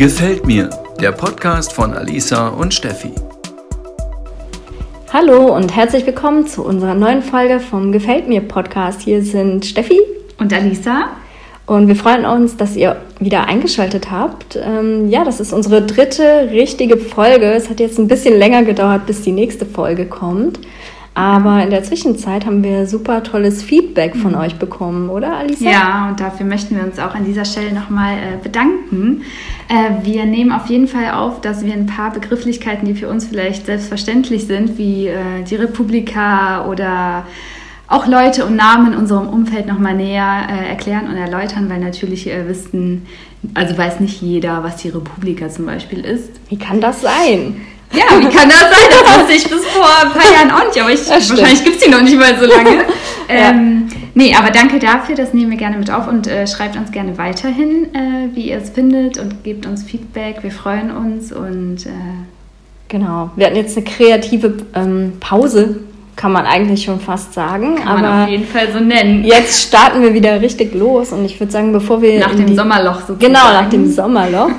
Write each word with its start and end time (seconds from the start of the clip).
Gefällt 0.00 0.46
mir, 0.46 0.70
der 0.98 1.12
Podcast 1.12 1.74
von 1.74 1.92
Alisa 1.92 2.48
und 2.48 2.72
Steffi. 2.72 3.12
Hallo 5.12 5.54
und 5.54 5.76
herzlich 5.76 6.06
willkommen 6.06 6.46
zu 6.46 6.64
unserer 6.64 6.94
neuen 6.94 7.20
Folge 7.20 7.60
vom 7.60 7.92
Gefällt 7.92 8.26
mir 8.26 8.40
Podcast. 8.40 9.02
Hier 9.02 9.22
sind 9.22 9.66
Steffi 9.66 10.00
und 10.38 10.54
Alisa. 10.54 11.10
Und 11.66 11.86
wir 11.86 11.96
freuen 11.96 12.24
uns, 12.24 12.56
dass 12.56 12.76
ihr 12.76 12.96
wieder 13.18 13.46
eingeschaltet 13.46 14.10
habt. 14.10 14.56
Ähm, 14.56 15.10
ja, 15.10 15.22
das 15.22 15.38
ist 15.38 15.52
unsere 15.52 15.82
dritte 15.82 16.48
richtige 16.50 16.96
Folge. 16.96 17.52
Es 17.52 17.68
hat 17.68 17.78
jetzt 17.78 17.98
ein 17.98 18.08
bisschen 18.08 18.38
länger 18.38 18.62
gedauert, 18.62 19.04
bis 19.04 19.20
die 19.20 19.32
nächste 19.32 19.66
Folge 19.66 20.06
kommt. 20.06 20.60
Aber 21.12 21.62
in 21.62 21.70
der 21.70 21.82
Zwischenzeit 21.82 22.46
haben 22.46 22.62
wir 22.62 22.86
super 22.86 23.22
tolles 23.22 23.62
Feedback 23.62 24.14
von 24.14 24.34
euch 24.36 24.56
bekommen, 24.56 25.10
oder 25.10 25.36
Alisa? 25.36 25.68
Ja, 25.68 26.08
und 26.08 26.20
dafür 26.20 26.46
möchten 26.46 26.76
wir 26.76 26.84
uns 26.84 26.98
auch 27.00 27.14
an 27.14 27.24
dieser 27.24 27.44
Stelle 27.44 27.72
nochmal 27.72 28.14
äh, 28.14 28.42
bedanken. 28.42 29.22
Äh, 29.68 30.04
wir 30.04 30.24
nehmen 30.24 30.52
auf 30.52 30.68
jeden 30.68 30.86
Fall 30.86 31.10
auf, 31.10 31.40
dass 31.40 31.64
wir 31.64 31.72
ein 31.72 31.86
paar 31.86 32.12
Begrifflichkeiten, 32.12 32.86
die 32.86 32.94
für 32.94 33.08
uns 33.08 33.26
vielleicht 33.26 33.66
selbstverständlich 33.66 34.46
sind, 34.46 34.78
wie 34.78 35.08
äh, 35.08 35.42
die 35.48 35.56
Republika 35.56 36.66
oder 36.66 37.26
auch 37.88 38.06
Leute 38.06 38.46
und 38.46 38.54
Namen 38.54 38.92
in 38.92 38.98
unserem 38.98 39.28
Umfeld 39.28 39.66
nochmal 39.66 39.96
näher 39.96 40.46
äh, 40.48 40.68
erklären 40.68 41.08
und 41.08 41.16
erläutern, 41.16 41.68
weil 41.68 41.80
natürlich 41.80 42.30
äh, 42.30 42.46
wissen, 42.46 43.04
also 43.54 43.76
weiß 43.76 43.98
nicht 43.98 44.22
jeder, 44.22 44.62
was 44.62 44.76
die 44.76 44.90
Republika 44.90 45.48
zum 45.48 45.66
Beispiel 45.66 46.04
ist. 46.04 46.30
Wie 46.48 46.56
kann 46.56 46.80
das 46.80 47.00
sein? 47.00 47.56
Ja, 47.92 48.04
wie 48.18 48.28
kann 48.28 48.48
das 48.48 48.60
sein? 48.60 48.88
Das 48.90 49.18
wusste 49.18 49.32
ich 49.32 49.50
bis 49.50 49.66
vor 49.66 49.88
ein 50.02 50.12
paar 50.12 50.32
Jahren 50.32 50.50
auch 50.50 50.66
nicht, 50.66 50.80
aber 50.80 50.92
ich, 50.92 51.08
wahrscheinlich 51.08 51.64
gibt 51.64 51.76
es 51.76 51.82
die 51.82 51.90
noch 51.90 52.02
nicht 52.02 52.16
mal 52.16 52.38
so 52.38 52.46
lange. 52.46 52.84
ähm, 53.28 53.88
nee, 54.14 54.34
aber 54.34 54.50
danke 54.50 54.78
dafür, 54.78 55.16
das 55.16 55.34
nehmen 55.34 55.50
wir 55.50 55.58
gerne 55.58 55.76
mit 55.76 55.90
auf 55.90 56.06
und 56.06 56.28
äh, 56.28 56.46
schreibt 56.46 56.76
uns 56.76 56.92
gerne 56.92 57.18
weiterhin, 57.18 57.92
äh, 57.94 58.34
wie 58.34 58.50
ihr 58.50 58.58
es 58.58 58.70
findet 58.70 59.18
und 59.18 59.42
gebt 59.42 59.66
uns 59.66 59.82
Feedback. 59.82 60.42
Wir 60.42 60.52
freuen 60.52 60.90
uns 60.90 61.32
und. 61.32 61.86
Äh, 61.86 61.90
genau, 62.88 63.30
wir 63.34 63.46
hatten 63.46 63.56
jetzt 63.56 63.76
eine 63.76 63.84
kreative 63.84 64.58
ähm, 64.74 65.14
Pause 65.18 65.80
kann 66.20 66.32
man 66.32 66.44
eigentlich 66.44 66.84
schon 66.84 67.00
fast 67.00 67.32
sagen. 67.32 67.76
Kann 67.76 67.88
aber 67.88 68.00
man 68.02 68.22
auf 68.24 68.28
jeden 68.28 68.46
Fall 68.46 68.70
so 68.70 68.78
nennen. 68.78 69.24
Jetzt 69.24 69.68
starten 69.68 70.02
wir 70.02 70.12
wieder 70.12 70.38
richtig 70.42 70.74
los 70.74 71.12
und 71.12 71.24
ich 71.24 71.40
würde 71.40 71.50
sagen, 71.50 71.72
bevor 71.72 72.02
wir. 72.02 72.18
Nach 72.18 72.34
dem 72.34 72.46
die, 72.46 72.54
Sommerloch 72.54 73.00
sozusagen. 73.00 73.20
Genau, 73.20 73.52
nach 73.52 73.70
dem 73.70 73.90
Sommerloch. 73.90 74.50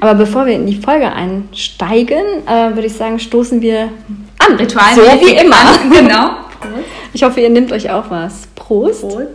Aber 0.00 0.14
bevor 0.14 0.46
wir 0.46 0.54
in 0.54 0.66
die 0.66 0.76
Folge 0.76 1.12
einsteigen, 1.12 2.46
äh, 2.46 2.74
würde 2.74 2.86
ich 2.86 2.94
sagen, 2.94 3.18
stoßen 3.18 3.60
wir 3.60 3.90
an. 4.38 4.56
Ritual 4.56 4.94
so 4.94 5.02
wie 5.02 5.36
immer. 5.36 5.56
An. 5.56 5.90
Genau. 5.90 6.30
Prost. 6.60 6.84
Ich 7.12 7.22
hoffe, 7.22 7.40
ihr 7.40 7.50
nehmt 7.50 7.72
euch 7.72 7.90
auch 7.90 8.10
was. 8.10 8.46
Prost. 8.54 9.02
Prost. 9.02 9.28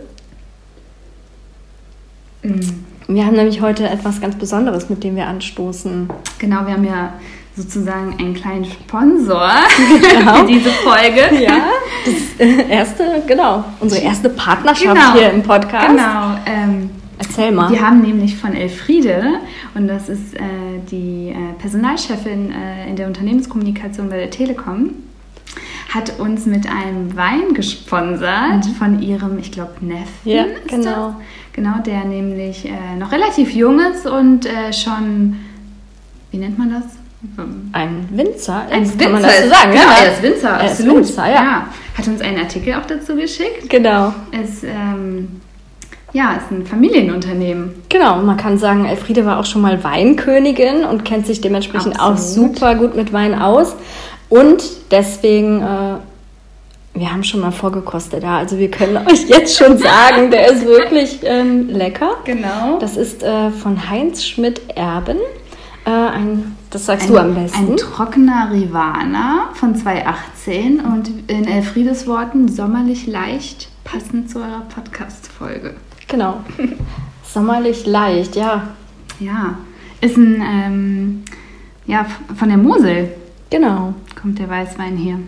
Mm. 2.42 2.86
Wir 3.08 3.24
haben 3.24 3.36
nämlich 3.36 3.60
heute 3.60 3.88
etwas 3.88 4.20
ganz 4.20 4.36
Besonderes, 4.36 4.90
mit 4.90 5.04
dem 5.04 5.14
wir 5.14 5.26
anstoßen. 5.26 6.08
Genau, 6.38 6.66
wir 6.66 6.72
haben 6.74 6.84
ja 6.84 7.12
sozusagen 7.56 8.16
einen 8.18 8.34
kleinen 8.34 8.64
Sponsor 8.64 9.48
genau. 10.10 10.34
für 10.34 10.46
diese 10.46 10.70
Folge. 10.70 11.42
Ja, 11.42 11.68
das 12.04 12.48
erste, 12.68 13.22
genau, 13.26 13.64
unsere 13.80 14.02
erste 14.02 14.28
Partnerschaft 14.28 14.94
genau. 14.94 15.12
hier 15.12 15.30
im 15.30 15.42
Podcast. 15.42 15.88
Genau. 15.88 16.36
Ähm, 16.46 16.90
Erzähl 17.18 17.52
mal. 17.52 17.70
Wir 17.70 17.80
haben 17.80 18.02
nämlich 18.02 18.36
von 18.36 18.54
Elfriede, 18.54 19.40
und 19.74 19.88
das 19.88 20.08
ist 20.08 20.34
äh, 20.34 20.40
die 20.90 21.30
äh, 21.30 21.58
Personalchefin 21.58 22.52
äh, 22.52 22.88
in 22.88 22.96
der 22.96 23.06
Unternehmenskommunikation 23.06 24.08
bei 24.08 24.18
der 24.18 24.30
Telekom, 24.30 24.90
hat 25.94 26.18
uns 26.18 26.46
mit 26.46 26.66
einem 26.68 27.16
Wein 27.16 27.54
gesponsert 27.54 28.66
mhm. 28.66 28.74
von 28.78 29.02
ihrem, 29.02 29.38
ich 29.38 29.52
glaube, 29.52 29.72
Neffen. 29.80 30.08
Ja, 30.24 30.44
genau. 30.66 30.84
Das? 30.84 31.14
Genau, 31.52 31.78
der 31.84 32.04
nämlich 32.04 32.66
äh, 32.66 32.96
noch 32.98 33.12
relativ 33.12 33.52
jung 33.54 33.80
ist 33.80 34.06
und 34.06 34.44
äh, 34.44 34.72
schon, 34.74 35.36
wie 36.30 36.36
nennt 36.36 36.58
man 36.58 36.70
das? 36.70 36.84
Ein 37.72 38.08
Winzer, 38.12 38.66
ein 38.70 38.82
Winzer, 38.82 38.98
kann 38.98 39.12
man 39.12 39.22
das 39.22 39.42
so 39.42 39.48
sagen? 39.48 39.70
Genau, 39.72 39.82
ja, 39.82 40.04
er 40.04 40.12
ist 40.12 40.22
Winzer, 40.22 40.50
er 40.50 40.70
absolut. 40.70 41.00
Ist 41.00 41.08
Winzer, 41.08 41.26
ja. 41.26 41.34
ja. 41.34 41.68
Hat 41.96 42.06
uns 42.06 42.20
einen 42.20 42.38
Artikel 42.38 42.74
auch 42.74 42.86
dazu 42.86 43.16
geschickt. 43.16 43.70
Genau. 43.70 44.14
Ist, 44.30 44.64
ähm, 44.64 45.40
ja, 46.12 46.34
ist 46.34 46.50
ein 46.50 46.64
Familienunternehmen. 46.64 47.82
Genau, 47.88 48.16
man 48.22 48.36
kann 48.36 48.58
sagen, 48.58 48.86
Elfriede 48.86 49.26
war 49.26 49.38
auch 49.38 49.44
schon 49.44 49.62
mal 49.62 49.82
Weinkönigin 49.82 50.84
und 50.84 51.04
kennt 51.04 51.26
sich 51.26 51.40
dementsprechend 51.40 52.00
absolut. 52.00 52.14
auch 52.14 52.18
super 52.18 52.74
gut 52.74 52.96
mit 52.96 53.12
Wein 53.12 53.34
aus. 53.34 53.74
Und 54.28 54.62
deswegen, 54.90 55.60
äh, 55.62 55.96
wir 56.94 57.12
haben 57.12 57.22
schon 57.22 57.40
mal 57.40 57.52
vorgekostet 57.52 58.22
da, 58.22 58.38
also 58.38 58.58
wir 58.58 58.70
können 58.70 58.96
euch 59.06 59.28
jetzt 59.28 59.56
schon 59.58 59.78
sagen, 59.78 60.30
der 60.30 60.50
ist 60.52 60.64
wirklich 60.64 61.20
ähm, 61.22 61.68
lecker. 61.68 62.16
Genau. 62.24 62.78
Das 62.80 62.96
ist 62.96 63.22
äh, 63.22 63.50
von 63.50 63.90
Heinz 63.90 64.24
Schmidt-Erben. 64.24 65.18
Äh, 65.84 65.90
ein, 65.90 66.56
das 66.70 66.86
sagst 66.86 67.08
ein, 67.08 67.12
du 67.12 67.18
am 67.18 67.34
besten. 67.34 67.72
Ein 67.72 67.76
trockener 67.76 68.48
Rivana 68.52 69.50
von 69.54 69.76
2018 69.76 70.80
und 70.80 71.10
in 71.30 71.46
Elfriedes 71.46 72.06
Worten 72.06 72.48
sommerlich 72.48 73.06
leicht, 73.06 73.68
passend 73.84 74.30
zu 74.30 74.38
eurer 74.38 74.62
Podcast-Folge. 74.74 75.74
Genau. 76.08 76.40
sommerlich 77.24 77.86
leicht, 77.86 78.36
ja. 78.36 78.68
Ja. 79.20 79.58
Ist 80.00 80.16
ein, 80.16 80.42
ähm, 80.42 81.24
ja, 81.86 82.06
von 82.36 82.48
der 82.48 82.58
Mosel. 82.58 83.08
Genau. 83.50 83.94
Kommt 84.20 84.38
der 84.38 84.48
Weißwein 84.48 84.96
hier. 84.96 85.18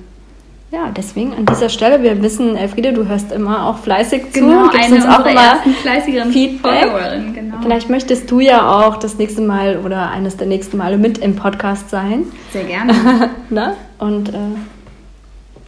Ja, 0.71 0.91
deswegen 0.95 1.33
an 1.33 1.47
dieser 1.47 1.71
Stelle, 1.71 2.03
wir 2.03 2.23
wissen, 2.23 2.55
Elfriede, 2.55 2.93
du 2.93 3.09
hörst 3.09 3.33
immer 3.33 3.67
auch 3.67 3.79
fleißig 3.79 4.33
zu. 4.33 4.41
Genau, 4.41 4.69
Gibst 4.69 4.87
eine 4.87 4.97
uns 4.97 5.07
auch 5.07 5.25
immer 5.25 5.57
fleißigeren 5.81 6.31
Feedback. 6.31 6.89
Genau. 7.35 7.57
Vielleicht 7.63 7.89
möchtest 7.89 8.31
du 8.31 8.41
ja 8.41 8.87
auch 8.87 8.99
das 8.99 9.17
nächste 9.17 9.41
Mal 9.41 9.79
oder 9.79 10.11
eines 10.11 10.37
der 10.37 10.47
nächsten 10.47 10.77
Male 10.77 10.99
mit 10.99 11.19
im 11.19 11.37
Podcast 11.37 11.89
sein. 11.89 12.25
Sehr 12.53 12.65
gerne. 12.65 12.93
Na? 13.49 13.77
Und 13.99 14.29
äh, 14.29 14.33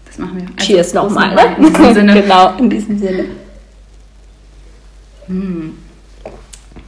das 0.05 0.19
machen 0.19 0.37
wir. 0.37 0.43
Also 0.43 0.57
Cheers 0.59 0.93
nochmal. 0.93 1.35
In 1.57 1.65
diesem 1.65 1.95
Sinne. 1.95 2.15
genau, 2.23 2.57
in 2.59 2.69
diesem 2.69 2.99
Sinne. 2.99 3.25
Mm. 5.31 5.71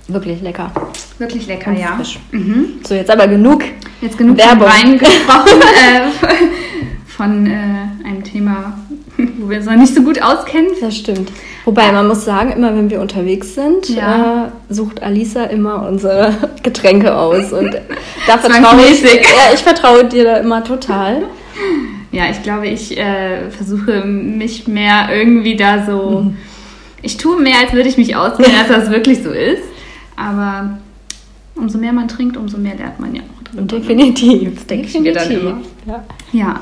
Wirklich 0.08 0.42
lecker. 0.42 0.70
Wirklich 1.18 1.46
lecker, 1.46 1.70
Und 1.70 1.78
ja. 1.78 2.00
Mhm. 2.32 2.80
So, 2.86 2.94
jetzt 2.94 3.10
aber 3.10 3.28
genug. 3.28 3.62
Jetzt 4.00 4.18
genug 4.18 4.36
Werbung. 4.36 4.68
Wein 4.68 4.98
gesprochen. 4.98 5.60
äh, 5.60 7.06
von 7.06 7.46
äh, 7.46 7.52
einem 8.04 8.24
Thema, 8.24 8.78
wo 9.38 9.48
wir 9.48 9.58
uns 9.58 9.66
noch 9.66 9.76
nicht 9.76 9.94
so 9.94 10.02
gut 10.02 10.20
auskennen. 10.20 10.72
Das 10.80 10.96
stimmt. 10.96 11.30
Wobei 11.64 11.92
man 11.92 12.08
muss 12.08 12.24
sagen, 12.24 12.52
immer 12.52 12.74
wenn 12.74 12.90
wir 12.90 13.00
unterwegs 13.00 13.54
sind, 13.54 13.88
ja. 13.88 14.46
äh, 14.46 14.74
sucht 14.74 15.02
Alisa 15.02 15.44
immer 15.44 15.86
unsere 15.88 16.34
Getränke 16.62 17.16
aus. 17.16 17.52
Und 17.52 17.72
da 18.26 18.38
vertraue 18.38 18.82
ich, 18.90 19.02
ja, 19.02 19.54
ich 19.54 19.60
vertraue 19.60 20.04
dir 20.04 20.24
da 20.24 20.36
immer 20.38 20.64
total. 20.64 21.22
Ja, 22.10 22.24
ich 22.30 22.42
glaube, 22.42 22.66
ich 22.66 22.98
äh, 22.98 23.50
versuche 23.50 24.04
mich 24.04 24.66
mehr 24.66 25.08
irgendwie 25.12 25.56
da 25.56 25.86
so. 25.86 26.22
Mhm. 26.22 26.36
Ich 27.02 27.16
tue 27.16 27.40
mehr, 27.40 27.58
als 27.62 27.72
würde 27.72 27.88
ich 27.88 27.96
mich 27.96 28.14
auskennen, 28.16 28.52
als 28.58 28.68
das 28.68 28.90
wirklich 28.90 29.22
so 29.22 29.30
ist. 29.30 29.62
Aber 30.16 30.78
umso 31.54 31.78
mehr 31.78 31.92
man 31.92 32.08
trinkt, 32.08 32.36
umso 32.36 32.58
mehr 32.58 32.76
lernt 32.76 33.00
man 33.00 33.14
ja 33.14 33.22
auch. 33.22 33.42
Drüber. 33.42 33.62
Definitiv. 33.62 34.54
Das 34.54 34.66
denke 34.66 34.86
ich 34.86 34.98
mir 34.98 35.12
dann 35.12 35.30
immer. 35.30 35.60
Ja. 35.86 36.04
ja. 36.32 36.60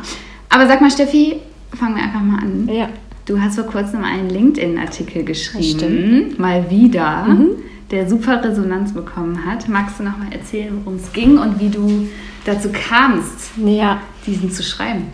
Aber 0.49 0.67
sag 0.67 0.81
mal, 0.81 0.91
Steffi, 0.91 1.37
fangen 1.79 1.95
wir 1.95 2.03
einfach 2.03 2.21
mal 2.21 2.39
an. 2.39 2.69
Ja. 2.73 2.89
Du 3.27 3.41
hast 3.41 3.55
vor 3.55 3.65
kurzem 3.65 4.03
einen 4.03 4.29
LinkedIn-Artikel 4.29 5.23
geschrieben, 5.25 6.35
mal 6.39 6.69
wieder, 6.69 7.25
mhm. 7.25 7.51
der 7.91 8.09
super 8.09 8.43
Resonanz 8.43 8.93
bekommen 8.93 9.45
hat. 9.45 9.69
Magst 9.69 10.01
du 10.01 10.03
noch 10.03 10.19
mal 10.19 10.33
erzählen, 10.33 10.81
worum 10.83 10.97
es 10.97 11.13
ging 11.13 11.39
und 11.39 11.61
wie 11.61 11.69
du 11.69 12.09
dazu 12.45 12.71
kamst, 12.73 13.53
ja. 13.65 14.01
diesen 14.27 14.51
zu 14.51 14.65
schreiben? 14.65 15.05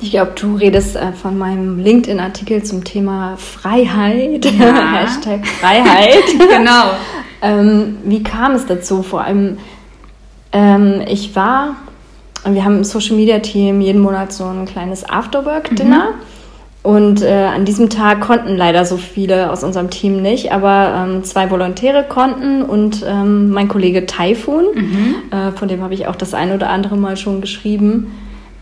Ich 0.00 0.12
glaube, 0.12 0.32
du 0.40 0.56
redest 0.56 0.96
äh, 0.96 1.12
von 1.12 1.36
meinem 1.36 1.78
LinkedIn-Artikel 1.78 2.62
zum 2.62 2.84
Thema 2.84 3.36
Freiheit. 3.36 4.44
Ja. 4.44 4.92
Hashtag 4.92 5.46
Freiheit. 5.46 6.24
genau. 6.38 6.90
ähm, 7.42 7.98
wie 8.04 8.22
kam 8.22 8.52
es 8.52 8.66
dazu? 8.66 9.02
Vor 9.02 9.22
allem, 9.22 9.58
ähm, 10.52 11.02
ich 11.06 11.36
war 11.36 11.76
wir 12.44 12.64
haben 12.64 12.78
im 12.78 12.84
Social 12.84 13.16
Media 13.16 13.38
Team 13.40 13.80
jeden 13.80 14.00
Monat 14.00 14.32
so 14.32 14.44
ein 14.44 14.64
kleines 14.64 15.08
Afterwork-Dinner. 15.08 16.10
Mhm. 16.10 16.30
Und 16.82 17.20
äh, 17.20 17.44
an 17.54 17.66
diesem 17.66 17.90
Tag 17.90 18.20
konnten 18.20 18.56
leider 18.56 18.86
so 18.86 18.96
viele 18.96 19.50
aus 19.50 19.62
unserem 19.62 19.90
Team 19.90 20.22
nicht, 20.22 20.50
aber 20.50 20.94
ähm, 20.96 21.24
zwei 21.24 21.50
Volontäre 21.50 22.06
konnten 22.08 22.62
und 22.62 23.04
ähm, 23.06 23.50
mein 23.50 23.68
Kollege 23.68 24.06
Taifun, 24.06 24.64
mhm. 24.74 25.14
äh, 25.30 25.52
von 25.52 25.68
dem 25.68 25.82
habe 25.82 25.92
ich 25.92 26.06
auch 26.06 26.16
das 26.16 26.32
ein 26.32 26.52
oder 26.52 26.70
andere 26.70 26.96
Mal 26.96 27.18
schon 27.18 27.42
geschrieben. 27.42 28.10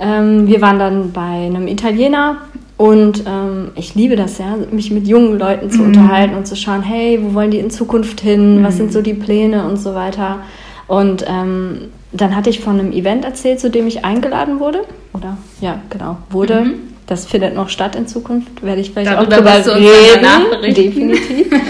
Ähm, 0.00 0.46
wir 0.46 0.60
waren 0.60 0.78
dann 0.78 1.12
bei 1.12 1.46
einem 1.46 1.66
Italiener 1.66 2.38
und 2.76 3.24
ähm, 3.26 3.72
ich 3.74 3.94
liebe 3.94 4.14
das 4.14 4.38
ja, 4.38 4.56
mich 4.70 4.90
mit 4.92 5.08
jungen 5.08 5.38
Leuten 5.38 5.70
zu 5.70 5.80
mhm. 5.80 5.86
unterhalten 5.86 6.36
und 6.36 6.46
zu 6.46 6.54
schauen, 6.54 6.82
hey, 6.82 7.18
wo 7.20 7.34
wollen 7.34 7.50
die 7.50 7.58
in 7.58 7.70
Zukunft 7.70 8.20
hin, 8.20 8.62
was 8.62 8.76
sind 8.76 8.92
so 8.92 9.02
die 9.02 9.14
Pläne 9.14 9.66
und 9.66 9.76
so 9.78 9.94
weiter. 9.94 10.40
Und 10.86 11.24
ähm, 11.28 11.88
dann 12.12 12.36
hatte 12.36 12.50
ich 12.50 12.60
von 12.60 12.78
einem 12.78 12.92
Event 12.92 13.24
erzählt, 13.24 13.60
zu 13.60 13.68
dem 13.68 13.86
ich 13.86 14.04
eingeladen 14.04 14.60
wurde. 14.60 14.82
Oder 15.12 15.36
ja, 15.60 15.80
genau, 15.90 16.18
wurde. 16.30 16.62
Mhm. 16.62 16.74
Das 17.06 17.26
findet 17.26 17.54
noch 17.54 17.68
statt 17.68 17.96
in 17.96 18.06
Zukunft. 18.06 18.62
Werde 18.62 18.80
ich 18.80 18.92
vielleicht 18.92 19.10
Darüber 19.10 19.38
auch 19.38 19.62
drüber 19.62 19.76
reden. 19.76 20.74
Definitiv. 20.74 21.48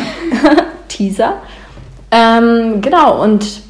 Teaser. 0.88 1.34
Ähm, 2.10 2.80
genau, 2.80 3.22
und 3.22 3.62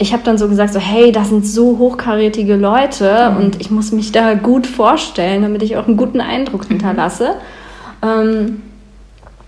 ich 0.00 0.14
habe 0.14 0.22
dann 0.24 0.38
so 0.38 0.48
gesagt, 0.48 0.72
so 0.72 0.80
hey, 0.80 1.12
das 1.12 1.28
sind 1.28 1.46
so 1.46 1.76
hochkarätige 1.76 2.56
Leute 2.56 3.30
mhm. 3.30 3.36
und 3.36 3.60
ich 3.60 3.70
muss 3.70 3.92
mich 3.92 4.12
da 4.12 4.32
gut 4.32 4.66
vorstellen, 4.66 5.42
damit 5.42 5.62
ich 5.62 5.76
auch 5.76 5.86
einen 5.86 5.98
guten 5.98 6.22
Eindruck 6.22 6.64
mhm. 6.64 6.74
hinterlasse. 6.74 7.34
Ähm, 8.02 8.62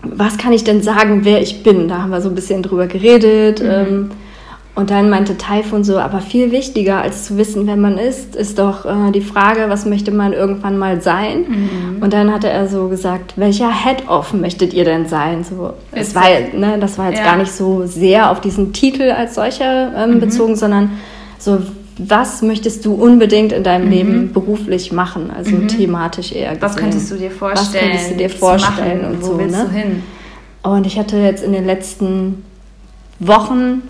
was 0.03 0.37
kann 0.37 0.53
ich 0.53 0.63
denn 0.63 0.83
sagen, 0.83 1.25
wer 1.25 1.41
ich 1.41 1.63
bin? 1.63 1.87
Da 1.87 2.03
haben 2.03 2.11
wir 2.11 2.21
so 2.21 2.29
ein 2.29 2.35
bisschen 2.35 2.61
drüber 2.61 2.85
geredet. 2.85 3.63
Mhm. 3.63 3.69
Ähm, 3.69 4.11
und 4.75 4.89
dann 4.89 5.09
meinte 5.11 5.37
Taifun 5.37 5.83
so, 5.83 5.99
aber 5.99 6.19
viel 6.19 6.51
wichtiger 6.51 6.99
als 6.99 7.25
zu 7.25 7.37
wissen, 7.37 7.67
wer 7.67 7.75
man 7.75 7.99
ist, 7.99 8.35
ist 8.35 8.57
doch 8.57 8.85
äh, 8.85 9.11
die 9.11 9.21
Frage, 9.21 9.65
was 9.67 9.85
möchte 9.85 10.11
man 10.11 10.33
irgendwann 10.33 10.79
mal 10.79 10.99
sein? 10.99 11.45
Mhm. 11.47 12.01
Und 12.01 12.11
dann 12.11 12.33
hatte 12.33 12.49
er 12.49 12.67
so 12.67 12.87
gesagt, 12.87 13.33
welcher 13.35 13.69
Head-Off 13.71 14.33
möchtet 14.33 14.73
ihr 14.73 14.83
denn 14.83 15.05
sein? 15.05 15.43
So, 15.43 15.73
es 15.91 16.15
war, 16.15 16.23
ne, 16.53 16.79
das 16.79 16.97
war 16.97 17.09
jetzt 17.09 17.19
ja. 17.19 17.25
gar 17.25 17.37
nicht 17.37 17.51
so 17.51 17.85
sehr 17.85 18.31
auf 18.31 18.41
diesen 18.41 18.73
Titel 18.73 19.11
als 19.11 19.35
solcher 19.35 19.93
ähm, 19.95 20.15
mhm. 20.15 20.19
bezogen, 20.21 20.55
sondern 20.55 20.93
so, 21.37 21.59
was 21.99 22.41
möchtest 22.41 22.83
du 22.83 22.95
unbedingt 22.95 23.51
in 23.51 23.63
deinem 23.63 23.85
mhm. 23.85 23.91
Leben 23.91 24.33
beruflich 24.33 24.91
machen? 24.91 25.29
Also 25.29 25.55
mhm. 25.55 25.67
thematisch 25.67 26.31
eher. 26.31 26.55
Gesehen. 26.55 26.61
Was 26.63 26.75
könntest 26.75 27.11
du 27.11 27.15
dir 27.17 27.29
vorstellen? 27.29 27.91
Was 27.93 27.99
könntest 27.99 28.11
du 28.11 28.15
dir 28.15 28.29
vorstellen 28.31 29.05
und 29.05 29.23
so, 29.23 29.37
willst 29.37 29.55
ne? 29.55 29.65
du 29.65 29.71
hin? 29.71 30.03
Und 30.63 30.87
ich 30.87 30.97
hatte 30.97 31.17
jetzt 31.17 31.43
in 31.43 31.51
den 31.51 31.65
letzten 31.65 32.43
Wochen 33.19 33.83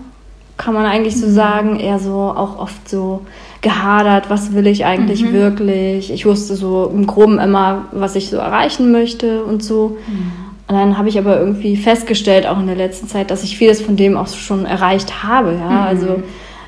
kann 0.58 0.74
man 0.74 0.86
eigentlich 0.86 1.18
so 1.20 1.28
mhm. 1.28 1.34
sagen, 1.34 1.80
eher 1.80 2.00
so 2.00 2.14
auch 2.14 2.60
oft 2.60 2.88
so 2.88 3.22
gehadert, 3.62 4.30
was 4.30 4.54
will 4.54 4.68
ich 4.68 4.86
eigentlich 4.86 5.24
mhm. 5.24 5.34
wirklich. 5.34 6.12
Ich 6.12 6.26
wusste 6.26 6.56
so 6.56 6.92
im 6.94 7.08
Groben 7.08 7.40
immer, 7.40 7.86
was 7.92 8.16
ich 8.16 8.30
so 8.30 8.38
erreichen 8.38 8.92
möchte 8.92 9.44
und 9.44 9.64
so. 9.64 9.98
Mhm. 10.08 10.32
Und 10.68 10.76
dann 10.76 10.98
habe 10.98 11.10
ich 11.10 11.18
aber 11.18 11.40
irgendwie 11.40 11.76
festgestellt, 11.76 12.48
auch 12.48 12.60
in 12.60 12.68
der 12.68 12.76
letzten 12.76 13.08
Zeit, 13.08 13.32
dass 13.32 13.44
ich 13.44 13.58
vieles 13.58 13.82
von 13.82 13.96
dem 13.96 14.16
auch 14.16 14.28
schon 14.28 14.66
erreicht 14.66 15.24
habe. 15.24 15.54
Ja, 15.54 15.70
mhm. 15.70 15.88
also 15.88 16.24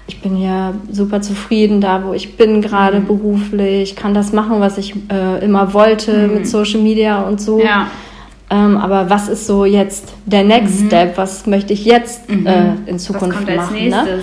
ich 0.08 0.22
bin 0.22 0.38
ja 0.38 0.74
super 0.92 1.22
zufrieden 1.22 1.82
da, 1.82 2.04
wo 2.06 2.14
ich 2.14 2.38
bin, 2.38 2.62
gerade 2.62 3.00
mhm. 3.00 3.08
beruflich, 3.08 3.96
kann 3.96 4.14
das 4.14 4.34
machen, 4.34 4.60
was 4.60 4.78
ich 4.78 4.96
äh, 5.12 5.44
immer 5.44 5.74
wollte 5.74 6.28
mit 6.28 6.48
Social 6.48 6.82
Media 6.82 7.22
und 7.22 7.42
so. 7.42 7.60
Ja. 7.60 7.88
Ähm, 8.56 8.78
aber 8.78 9.10
was 9.10 9.28
ist 9.28 9.48
so 9.48 9.66
jetzt 9.66 10.14
der 10.26 10.44
Next 10.44 10.82
mhm. 10.82 10.88
Step? 10.88 11.18
Was 11.18 11.46
möchte 11.46 11.74
ich 11.74 11.84
jetzt 11.84 12.30
mhm. 12.30 12.48
äh, 12.48 12.76
in 12.86 13.00
Zukunft 13.00 13.48
machen? 13.54 13.90
Ne? 13.90 14.22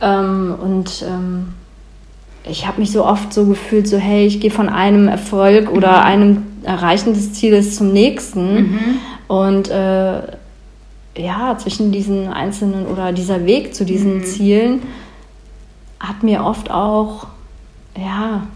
Ähm, 0.00 0.54
und 0.60 1.04
ähm, 1.06 1.48
ich 2.48 2.66
habe 2.66 2.80
mich 2.80 2.92
so 2.92 3.04
oft 3.04 3.32
so 3.32 3.46
gefühlt, 3.46 3.86
so 3.86 3.98
hey, 3.98 4.26
ich 4.26 4.40
gehe 4.40 4.50
von 4.50 4.68
einem 4.68 5.08
Erfolg 5.08 5.70
mhm. 5.70 5.76
oder 5.76 6.04
einem 6.04 6.46
Erreichen 6.62 7.12
des 7.12 7.34
Zieles 7.34 7.76
zum 7.76 7.92
nächsten. 7.92 8.54
Mhm. 8.54 8.78
Und 9.28 9.70
äh, 9.70 10.20
ja, 11.16 11.56
zwischen 11.58 11.92
diesen 11.92 12.28
einzelnen 12.28 12.86
oder 12.86 13.12
dieser 13.12 13.44
Weg 13.44 13.74
zu 13.74 13.84
diesen 13.84 14.18
mhm. 14.18 14.24
Zielen 14.24 14.82
hat 16.00 16.22
mir 16.22 16.44
oft 16.44 16.70
auch, 16.70 17.26
ja, 17.96 18.46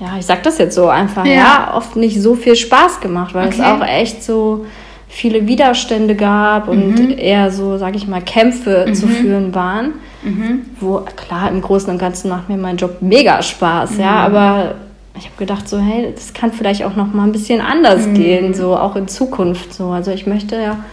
ja, 0.00 0.16
ich 0.18 0.26
sag 0.26 0.42
das 0.42 0.58
jetzt 0.58 0.74
so 0.74 0.88
einfach, 0.88 1.24
ja, 1.24 1.32
ja 1.32 1.74
oft 1.74 1.96
nicht 1.96 2.20
so 2.20 2.34
viel 2.34 2.56
Spaß 2.56 3.00
gemacht, 3.00 3.34
weil 3.34 3.48
okay. 3.48 3.60
es 3.60 3.64
auch 3.64 3.86
echt 3.86 4.22
so 4.22 4.66
viele 5.08 5.46
Widerstände 5.46 6.14
gab 6.14 6.68
und 6.68 6.98
mhm. 6.98 7.18
eher 7.18 7.50
so, 7.50 7.78
sag 7.78 7.96
ich 7.96 8.06
mal, 8.06 8.20
Kämpfe 8.20 8.86
mhm. 8.88 8.94
zu 8.94 9.06
führen 9.06 9.54
waren. 9.54 9.94
Mhm. 10.22 10.66
Wo, 10.80 11.02
klar, 11.16 11.50
im 11.50 11.62
Großen 11.62 11.88
und 11.90 11.98
Ganzen 11.98 12.28
macht 12.28 12.48
mir 12.48 12.56
mein 12.56 12.76
Job 12.76 12.98
mega 13.00 13.40
Spaß, 13.40 13.96
ja, 13.98 14.28
mhm. 14.28 14.36
aber 14.36 14.74
ich 15.18 15.24
habe 15.24 15.36
gedacht, 15.38 15.68
so, 15.68 15.78
hey, 15.78 16.12
das 16.14 16.34
kann 16.34 16.52
vielleicht 16.52 16.84
auch 16.84 16.94
noch 16.94 17.12
mal 17.12 17.24
ein 17.24 17.32
bisschen 17.32 17.60
anders 17.60 18.06
mhm. 18.06 18.14
gehen, 18.14 18.54
so 18.54 18.76
auch 18.76 18.96
in 18.96 19.08
Zukunft. 19.08 19.72
So. 19.72 19.88
Also 19.88 20.10
ich 20.10 20.26
möchte 20.26 20.56
ja, 20.56 20.84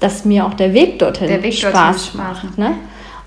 dass 0.00 0.24
mir 0.24 0.46
auch 0.46 0.54
der 0.54 0.74
Weg 0.74 0.98
dorthin 0.98 1.28
der 1.28 1.42
Weg 1.42 1.54
Spaß, 1.54 2.12
dorthin 2.12 2.20
macht. 2.20 2.58
Ne? 2.58 2.72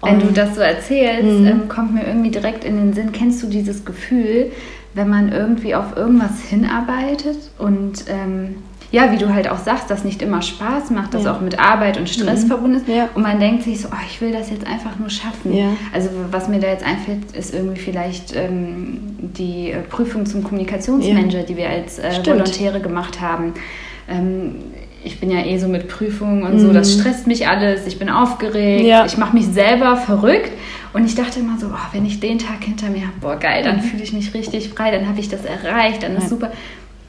Wenn 0.02 0.20
du 0.20 0.34
das 0.34 0.56
so 0.56 0.62
erzählst, 0.62 1.40
mhm. 1.40 1.48
ähm, 1.48 1.70
kommt 1.70 1.94
mir 1.94 2.06
irgendwie 2.06 2.30
direkt 2.30 2.66
in 2.66 2.76
den 2.76 2.94
Sinn, 2.94 3.14
kennst 3.14 3.42
du 3.42 3.48
dieses 3.48 3.86
Gefühl, 3.86 4.52
wenn 4.94 5.10
man 5.10 5.32
irgendwie 5.32 5.76
auf 5.76 5.96
irgendwas 5.96 6.42
hinarbeitet 6.42 7.38
und 7.58 8.06
ähm, 8.08 8.56
ja, 8.94 9.12
wie 9.12 9.18
du 9.18 9.34
halt 9.34 9.50
auch 9.50 9.58
sagst, 9.58 9.90
das 9.90 10.04
nicht 10.04 10.22
immer 10.22 10.44
Spaß 10.44 10.92
macht, 10.92 11.16
das 11.16 11.24
ja. 11.24 11.34
auch 11.36 11.42
mit 11.42 11.60
Arbeit 11.60 11.98
und 11.98 12.08
Stress 12.08 12.44
mhm. 12.44 12.48
verbunden 12.48 12.78
ist. 12.78 12.88
Ja. 12.88 13.10
Und 13.16 13.24
man 13.24 13.40
denkt 13.40 13.64
sich 13.64 13.82
so, 13.82 13.88
oh, 13.92 14.06
ich 14.08 14.22
will 14.22 14.32
das 14.32 14.52
jetzt 14.52 14.68
einfach 14.68 15.00
nur 15.00 15.10
schaffen. 15.10 15.52
Ja. 15.52 15.70
Also 15.92 16.10
was 16.30 16.48
mir 16.48 16.60
da 16.60 16.68
jetzt 16.68 16.86
einfällt, 16.86 17.32
ist 17.36 17.56
irgendwie 17.56 17.82
vielleicht 17.82 18.36
ähm, 18.36 19.00
die 19.20 19.72
äh, 19.72 19.82
Prüfung 19.82 20.28
zum 20.28 20.44
Kommunikationsmanager, 20.44 21.42
die 21.42 21.58
wir 21.58 21.70
als 21.70 21.98
äh, 21.98 22.24
Volontäre 22.24 22.82
gemacht 22.82 23.20
haben. 23.20 23.56
Ähm, 24.08 24.58
ich 25.04 25.20
bin 25.20 25.30
ja 25.30 25.46
eh 25.46 25.58
so 25.58 25.68
mit 25.68 25.88
Prüfungen 25.88 26.44
und 26.44 26.56
mhm. 26.56 26.60
so, 26.60 26.74
das 26.74 26.96
mhm. 26.96 27.00
stresst 27.00 27.28
mich 27.28 27.48
alles, 27.48 27.86
ich 27.88 28.00
bin 28.00 28.10
aufgeregt, 28.10 29.06
ich 29.06 29.18
mache 29.18 29.36
mich 29.36 29.48
selber 29.48 29.96
verrückt. 29.98 30.52
Und 30.94 31.06
ich 31.06 31.16
dachte 31.16 31.40
immer 31.40 31.58
so, 31.58 31.68
oh, 31.68 31.88
wenn 31.92 32.06
ich 32.06 32.20
den 32.20 32.38
Tag 32.38 32.64
hinter 32.64 32.90
mir 32.90 33.02
habe, 33.02 33.20
boah, 33.20 33.36
geil, 33.36 33.64
dann 33.64 33.78
mhm. 33.78 33.82
fühle 33.82 34.04
ich 34.04 34.14
mich 34.14 34.34
richtig 34.34 34.70
frei, 34.70 34.92
dann 34.92 35.08
habe 35.08 35.20
ich 35.20 35.28
das 35.28 35.44
erreicht, 35.44 36.04
dann 36.04 36.16
ist 36.16 36.30
super. 36.30 36.52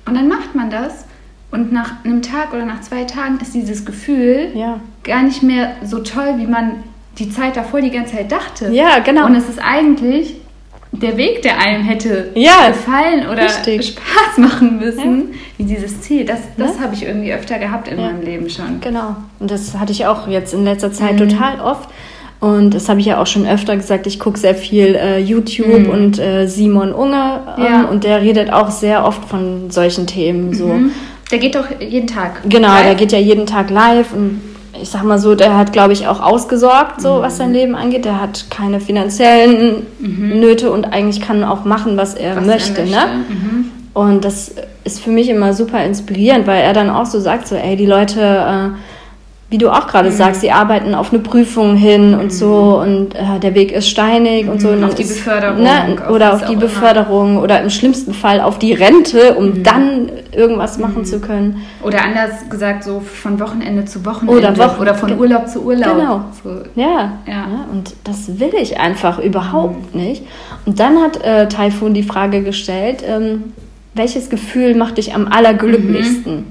Und 0.07 0.15
dann 0.15 0.29
macht 0.29 0.55
man 0.55 0.71
das 0.71 1.05
und 1.51 1.73
nach 1.73 2.05
einem 2.05 2.21
Tag 2.21 2.53
oder 2.53 2.65
nach 2.65 2.81
zwei 2.81 3.05
Tagen 3.05 3.39
ist 3.41 3.55
dieses 3.55 3.85
Gefühl 3.85 4.51
ja. 4.55 4.81
gar 5.05 5.23
nicht 5.23 5.43
mehr 5.43 5.73
so 5.85 6.01
toll, 6.01 6.35
wie 6.39 6.47
man 6.47 6.83
die 7.19 7.31
Zeit 7.31 7.57
davor 7.57 7.81
die 7.81 7.93
ganze 7.93 8.17
Zeit 8.17 8.33
dachte. 8.33 8.71
Ja, 8.71 8.99
genau. 8.99 9.27
Und 9.27 9.37
es 9.37 9.49
ist 9.49 9.61
eigentlich 9.63 10.35
der 11.01 11.17
Weg, 11.17 11.43
der 11.43 11.59
einem 11.59 11.83
hätte 11.83 12.31
ja, 12.35 12.69
gefallen 12.69 13.27
oder 13.31 13.45
richtig. 13.45 13.89
Spaß 13.89 14.39
machen 14.39 14.79
müssen, 14.79 15.33
ja. 15.33 15.39
wie 15.59 15.65
dieses 15.65 16.01
Ziel. 16.01 16.25
Das, 16.25 16.41
das 16.57 16.77
ja. 16.77 16.83
habe 16.83 16.95
ich 16.95 17.05
irgendwie 17.05 17.33
öfter 17.33 17.59
gehabt 17.59 17.89
in 17.89 17.97
meinem 17.97 18.23
Leben 18.23 18.49
schon. 18.49 18.81
Genau. 18.81 19.17
Und 19.41 19.51
das 19.51 19.77
hatte 19.77 19.93
ich 19.93 20.07
auch 20.07 20.29
jetzt 20.29 20.55
in 20.55 20.65
letzter 20.65 20.93
Zeit 20.93 21.15
mhm. 21.15 21.29
total 21.29 21.61
oft 21.61 21.89
und 22.45 22.75
das 22.75 22.91
habe 22.91 23.01
ich 23.01 23.07
ja 23.07 23.23
auch 23.23 23.27
schon 23.27 23.47
öfter 23.47 23.75
gesagt, 23.75 24.07
ich 24.07 24.21
gucke 24.21 24.39
sehr 24.39 24.55
viel 24.55 24.97
äh, 24.97 25.19
YouTube 25.19 25.87
mhm. 25.87 25.89
und 25.89 26.19
äh, 26.19 26.47
Simon 26.47 26.93
Unge 26.93 27.41
ähm, 27.57 27.87
und 27.87 28.05
der 28.05 28.21
redet 28.21 28.53
auch 28.53 28.71
sehr 28.71 29.07
oft 29.07 29.25
von 29.25 29.71
solchen 29.71 30.07
Themen. 30.07 30.53
So. 30.53 30.67
Mhm. 30.67 30.91
Der 31.31 31.39
geht 31.39 31.55
doch 31.55 31.65
jeden 31.81 32.07
Tag. 32.07 32.43
Genau, 32.47 32.69
live. 32.69 32.85
der 32.85 32.95
geht 32.97 33.13
ja 33.13 33.19
jeden 33.19 33.47
Tag 33.47 33.71
live 33.71 34.13
und 34.13 34.43
ich 34.81 34.91
sag 34.91 35.05
mal 35.05 35.19
so, 35.19 35.35
der 35.35 35.57
hat, 35.57 35.73
glaube 35.73 35.93
ich, 35.93 36.07
auch 36.07 36.21
ausgesorgt, 36.21 37.01
so 37.01 37.17
mhm. 37.17 37.23
was 37.23 37.37
sein 37.37 37.53
Leben 37.53 37.75
angeht. 37.75 38.05
Der 38.05 38.21
hat 38.21 38.47
keine 38.51 38.81
finanziellen 38.81 39.87
mhm. 39.99 40.41
Nöte 40.41 40.71
und 40.71 40.85
eigentlich 40.85 41.21
kann 41.21 41.45
auch 41.45 41.65
machen, 41.65 41.97
was 41.97 42.15
er 42.15 42.37
was 42.37 42.45
möchte. 42.45 42.81
Er 42.83 42.87
möchte. 42.87 42.97
Ne? 42.97 43.25
Mhm. 43.29 43.71
Und 43.95 44.25
das 44.25 44.55
ist 44.83 45.01
für 45.01 45.11
mich 45.11 45.29
immer 45.29 45.55
super 45.55 45.85
inspirierend, 45.85 46.47
weil 46.47 46.63
er 46.63 46.73
dann 46.73 46.91
auch 46.91 47.07
so 47.07 47.21
sagt, 47.21 47.47
so, 47.49 47.55
ey, 47.55 47.77
die 47.77 47.87
Leute 47.87 48.21
äh, 48.21 48.69
wie 49.55 49.59
du 49.59 49.71
auch 49.71 49.87
gerade 49.87 50.11
mhm. 50.11 50.15
sagst, 50.15 50.41
sie 50.41 50.51
arbeiten 50.51 50.97
auf 50.97 51.13
eine 51.13 51.23
Prüfung 51.23 51.77
hin 51.77 52.11
mhm. 52.11 52.19
und 52.19 52.33
so 52.33 52.81
und 52.83 53.15
äh, 53.15 53.39
der 53.41 53.55
Weg 53.55 53.71
ist 53.71 53.89
steinig 53.89 54.47
mhm. 54.47 54.51
und 54.51 54.61
so. 54.61 54.71
Und 54.71 54.83
auf 54.83 54.97
die 54.97 55.05
ist, 55.05 55.15
Beförderung. 55.15 55.63
Ne, 55.63 55.97
auf 56.03 56.11
oder 56.11 56.35
auf 56.35 56.45
die 56.47 56.57
Beförderung 56.57 57.35
immer. 57.35 57.43
oder 57.45 57.63
im 57.63 57.71
schlimmsten 57.71 58.15
Fall 58.15 58.41
auf 58.41 58.59
die 58.59 58.73
Rente, 58.73 59.37
um 59.37 59.51
mhm. 59.51 59.63
dann 59.63 60.11
irgendwas 60.33 60.79
machen 60.79 61.03
mhm. 61.03 61.05
zu 61.05 61.21
können. 61.21 61.63
Oder 61.85 62.03
anders 62.03 62.49
gesagt, 62.51 62.83
so 62.83 62.99
von 62.99 63.39
Wochenende 63.39 63.85
zu 63.85 64.05
Wochenende 64.05 64.37
oder, 64.37 64.59
Wochen, 64.59 64.83
oder 64.83 64.95
von 64.97 65.17
Urlaub 65.17 65.47
zu 65.47 65.63
Urlaub. 65.63 65.99
Genau. 65.99 66.25
So. 66.43 66.51
Ja. 66.75 67.13
ja. 67.25 67.33
ja. 67.33 67.67
Und 67.71 67.95
das 68.03 68.41
will 68.41 68.55
ich 68.61 68.81
einfach 68.81 69.21
überhaupt 69.21 69.95
mhm. 69.95 70.01
nicht. 70.01 70.25
Und 70.67 70.81
dann 70.81 71.01
hat 71.01 71.23
äh, 71.23 71.47
Taifun 71.47 71.95
die 71.95 72.03
Frage 72.03 72.43
gestellt, 72.43 73.05
ähm, 73.07 73.53
welches 73.95 74.31
Gefühl 74.31 74.75
macht 74.75 74.99
dich 74.99 75.15
am 75.15 75.29
allerglücklichsten? 75.29 76.47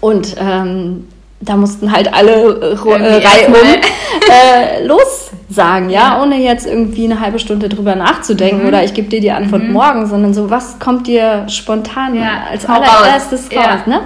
Und 0.00 0.36
ähm, 0.40 1.04
da 1.42 1.56
mussten 1.56 1.92
halt 1.92 2.12
alle 2.14 2.32
äh, 2.32 2.72
äh 2.72 2.76
Reihe 2.76 3.46
um 3.48 3.54
äh, 4.30 4.84
los 4.84 5.30
sagen, 5.50 5.90
ja? 5.90 6.16
ja? 6.16 6.22
ohne 6.22 6.36
jetzt 6.36 6.66
irgendwie 6.66 7.04
eine 7.04 7.20
halbe 7.20 7.38
Stunde 7.38 7.68
drüber 7.68 7.94
nachzudenken 7.94 8.62
mhm. 8.62 8.68
oder 8.68 8.84
ich 8.84 8.94
gebe 8.94 9.08
dir 9.08 9.20
die 9.20 9.30
Antwort 9.30 9.64
mhm. 9.64 9.72
morgen, 9.72 10.06
sondern 10.06 10.34
so, 10.34 10.50
was 10.50 10.78
kommt 10.78 11.06
dir 11.06 11.46
spontan 11.48 12.14
ja, 12.14 12.44
als 12.50 12.66
allererstes 12.66 13.50
raus, 13.54 13.56
raus 13.56 13.80
ja. 13.86 13.92
ne? 13.92 14.00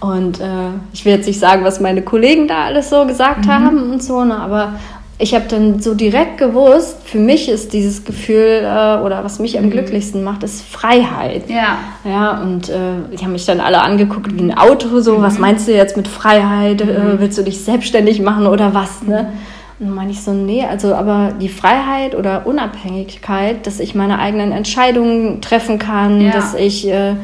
Und 0.00 0.40
äh, 0.40 0.44
ich 0.92 1.04
will 1.04 1.14
jetzt 1.14 1.26
nicht 1.26 1.40
sagen, 1.40 1.64
was 1.64 1.80
meine 1.80 2.02
Kollegen 2.02 2.46
da 2.46 2.64
alles 2.64 2.90
so 2.90 3.06
gesagt 3.06 3.46
mhm. 3.46 3.50
haben 3.50 3.92
und 3.92 4.02
so, 4.02 4.24
ne? 4.24 4.38
aber 4.38 4.74
ich 5.18 5.34
habe 5.34 5.44
dann 5.48 5.80
so 5.80 5.94
direkt 5.94 6.38
gewusst, 6.38 6.98
für 7.04 7.18
mich 7.18 7.48
ist 7.48 7.72
dieses 7.72 8.04
Gefühl 8.04 8.62
äh, 8.62 8.98
oder 8.98 9.22
was 9.22 9.38
mich 9.38 9.56
am 9.58 9.66
mhm. 9.66 9.70
glücklichsten 9.70 10.24
macht, 10.24 10.42
ist 10.42 10.62
Freiheit. 10.62 11.48
Ja. 11.48 11.78
Ja, 12.04 12.42
und 12.42 12.68
äh, 12.68 12.76
die 13.12 13.24
haben 13.24 13.32
mich 13.32 13.46
dann 13.46 13.60
alle 13.60 13.80
angeguckt 13.80 14.36
wie 14.36 14.42
ein 14.42 14.56
Auto, 14.56 15.00
so, 15.00 15.18
mhm. 15.18 15.22
was 15.22 15.38
meinst 15.38 15.68
du 15.68 15.72
jetzt 15.72 15.96
mit 15.96 16.08
Freiheit? 16.08 16.80
Äh, 16.80 16.86
mhm. 16.86 16.90
Äh, 16.90 17.20
willst 17.20 17.38
du 17.38 17.42
dich 17.42 17.60
selbstständig 17.60 18.20
machen 18.20 18.46
oder 18.46 18.74
was, 18.74 19.02
ne? 19.02 19.32
Und 19.78 19.86
dann 19.86 19.94
meine 19.94 20.12
ich 20.12 20.20
so, 20.22 20.32
nee, 20.32 20.64
also 20.64 20.94
aber 20.94 21.32
die 21.40 21.48
Freiheit 21.48 22.14
oder 22.14 22.46
Unabhängigkeit, 22.46 23.66
dass 23.66 23.80
ich 23.80 23.94
meine 23.94 24.20
eigenen 24.20 24.52
Entscheidungen 24.52 25.40
treffen 25.40 25.80
kann, 25.80 26.20
ja. 26.20 26.30
dass 26.30 26.54
ich 26.54 26.88
äh, 26.88 27.14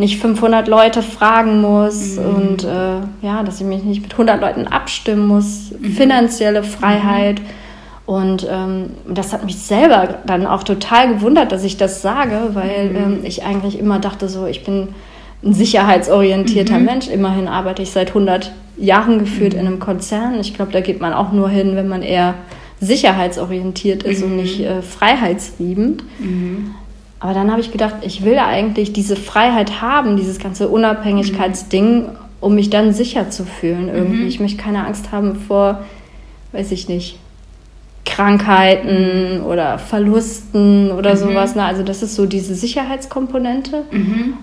nicht 0.00 0.18
500 0.18 0.66
Leute 0.66 1.02
fragen 1.02 1.60
muss 1.60 2.16
mhm. 2.16 2.24
und 2.24 2.64
äh, 2.64 3.00
ja, 3.22 3.42
dass 3.44 3.60
ich 3.60 3.66
mich 3.66 3.84
nicht 3.84 4.02
mit 4.02 4.12
100 4.12 4.40
Leuten 4.40 4.66
abstimmen 4.66 5.26
muss, 5.28 5.72
mhm. 5.78 5.92
finanzielle 5.92 6.64
Freiheit. 6.64 7.40
Mhm. 7.40 7.44
Und 8.06 8.48
ähm, 8.50 8.86
das 9.08 9.32
hat 9.32 9.44
mich 9.44 9.56
selber 9.58 10.16
dann 10.26 10.44
auch 10.44 10.64
total 10.64 11.14
gewundert, 11.14 11.52
dass 11.52 11.62
ich 11.62 11.76
das 11.76 12.02
sage, 12.02 12.50
weil 12.54 12.88
mhm. 12.88 12.96
ähm, 12.96 13.20
ich 13.22 13.44
eigentlich 13.44 13.78
immer 13.78 14.00
dachte, 14.00 14.28
so, 14.28 14.46
ich 14.46 14.64
bin 14.64 14.88
ein 15.44 15.52
sicherheitsorientierter 15.52 16.78
mhm. 16.78 16.84
Mensch. 16.86 17.06
Immerhin 17.08 17.46
arbeite 17.46 17.82
ich 17.82 17.90
seit 17.92 18.08
100 18.08 18.50
Jahren 18.78 19.20
geführt 19.20 19.54
in 19.54 19.60
einem 19.60 19.78
Konzern. 19.78 20.40
Ich 20.40 20.54
glaube, 20.54 20.72
da 20.72 20.80
geht 20.80 21.00
man 21.00 21.12
auch 21.12 21.30
nur 21.30 21.48
hin, 21.48 21.76
wenn 21.76 21.86
man 21.86 22.02
eher 22.02 22.34
sicherheitsorientiert 22.80 24.02
ist 24.02 24.22
und 24.22 24.34
nicht 24.36 24.60
äh, 24.60 24.80
freiheitsliebend. 24.80 26.02
Aber 27.20 27.34
dann 27.34 27.50
habe 27.50 27.60
ich 27.60 27.70
gedacht, 27.70 27.96
ich 28.00 28.24
will 28.24 28.38
eigentlich 28.38 28.92
diese 28.92 29.14
Freiheit 29.14 29.82
haben, 29.82 30.16
dieses 30.16 30.38
ganze 30.38 30.68
Unabhängigkeitsding, 30.68 32.06
um 32.40 32.54
mich 32.54 32.70
dann 32.70 32.94
sicher 32.94 33.28
zu 33.28 33.44
fühlen 33.44 33.88
irgendwie. 33.88 34.22
Ich 34.26 34.40
möchte 34.40 34.62
keine 34.62 34.86
Angst 34.86 35.12
haben 35.12 35.36
vor, 35.36 35.84
weiß 36.52 36.72
ich 36.72 36.88
nicht, 36.88 37.18
Krankheiten 38.06 39.42
oder 39.42 39.78
Verlusten 39.78 40.90
oder 40.90 41.16
sowas. 41.16 41.54
Ne? 41.54 41.64
Also 41.64 41.82
das 41.82 42.02
ist 42.02 42.14
so 42.14 42.24
diese 42.24 42.54
Sicherheitskomponente. 42.54 43.84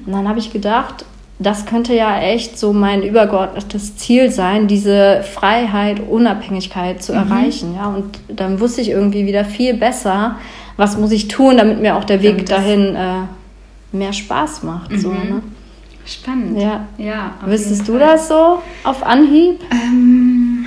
Und 0.05 0.13
dann 0.13 0.27
habe 0.29 0.37
ich 0.37 0.53
gedacht, 0.53 1.03
das 1.39 1.65
könnte 1.65 1.93
ja 1.95 2.19
echt 2.19 2.57
so 2.57 2.73
mein 2.73 3.03
übergeordnetes 3.03 3.95
Ziel 3.97 4.31
sein, 4.31 4.67
diese 4.67 5.23
Freiheit, 5.23 5.99
Unabhängigkeit 6.07 7.01
zu 7.03 7.13
erreichen. 7.13 7.75
Ja? 7.75 7.87
Und 7.87 8.19
dann 8.27 8.59
wusste 8.59 8.81
ich 8.81 8.89
irgendwie 8.89 9.25
wieder 9.25 9.45
viel 9.45 9.73
besser, 9.73 10.37
was 10.77 10.97
muss 10.97 11.11
ich 11.11 11.27
tun, 11.27 11.57
damit 11.57 11.81
mir 11.81 11.95
auch 11.95 12.03
der 12.05 12.21
Weg 12.21 12.45
dahin 12.45 12.95
äh, 12.95 13.23
mehr 13.91 14.13
Spaß 14.13 14.63
macht. 14.63 14.97
So, 14.99 15.09
ne? 15.11 15.41
Spannend. 16.05 16.57
Ja. 16.59 16.87
ja 16.97 17.33
Wüsstest 17.45 17.87
du 17.87 17.97
das 17.97 18.27
so 18.29 18.61
auf 18.83 19.03
Anhieb? 19.05 19.59
Ähm, 19.71 20.65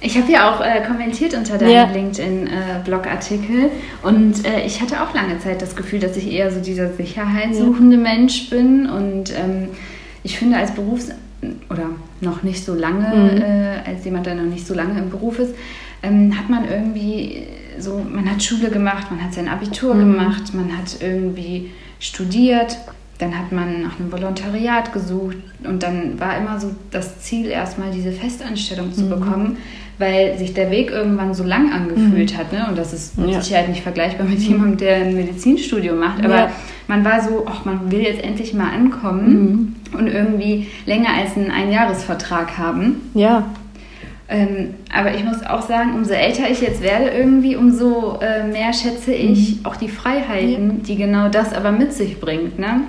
ich 0.00 0.16
habe 0.16 0.32
ja 0.32 0.50
auch 0.50 0.60
äh, 0.60 0.82
kommentiert 0.86 1.34
unter 1.34 1.58
deinem 1.58 1.70
Ja. 1.70 1.84
LinkedIn-Blogartikel 1.84 3.70
und 4.02 4.46
äh, 4.46 4.64
ich 4.64 4.80
hatte 4.80 5.02
auch 5.02 5.14
lange 5.14 5.38
Zeit 5.40 5.62
das 5.62 5.76
Gefühl, 5.76 6.00
dass 6.00 6.16
ich 6.16 6.30
eher 6.32 6.50
so 6.50 6.60
dieser 6.60 6.92
sicherheitssuchende 6.92 7.96
Mensch 7.96 8.50
bin 8.50 8.88
und 8.88 9.30
ähm, 9.36 9.68
ich 10.22 10.38
finde 10.38 10.56
als 10.56 10.72
Berufs- 10.72 11.10
oder 11.70 11.84
noch 12.20 12.42
nicht 12.42 12.64
so 12.64 12.74
lange, 12.74 13.08
Mhm. 13.14 13.42
äh, 13.42 13.90
als 13.90 14.04
jemand, 14.04 14.26
der 14.26 14.34
noch 14.34 14.44
nicht 14.44 14.66
so 14.66 14.74
lange 14.74 14.98
im 14.98 15.10
Beruf 15.10 15.38
ist, 15.38 15.54
ähm, 16.02 16.36
hat 16.38 16.48
man 16.50 16.68
irgendwie 16.68 17.44
so, 17.78 18.04
man 18.10 18.30
hat 18.30 18.42
Schule 18.42 18.70
gemacht, 18.70 19.10
man 19.10 19.22
hat 19.22 19.34
sein 19.34 19.48
Abitur 19.48 19.94
Mhm. 19.94 20.12
gemacht, 20.12 20.54
man 20.54 20.76
hat 20.76 20.96
irgendwie 21.00 21.70
studiert, 21.98 22.78
dann 23.18 23.38
hat 23.38 23.52
man 23.52 23.82
nach 23.82 24.00
einem 24.00 24.10
Volontariat 24.10 24.92
gesucht 24.92 25.36
und 25.64 25.82
dann 25.82 26.18
war 26.18 26.38
immer 26.38 26.58
so 26.58 26.70
das 26.90 27.20
Ziel, 27.20 27.46
erstmal 27.46 27.90
diese 27.90 28.12
Festanstellung 28.12 28.86
Mhm. 28.88 28.92
zu 28.94 29.08
bekommen, 29.10 29.56
weil 29.98 30.38
sich 30.38 30.54
der 30.54 30.70
Weg 30.70 30.90
irgendwann 30.90 31.34
so 31.34 31.44
lang 31.44 31.70
angefühlt 31.70 32.34
hat. 32.38 32.50
Ne? 32.54 32.64
Und 32.66 32.78
das 32.78 32.94
ist 32.94 33.18
mit 33.18 33.26
Mhm. 33.26 33.32
Ja. 33.34 33.42
Sicherheit 33.42 33.68
nicht 33.68 33.82
vergleichbar 33.82 34.26
mit 34.26 34.38
jemandem, 34.40 34.78
der 34.78 34.96
ein 34.96 35.14
Medizinstudium 35.14 35.98
macht. 35.98 36.24
Aber 36.24 36.34
Ja. 36.36 36.50
man 36.88 37.04
war 37.04 37.22
so, 37.22 37.44
ach, 37.46 37.66
man 37.66 37.92
will 37.92 38.00
jetzt 38.00 38.22
endlich 38.24 38.54
mal 38.54 38.70
ankommen 38.74 39.74
Mhm. 39.92 39.98
und 39.98 40.06
irgendwie 40.06 40.68
länger 40.86 41.10
als 41.12 41.36
einen 41.36 41.50
Einjahresvertrag 41.50 42.56
haben. 42.56 43.10
Ja, 43.12 43.44
Ähm, 44.30 44.74
aber 44.94 45.12
ich 45.14 45.24
muss 45.24 45.44
auch 45.44 45.62
sagen, 45.62 45.94
umso 45.94 46.12
älter 46.12 46.48
ich 46.48 46.60
jetzt 46.60 46.82
werde 46.82 47.10
irgendwie, 47.10 47.56
umso 47.56 48.18
äh, 48.20 48.44
mehr 48.44 48.72
schätze 48.72 49.12
ich 49.12 49.58
auch 49.64 49.74
die 49.74 49.88
Freiheiten, 49.88 50.84
die 50.84 50.94
genau 50.94 51.28
das 51.28 51.52
aber 51.52 51.72
mit 51.72 51.92
sich 51.92 52.20
bringt. 52.20 52.56
Ne? 52.56 52.82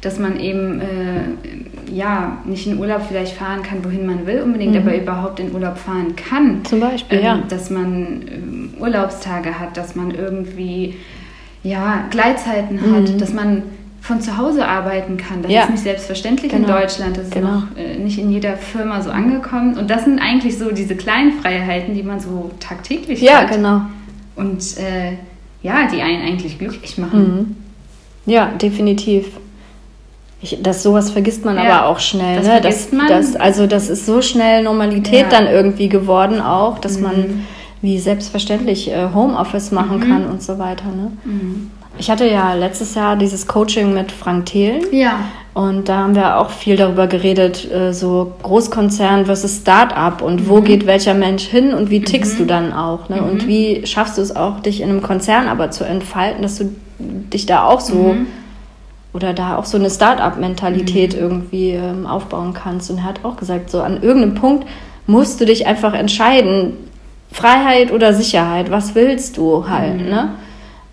Dass 0.00 0.18
man 0.18 0.40
eben 0.40 0.80
äh, 0.80 1.92
ja 1.92 2.38
nicht 2.44 2.66
in 2.66 2.80
Urlaub 2.80 3.02
vielleicht 3.06 3.34
fahren 3.34 3.62
kann, 3.62 3.84
wohin 3.84 4.06
man 4.06 4.26
will 4.26 4.42
unbedingt, 4.42 4.76
aber 4.76 4.96
überhaupt 4.96 5.38
in 5.38 5.54
Urlaub 5.54 5.78
fahren 5.78 6.16
kann. 6.16 6.64
Zum 6.64 6.80
Beispiel, 6.80 7.18
ähm, 7.18 7.24
ja. 7.24 7.38
Dass 7.48 7.70
man 7.70 8.22
ähm, 8.32 8.70
Urlaubstage 8.80 9.60
hat, 9.60 9.76
dass 9.76 9.94
man 9.94 10.10
irgendwie 10.10 10.96
ja, 11.62 12.06
Gleitzeiten 12.10 12.80
hat, 12.80 13.20
dass 13.20 13.32
man 13.32 13.62
von 14.00 14.20
zu 14.20 14.36
Hause 14.38 14.66
arbeiten 14.66 15.16
kann. 15.16 15.42
Das 15.42 15.50
Mhm. 15.50 15.54
Ja. 15.56 15.62
ist 15.64 15.70
nicht 15.70 15.82
selbstverständlich 15.82 16.52
in 16.52 16.62
Genau. 16.62 16.78
Deutschland. 16.78 17.16
Das 17.16 17.24
ist 17.24 17.32
Genau. 17.34 17.48
noch 17.48 17.76
äh, 17.76 17.96
nicht 17.98 18.18
in 18.18 18.30
jeder 18.30 18.56
Firma 18.56 19.00
so 19.02 19.10
angekommen. 19.10 19.76
Und 19.76 19.90
das 19.90 20.04
sind 20.04 20.18
eigentlich 20.20 20.56
so 20.58 20.70
diese 20.70 20.94
kleinen 20.96 21.32
Freiheiten, 21.40 21.94
die 21.94 22.02
man 22.02 22.20
so 22.20 22.50
tagtäglich 22.60 23.20
ja, 23.20 23.38
hat. 23.42 23.50
genau. 23.50 23.82
Und 24.36 24.62
äh, 24.78 25.12
ja, 25.62 25.88
die 25.92 26.00
einen 26.00 26.22
eigentlich 26.22 26.58
glücklich 26.58 26.96
machen. 26.98 27.56
Ja, 28.26 28.46
definitiv. 28.60 29.26
Ich, 30.40 30.56
das 30.62 30.84
sowas 30.84 31.10
vergisst 31.10 31.44
man 31.44 31.56
Ja, 31.56 31.62
aber 31.80 31.86
auch 31.88 31.98
schnell. 31.98 32.36
das 32.36 32.46
ne? 32.46 32.52
vergisst 32.60 32.92
das, 32.92 32.98
man. 32.98 33.08
Das, 33.08 33.34
also 33.36 33.66
das 33.66 33.88
ist 33.90 34.06
so 34.06 34.22
schnell 34.22 34.62
Normalität 34.62 35.12
Ja. 35.20 35.26
Mhm. 35.26 35.30
dann 35.30 35.46
irgendwie 35.48 35.88
geworden 35.88 36.40
auch, 36.40 36.78
dass 36.78 37.00
man 37.00 37.44
wie 37.82 37.98
selbstverständlich 37.98 38.90
äh, 38.92 39.08
Homeoffice 39.12 39.72
machen 39.72 40.00
kann 40.00 40.26
und 40.26 40.40
so 40.42 40.58
weiter. 40.60 40.84
Ne? 40.86 41.10
Mhm. 41.24 41.70
Ich 41.98 42.10
hatte 42.10 42.28
ja 42.28 42.54
letztes 42.54 42.94
Jahr 42.94 43.16
dieses 43.16 43.46
Coaching 43.46 43.92
mit 43.92 44.12
Frank 44.12 44.46
Thelen. 44.46 44.82
Ja. 44.92 45.20
Und 45.54 45.88
da 45.88 45.96
haben 45.98 46.14
wir 46.14 46.38
auch 46.38 46.50
viel 46.50 46.76
darüber 46.76 47.08
geredet, 47.08 47.68
äh, 47.72 47.92
so 47.92 48.34
Großkonzern 48.44 49.26
versus 49.26 49.56
Start-up 49.62 50.22
und 50.22 50.42
Mhm. 50.42 50.48
wo 50.48 50.60
geht 50.60 50.86
welcher 50.86 51.14
Mensch 51.14 51.44
hin 51.44 51.74
und 51.74 51.90
wie 51.90 52.00
tickst 52.00 52.38
du 52.38 52.44
dann 52.44 52.72
auch. 52.72 53.08
Ne? 53.08 53.20
Und 53.22 53.48
wie 53.48 53.84
schaffst 53.86 54.18
du 54.18 54.22
es 54.22 54.36
auch, 54.36 54.60
dich 54.60 54.80
in 54.80 54.88
einem 54.90 55.02
Konzern 55.02 55.48
aber 55.48 55.72
zu 55.72 55.82
entfalten, 55.84 56.42
dass 56.42 56.58
du 56.58 56.70
dich 57.00 57.46
da 57.46 57.64
auch 57.64 57.80
so 57.80 57.94
Mhm. 58.14 58.26
oder 59.12 59.32
da 59.34 59.56
auch 59.56 59.64
so 59.64 59.76
eine 59.78 59.90
Start-up-Mentalität 59.90 61.14
Mhm. 61.14 61.20
irgendwie 61.20 61.70
ähm, 61.70 62.06
aufbauen 62.06 62.54
kannst. 62.54 62.90
Und 62.90 62.98
er 62.98 63.04
hat 63.04 63.24
auch 63.24 63.36
gesagt, 63.36 63.70
so 63.70 63.80
an 63.82 64.00
irgendeinem 64.00 64.34
Punkt 64.36 64.68
musst 65.08 65.40
du 65.40 65.44
dich 65.46 65.66
einfach 65.66 65.94
entscheiden, 65.94 66.74
Freiheit 67.32 67.92
oder 67.92 68.14
Sicherheit, 68.14 68.70
was 68.70 68.94
willst 68.94 69.36
du 69.36 69.68
halt, 69.68 70.00
Mhm. 70.02 70.08
ne? 70.08 70.28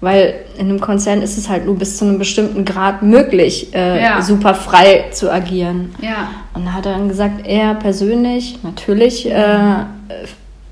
Weil 0.02 0.36
in 0.58 0.68
einem 0.70 0.80
Konzern 0.82 1.22
ist 1.22 1.38
es 1.38 1.48
halt 1.50 1.66
nur 1.66 1.75
bis 1.78 1.98
zu 1.98 2.06
einem 2.06 2.20
bestimmten 2.20 2.66
Grad 2.66 3.02
möglich, 3.02 3.74
äh, 3.74 4.02
Ja. 4.04 4.22
super 4.22 4.54
frei 4.54 5.06
zu 5.12 5.32
agieren. 5.32 5.96
Ja. 6.02 6.30
Und 6.54 6.66
da 6.66 6.74
hat 6.74 6.86
er 6.86 6.94
dann 6.94 7.08
gesagt, 7.08 7.48
er 7.48 7.75
persönlich 7.75 8.60
natürlich 8.64 9.30
äh, 9.32 9.86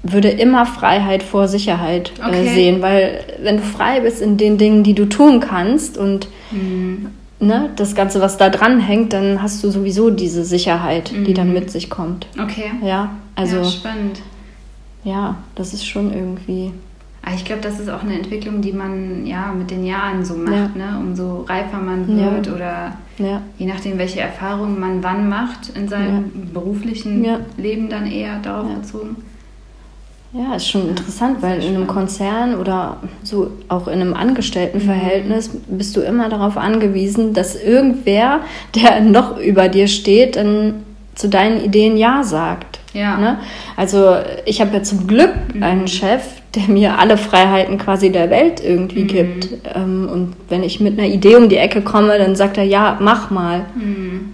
würde 0.04 0.28
immer 0.28 0.66
Freiheit 0.66 1.24
vor 1.24 1.48
Sicherheit 1.48 2.12
äh, 2.22 2.28
Okay. 2.28 2.54
sehen, 2.54 2.82
weil 2.82 3.22
wenn 3.42 3.58
du 3.58 3.64
frei 3.64 4.02
bist 4.02 4.22
in 4.22 4.36
den 4.38 4.58
Dingen, 4.58 4.84
die 4.84 4.94
du 4.94 5.06
tun 5.06 5.40
kannst 5.40 5.98
und 5.98 6.28
Mhm. 6.52 7.08
ne, 7.40 7.70
das 7.78 7.96
Ganze, 7.96 8.20
was 8.22 8.36
da 8.38 8.50
dran 8.50 8.80
hängt, 8.82 9.14
dann 9.14 9.42
hast 9.42 9.64
du 9.64 9.72
sowieso 9.72 10.10
diese 10.10 10.44
Sicherheit, 10.44 11.12
die 11.12 11.32
Mhm. 11.32 11.34
dann 11.34 11.54
mit 11.54 11.72
sich 11.72 11.90
kommt. 11.90 12.28
Okay. 12.42 12.72
Ja, 12.84 13.12
also 13.36 13.56
ja, 13.56 13.62
ja, 13.64 13.70
spannend. 13.70 14.20
das 15.56 15.74
ist 15.74 15.86
schon 15.88 16.14
irgendwie. 16.14 16.72
Aber 17.26 17.36
ich 17.36 17.46
glaube, 17.46 17.62
das 17.62 17.80
ist 17.80 17.90
auch 17.90 18.04
eine 18.04 18.16
Entwicklung, 18.16 18.62
die 18.62 18.74
man 18.74 19.26
ja 19.26 19.54
mit 19.58 19.72
den 19.72 19.86
Jahren 19.86 20.26
so 20.26 20.34
macht, 20.36 20.76
Ja. 20.76 20.92
ne? 20.92 21.00
Umso 21.00 21.42
reifer 21.44 21.78
man 21.78 22.18
Ja. 22.20 22.32
wird 22.34 22.50
oder 22.54 22.98
Ja, 23.18 23.42
je 23.58 23.66
nachdem, 23.66 23.98
welche 23.98 24.20
Erfahrungen 24.20 24.80
man 24.80 25.02
wann 25.04 25.30
macht 25.30 25.70
in 25.76 25.88
seinem 25.88 26.50
beruflichen 26.54 27.24
Ja. 27.24 27.40
Leben 27.58 27.88
dann 27.90 28.08
eher 28.12 28.40
darauf 28.40 28.70
Ja. 28.70 28.76
bezogen. 28.76 29.16
ja, 30.34 30.56
ist 30.56 30.68
schon 30.68 30.90
interessant, 30.90 31.38
weil 31.42 31.62
in 31.64 31.76
einem. 31.76 31.88
Konzern 31.88 32.56
oder 32.56 32.98
so 33.22 33.52
auch 33.70 33.88
in 33.88 34.02
einem 34.02 34.16
Angestelltenverhältnis 34.16 35.52
bist 35.68 35.96
du 35.96 36.02
immer 36.02 36.28
darauf 36.28 36.58
angewiesen, 36.58 37.34
dass 37.34 37.56
irgendwer, 37.56 38.40
der 38.76 39.00
noch 39.02 39.38
über 39.38 39.70
dir 39.70 39.88
steht, 39.88 40.36
dann 40.36 40.84
zu 41.16 41.30
deinen 41.30 41.64
Ideen 41.64 41.96
Ja 41.98 42.24
sagt. 42.24 42.80
Ja. 42.94 43.16
Ne? 43.18 43.38
Also 43.78 44.16
ich 44.46 44.60
habe 44.60 44.74
ja 44.76 44.82
zum 44.84 45.06
Glück 45.08 45.34
einen 45.62 45.88
Chef, 45.88 46.24
der 46.56 46.68
mir 46.68 47.00
alle 47.00 47.18
Freiheiten 47.18 47.78
quasi 47.78 48.12
der 48.12 48.30
Welt 48.30 48.62
irgendwie 48.64 49.06
gibt. 49.06 49.50
Ähm, 49.76 50.08
und 50.12 50.34
wenn 50.50 50.62
ich 50.64 50.80
mit 50.80 51.00
einer 51.00 51.08
Idee 51.08 51.36
um 51.36 51.50
die 51.50 51.58
Ecke 51.58 51.82
komme, 51.82 52.18
dann 52.18 52.36
sagt 52.36 52.58
er, 52.58 52.64
ja, 52.64 52.98
mach 53.00 53.32
mal. 53.32 53.66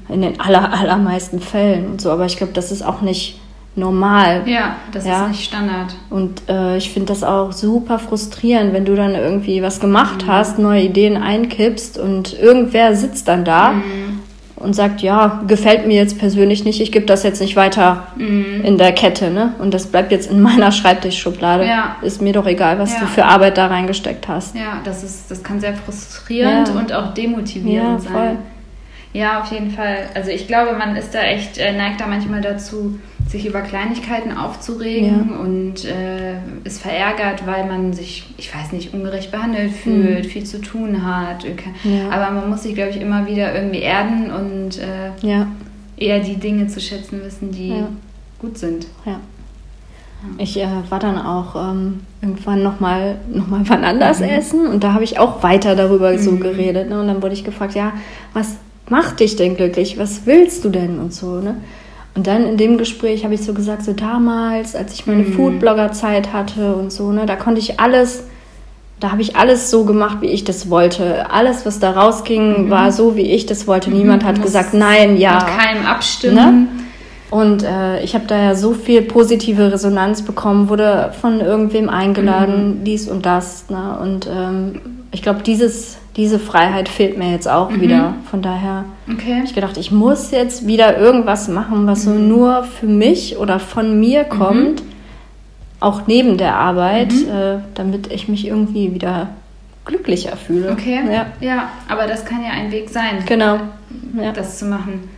In 0.09 0.21
den 0.21 0.39
aller, 0.39 0.73
allermeisten 0.73 1.39
Fällen 1.39 1.87
und 1.87 2.01
so. 2.01 2.11
Aber 2.11 2.25
ich 2.25 2.35
glaube, 2.37 2.53
das 2.53 2.71
ist 2.71 2.81
auch 2.81 3.01
nicht 3.01 3.39
normal. 3.75 4.41
Ja, 4.45 4.75
das 4.91 5.05
Ja. 5.05 5.23
ist 5.23 5.29
nicht 5.29 5.45
Standard. 5.45 5.95
Und 6.09 6.41
äh, 6.49 6.75
ich 6.77 6.89
finde 6.91 7.13
das 7.13 7.23
auch 7.23 7.51
super 7.53 7.99
frustrierend, 7.99 8.73
wenn 8.73 8.83
du 8.83 8.95
dann 8.95 9.15
irgendwie 9.15 9.61
was 9.61 9.79
gemacht 9.79 10.25
hast, 10.27 10.59
neue 10.59 10.81
Ideen 10.81 11.15
einkippst 11.15 11.97
und 11.97 12.37
irgendwer 12.37 12.95
sitzt 12.95 13.27
dann 13.29 13.45
da 13.45 13.75
und 14.59 14.73
sagt, 14.73 15.01
ja, 15.01 15.41
gefällt 15.47 15.87
mir 15.87 15.95
jetzt 15.95 16.19
persönlich 16.19 16.63
nicht, 16.65 16.81
ich 16.81 16.91
gebe 16.91 17.05
das 17.05 17.23
jetzt 17.23 17.39
nicht 17.41 17.55
weiter 17.55 18.07
in 18.17 18.77
der 18.77 18.91
Kette, 18.91 19.29
ne? 19.31 19.53
Und 19.59 19.73
das 19.73 19.87
bleibt 19.87 20.11
jetzt 20.11 20.29
in 20.29 20.41
meiner 20.41 20.71
Schreibtischschublade. 20.73 21.65
Ja. 21.65 21.95
Ist 22.01 22.21
mir 22.21 22.33
doch 22.33 22.45
egal, 22.45 22.77
was 22.79 22.93
Ja. 22.93 22.99
du 23.01 23.05
für 23.07 23.25
Arbeit 23.25 23.57
da 23.57 23.67
reingesteckt 23.67 24.27
hast. 24.27 24.55
Ja, 24.55 24.81
das 24.83 25.03
ist, 25.03 25.31
das 25.31 25.41
kann 25.43 25.59
sehr 25.59 25.73
frustrierend 25.73 26.67
Ja. 26.69 26.73
und 26.79 26.93
auch 26.93 27.13
demotivierend 27.13 28.01
sein. 28.01 28.11
voll. 28.11 28.31
Ja, 29.13 29.41
auf 29.41 29.51
jeden 29.51 29.71
Fall. 29.71 30.07
Also 30.13 30.29
ich 30.29 30.45
glaube, 30.47 30.77
man 30.77 30.95
ist 30.95 31.15
da 31.15 31.21
echt, 31.21 31.57
äh, 31.57 31.71
neigt 31.75 31.99
da 31.99 32.05
manchmal 32.05 32.41
dazu, 32.41 32.99
sich 33.29 33.45
über 33.45 33.61
Kleinigkeiten 33.61 34.31
aufzuregen 34.35 35.37
und 35.37 35.85
äh, 35.85 36.33
ist 36.63 36.81
verärgert, 36.81 37.45
weil 37.45 37.67
man 37.67 37.93
sich, 37.93 38.25
ich 38.37 38.53
weiß 38.53 38.71
nicht, 38.71 38.93
ungerecht 38.93 39.31
behandelt 39.31 39.71
fühlt, 39.71 40.25
viel 40.25 40.43
zu 40.45 40.59
tun 40.61 41.05
hat. 41.05 41.43
Mhm. 41.45 41.93
Ja. 41.97 42.09
Aber 42.09 42.31
man 42.31 42.49
muss 42.49 42.63
sich, 42.63 42.73
glaube 42.73 42.89
ich, 42.89 42.99
immer 42.99 43.27
wieder 43.27 43.53
irgendwie 43.53 43.81
erden 43.81 44.31
und 44.31 44.79
äh, 44.79 45.11
Ja, 45.21 45.47
eher 45.95 46.19
die 46.21 46.37
Dinge 46.37 46.67
zu 46.67 46.79
schätzen 46.79 47.21
wissen, 47.23 47.51
die 47.51 47.69
Ja. 47.69 47.89
gut 48.39 48.57
sind. 48.57 48.87
ja. 49.05 49.19
Ich 50.37 50.59
äh, 50.59 50.67
war 50.89 50.99
dann 50.99 51.17
auch 51.17 51.55
ähm, 51.71 52.01
irgendwann 52.21 52.61
nochmal 52.61 53.19
noch 53.31 53.47
mal 53.47 53.61
wann 53.69 53.85
anders 53.85 54.19
essen 54.19 54.67
und 54.67 54.83
da 54.83 54.93
habe 54.93 55.05
ich 55.05 55.17
auch 55.17 55.43
weiter 55.43 55.77
darüber 55.77 56.17
so 56.17 56.35
geredet. 56.35 56.89
Ne? 56.89 56.99
Und 56.99 57.07
dann 57.07 57.21
wurde 57.21 57.33
ich 57.35 57.45
gefragt, 57.45 57.73
ja, 57.73 57.93
was 58.33 58.57
macht 58.89 59.21
dich 59.21 59.37
denn 59.37 59.55
glücklich? 59.55 59.97
Was 59.97 60.25
willst 60.25 60.65
du 60.65 60.69
denn 60.69 60.99
und 60.99 61.13
so, 61.13 61.39
ne? 61.39 61.55
Und 62.15 62.27
dann 62.27 62.45
in 62.45 62.57
dem 62.57 62.77
Gespräch 62.77 63.23
habe 63.23 63.33
ich 63.35 63.43
so 63.43 63.53
gesagt, 63.53 63.83
so 63.83 63.93
damals, 63.93 64.75
als 64.75 64.93
ich 64.93 65.05
meine 65.07 65.23
Mhm. 65.23 65.33
Foodblogger-Zeit 65.33 66.33
hatte 66.33 66.75
und 66.75 66.91
so, 66.91 67.11
ne, 67.11 67.25
da 67.25 67.35
konnte 67.35 67.59
ich 67.59 67.79
alles, 67.79 68.23
da 68.99 69.11
habe 69.11 69.21
ich 69.21 69.35
alles 69.37 69.69
so 69.69 69.85
gemacht, 69.85 70.17
wie 70.21 70.27
ich 70.27 70.43
das 70.43 70.69
wollte. 70.69 71.31
Alles, 71.31 71.65
was 71.65 71.79
da 71.79 71.91
rausging, 71.91 72.69
war 72.69 72.91
so, 72.91 73.15
wie 73.15 73.31
ich 73.31 73.45
das 73.45 73.67
wollte. 73.67 73.89
Niemand 73.91 74.25
hat 74.25 74.39
Mhm. 74.39 74.41
Gesagt, 74.41 74.73
nein, 74.73 75.17
ja. 75.17 75.35
Mit 75.35 75.47
keinem 75.47 75.85
abstimmen. 75.85 76.35
Ne? 76.35 76.67
Und 77.31 77.63
äh, 77.63 78.01
ich 78.03 78.15
habe 78.15 78.25
da 78.25 78.37
ja 78.37 78.55
so 78.55 78.73
viel 78.73 79.03
positive 79.03 79.71
Resonanz 79.71 80.23
bekommen, 80.23 80.67
wurde 80.67 81.13
von 81.21 81.39
irgendwem 81.41 81.83
Mhm. 81.83 81.89
eingeladen, 81.91 82.81
dies 82.83 83.07
und 83.07 83.23
das. 83.25 83.69
Ne? 83.69 83.97
Und 84.01 84.27
ähm, 84.27 84.81
ich 85.11 85.21
glaube, 85.21 85.43
dieses 85.43 85.98
diese 86.15 86.39
Freiheit 86.39 86.89
fehlt 86.89 87.17
mir 87.17 87.31
jetzt 87.31 87.47
auch 87.47 87.69
Mhm. 87.69 87.81
wieder. 87.81 88.13
Von 88.29 88.41
daher 88.41 88.85
Okay. 89.11 89.35
habe 89.35 89.45
ich 89.45 89.53
gedacht, 89.55 89.77
ich 89.77 89.91
muss 89.91 90.31
jetzt 90.31 90.67
wieder 90.67 90.97
irgendwas 90.97 91.47
machen, 91.47 91.87
was 91.87 92.03
so 92.03 92.11
Mhm. 92.11 92.27
nur 92.27 92.63
für 92.63 92.87
mich 92.87 93.37
oder 93.37 93.59
von 93.59 93.99
mir 93.99 94.23
kommt, 94.25 94.83
auch 95.79 96.07
neben 96.07 96.37
der 96.37 96.55
Arbeit, 96.55 97.13
Mhm. 97.13 97.29
äh, 97.29 97.57
damit 97.75 98.11
ich 98.11 98.27
mich 98.27 98.45
irgendwie 98.47 98.93
wieder 98.93 99.29
glücklicher 99.85 100.35
fühle. 100.35 100.71
Okay. 100.71 100.99
Ja, 101.11 101.27
ja, 101.39 101.69
aber 101.87 102.05
das 102.05 102.25
kann 102.25 102.43
ja 102.43 102.51
ein 102.51 102.71
Weg 102.71 102.89
sein. 102.89 103.23
genau. 103.25 103.57
Ja. 104.21 104.31
das 104.31 104.59
zu 104.59 104.65
machen. 104.65 105.09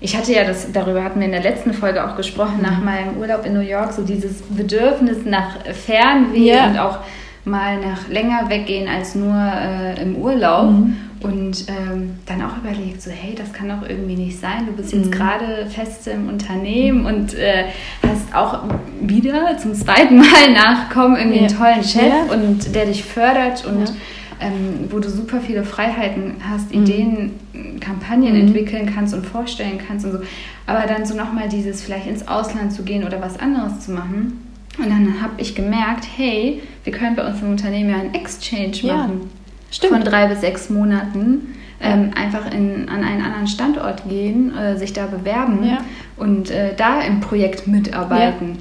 Ich 0.00 0.16
hatte 0.16 0.32
ja 0.32 0.44
das, 0.44 0.70
darüber 0.72 1.02
hatten 1.04 1.18
wir 1.20 1.26
in 1.26 1.32
der 1.32 1.42
letzten 1.42 1.72
Folge 1.72 2.04
auch 2.04 2.16
gesprochen, 2.16 2.58
nach 2.60 2.78
Mhm. 2.78 2.84
meinem 2.84 3.16
Urlaub 3.18 3.44
in 3.46 3.52
New 3.54 3.60
York, 3.60 3.92
so 3.92 4.02
dieses 4.02 4.42
Bedürfnis 4.42 5.18
nach 5.24 5.56
Fernweh 5.86 6.52
Ja. 6.54 6.66
und 6.66 6.78
auch 6.78 6.98
mal 7.44 7.80
nach 7.80 8.08
länger 8.08 8.48
weggehen 8.48 8.88
als 8.88 9.14
nur 9.14 9.34
äh, 9.36 10.00
im 10.02 10.16
Urlaub. 10.16 10.70
Mhm. 10.70 10.96
Und 11.20 11.66
ähm, 11.68 12.14
dann 12.26 12.42
auch 12.42 12.56
überlegt, 12.56 13.00
so 13.00 13.08
hey, 13.12 13.36
das 13.36 13.52
kann 13.52 13.68
doch 13.68 13.88
irgendwie 13.88 14.16
nicht 14.16 14.40
sein. 14.40 14.66
Du 14.66 14.72
bist 14.72 14.92
jetzt 14.92 15.06
Mhm. 15.06 15.10
gerade 15.12 15.66
fest 15.66 16.08
im 16.08 16.28
Unternehmen 16.28 17.06
und 17.06 17.34
äh, 17.34 17.66
hast 18.02 18.34
auch 18.34 18.64
wieder 19.00 19.56
zum 19.56 19.72
zweiten 19.72 20.16
Mal 20.18 20.52
nachkommen, 20.52 21.14
irgendwie 21.16 21.38
einen 21.38 21.48
Ja. 21.48 21.56
tollen 21.56 21.84
Chef 21.84 22.12
Ja. 22.28 22.34
und 22.34 22.74
der 22.74 22.86
dich 22.86 23.04
fördert 23.04 23.64
und 23.64 23.88
Ja. 23.88 23.94
ähm, 24.40 24.88
wo 24.90 24.98
du 24.98 25.08
super 25.08 25.38
viele 25.40 25.62
Freiheiten 25.62 26.34
hast, 26.50 26.74
Mhm. 26.74 26.82
Ideen, 26.82 27.30
Kampagnen 27.78 28.32
Mhm. 28.34 28.40
entwickeln 28.48 28.90
kannst 28.92 29.14
und 29.14 29.24
vorstellen 29.24 29.78
kannst 29.86 30.04
und 30.04 30.10
so. 30.12 30.18
Aber 30.66 30.88
dann 30.88 31.06
so 31.06 31.14
nochmal 31.16 31.48
dieses 31.48 31.82
vielleicht 31.82 32.08
ins 32.08 32.26
Ausland 32.26 32.72
zu 32.72 32.82
gehen 32.82 33.04
oder 33.04 33.20
was 33.20 33.38
anderes 33.38 33.78
zu 33.78 33.92
machen. 33.92 34.40
Und 34.78 34.88
dann 34.88 35.20
habe 35.22 35.34
ich 35.38 35.54
gemerkt, 35.54 36.06
hey, 36.16 36.62
wir 36.84 36.92
können 36.92 37.14
bei 37.16 37.26
uns 37.26 37.40
im 37.42 37.50
Unternehmen 37.50 37.90
ja 37.90 37.96
einen 37.96 38.14
Exchange 38.14 38.72
Ja, 38.82 38.96
machen. 38.96 39.30
stimmt. 39.70 39.92
Von 39.92 40.04
drei 40.04 40.26
bis 40.28 40.40
sechs 40.40 40.70
Monaten. 40.70 41.54
Ähm, 41.84 42.12
einfach 42.14 42.52
in, 42.52 42.88
an 42.88 43.02
einen 43.02 43.22
anderen 43.24 43.48
Standort 43.48 44.08
gehen, 44.08 44.56
äh, 44.56 44.76
sich 44.78 44.92
da 44.92 45.06
bewerben 45.06 45.64
Ja. 45.64 45.78
und 46.16 46.48
äh, 46.48 46.74
da 46.76 47.00
im 47.00 47.18
Projekt 47.18 47.66
mitarbeiten. 47.66 48.58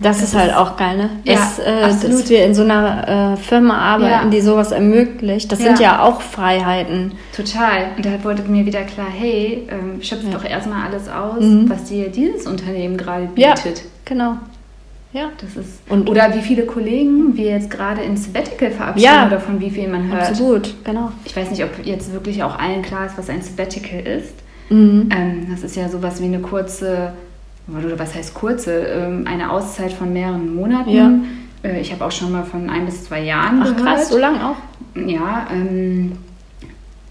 Das, 0.00 0.18
Das 0.18 0.30
ist 0.30 0.34
halt 0.34 0.50
ist- 0.50 0.56
auch 0.56 0.76
geil, 0.76 0.96
ne? 0.96 1.10
Ja, 1.22 1.34
Dass, 1.34 1.58
äh, 1.60 1.80
dass 2.08 2.28
wir 2.28 2.44
in 2.44 2.54
so 2.54 2.62
einer 2.64 3.34
äh, 3.34 3.36
Firma 3.36 3.78
arbeiten, 3.78 4.24
Ja. 4.24 4.30
die 4.30 4.40
sowas 4.40 4.72
ermöglicht. 4.72 5.52
Das 5.52 5.60
Ja. 5.60 5.66
sind 5.66 5.78
ja 5.78 6.02
auch 6.02 6.20
Freiheiten. 6.22 7.12
Total. 7.36 7.90
Und 7.96 8.04
da 8.04 8.24
wurde 8.24 8.42
mir 8.42 8.66
wieder 8.66 8.82
klar, 8.82 9.06
hey, 9.16 9.68
ähm, 9.70 10.02
schöpf 10.02 10.24
Ja. 10.24 10.30
doch 10.32 10.44
erstmal 10.44 10.88
alles 10.88 11.08
aus, 11.08 11.40
Mhm. 11.44 11.70
was 11.70 11.84
dir 11.84 12.08
dieses 12.08 12.48
Unternehmen 12.48 12.96
gerade 12.96 13.28
Ja. 13.36 13.54
bietet. 13.54 13.82
Genau. 14.06 14.38
Ja. 15.12 15.30
Das 15.40 15.56
ist 15.56 15.80
Und- 15.88 16.08
oder 16.08 16.34
wie 16.34 16.40
viele 16.40 16.64
Kollegen 16.66 17.36
wir 17.36 17.50
jetzt 17.50 17.68
gerade 17.70 18.00
ins 18.02 18.24
Sabbatical 18.26 18.70
verabschieden 18.70 19.12
Ja. 19.12 19.26
oder 19.26 19.40
von 19.40 19.60
wie 19.60 19.70
viel 19.70 19.88
man 19.88 20.08
hört. 20.12 20.28
Absolut, 20.28 20.74
genau. 20.84 21.10
Ich 21.24 21.36
weiß 21.36 21.50
nicht, 21.50 21.64
ob 21.64 21.70
jetzt 21.84 22.12
wirklich 22.12 22.42
auch 22.44 22.58
allen 22.58 22.82
klar 22.82 23.06
ist, 23.06 23.18
was 23.18 23.28
ein 23.28 23.42
Sabbatical 23.42 24.00
ist. 24.00 24.34
Mhm. 24.68 25.08
Ähm, 25.12 25.46
das 25.50 25.64
ist 25.64 25.74
ja 25.74 25.88
sowas 25.88 26.20
wie 26.20 26.26
eine 26.26 26.38
kurze, 26.38 27.12
oder 27.68 27.98
was 27.98 28.14
heißt 28.14 28.34
kurze, 28.34 28.72
ähm, 28.84 29.24
eine 29.26 29.50
Auszeit 29.50 29.92
von 29.92 30.12
mehreren 30.12 30.54
Monaten. 30.54 30.90
Ja. 30.90 31.10
Äh, 31.68 31.80
ich 31.80 31.92
habe 31.92 32.04
auch 32.04 32.12
schon 32.12 32.30
mal 32.30 32.44
von 32.44 32.70
ein 32.70 32.86
bis 32.86 33.04
zwei 33.04 33.22
Jahren 33.22 33.60
Ach 33.62 33.74
gehört. 33.76 33.82
krass, 33.96 34.08
so 34.10 34.18
lang 34.18 34.36
auch. 34.40 34.56
Ja, 34.94 35.48
ähm, 35.52 36.12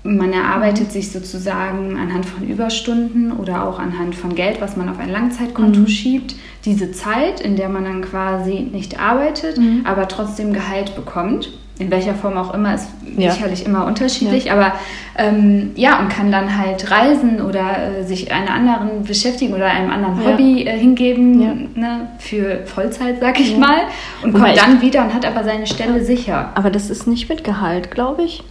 man 0.03 0.31
erarbeitet 0.31 0.91
sich 0.91 1.11
sozusagen 1.11 1.97
anhand 1.97 2.25
von 2.25 2.47
Überstunden 2.47 3.31
oder 3.33 3.67
auch 3.67 3.79
anhand 3.79 4.15
von 4.15 4.33
Geld, 4.33 4.61
was 4.61 4.77
man 4.77 4.87
auf 4.89 4.97
ein 4.99 5.09
Langzeitkonto 5.11 5.81
Mhm. 5.81 5.87
schiebt, 5.87 6.35
diese 6.65 6.91
Zeit, 6.91 7.41
in 7.41 7.55
der 7.57 7.69
man 7.69 7.83
dann 7.83 8.01
quasi 8.01 8.67
nicht 8.71 8.99
arbeitet, 8.99 9.57
Mhm. 9.57 9.81
aber 9.85 10.07
trotzdem 10.07 10.53
Gehalt 10.53 10.95
bekommt. 10.95 11.49
In 11.79 11.89
welcher 11.91 12.13
Form 12.13 12.37
auch 12.37 12.53
immer, 12.53 12.75
ist 12.75 12.89
Ja. 13.17 13.31
sicherlich 13.31 13.65
immer 13.65 13.85
unterschiedlich, 13.87 14.51
aber 14.51 14.73
ähm, 15.17 15.71
ja, 15.75 15.99
und 15.99 16.09
kann 16.09 16.29
dann 16.29 16.57
halt 16.57 16.91
reisen 16.91 17.41
oder 17.41 17.99
äh, 17.99 18.03
sich 18.03 18.33
einer 18.33 18.51
anderen 18.53 19.03
beschäftigen 19.03 19.53
oder 19.53 19.65
einem 19.67 19.89
anderen 19.89 20.21
Ja. 20.21 20.29
Hobby 20.31 20.63
äh, 20.65 20.77
hingeben 20.77 21.41
Ja. 21.41 21.53
ne, 21.75 22.07
für 22.19 22.65
Vollzeit, 22.65 23.21
sag 23.21 23.39
ich 23.39 23.53
Ja. 23.53 23.59
mal, 23.59 23.79
und 24.23 24.33
Wobei 24.33 24.47
kommt 24.53 24.57
dann 24.57 24.81
wieder 24.81 25.03
und 25.05 25.13
hat 25.13 25.25
aber 25.25 25.45
seine 25.45 25.67
Stelle 25.67 26.03
sicher. 26.03 26.51
Aber 26.55 26.69
das 26.69 26.89
ist 26.89 27.07
nicht 27.07 27.29
mit 27.29 27.45
Gehalt, 27.45 27.91
glaube 27.91 28.23
ich. 28.23 28.43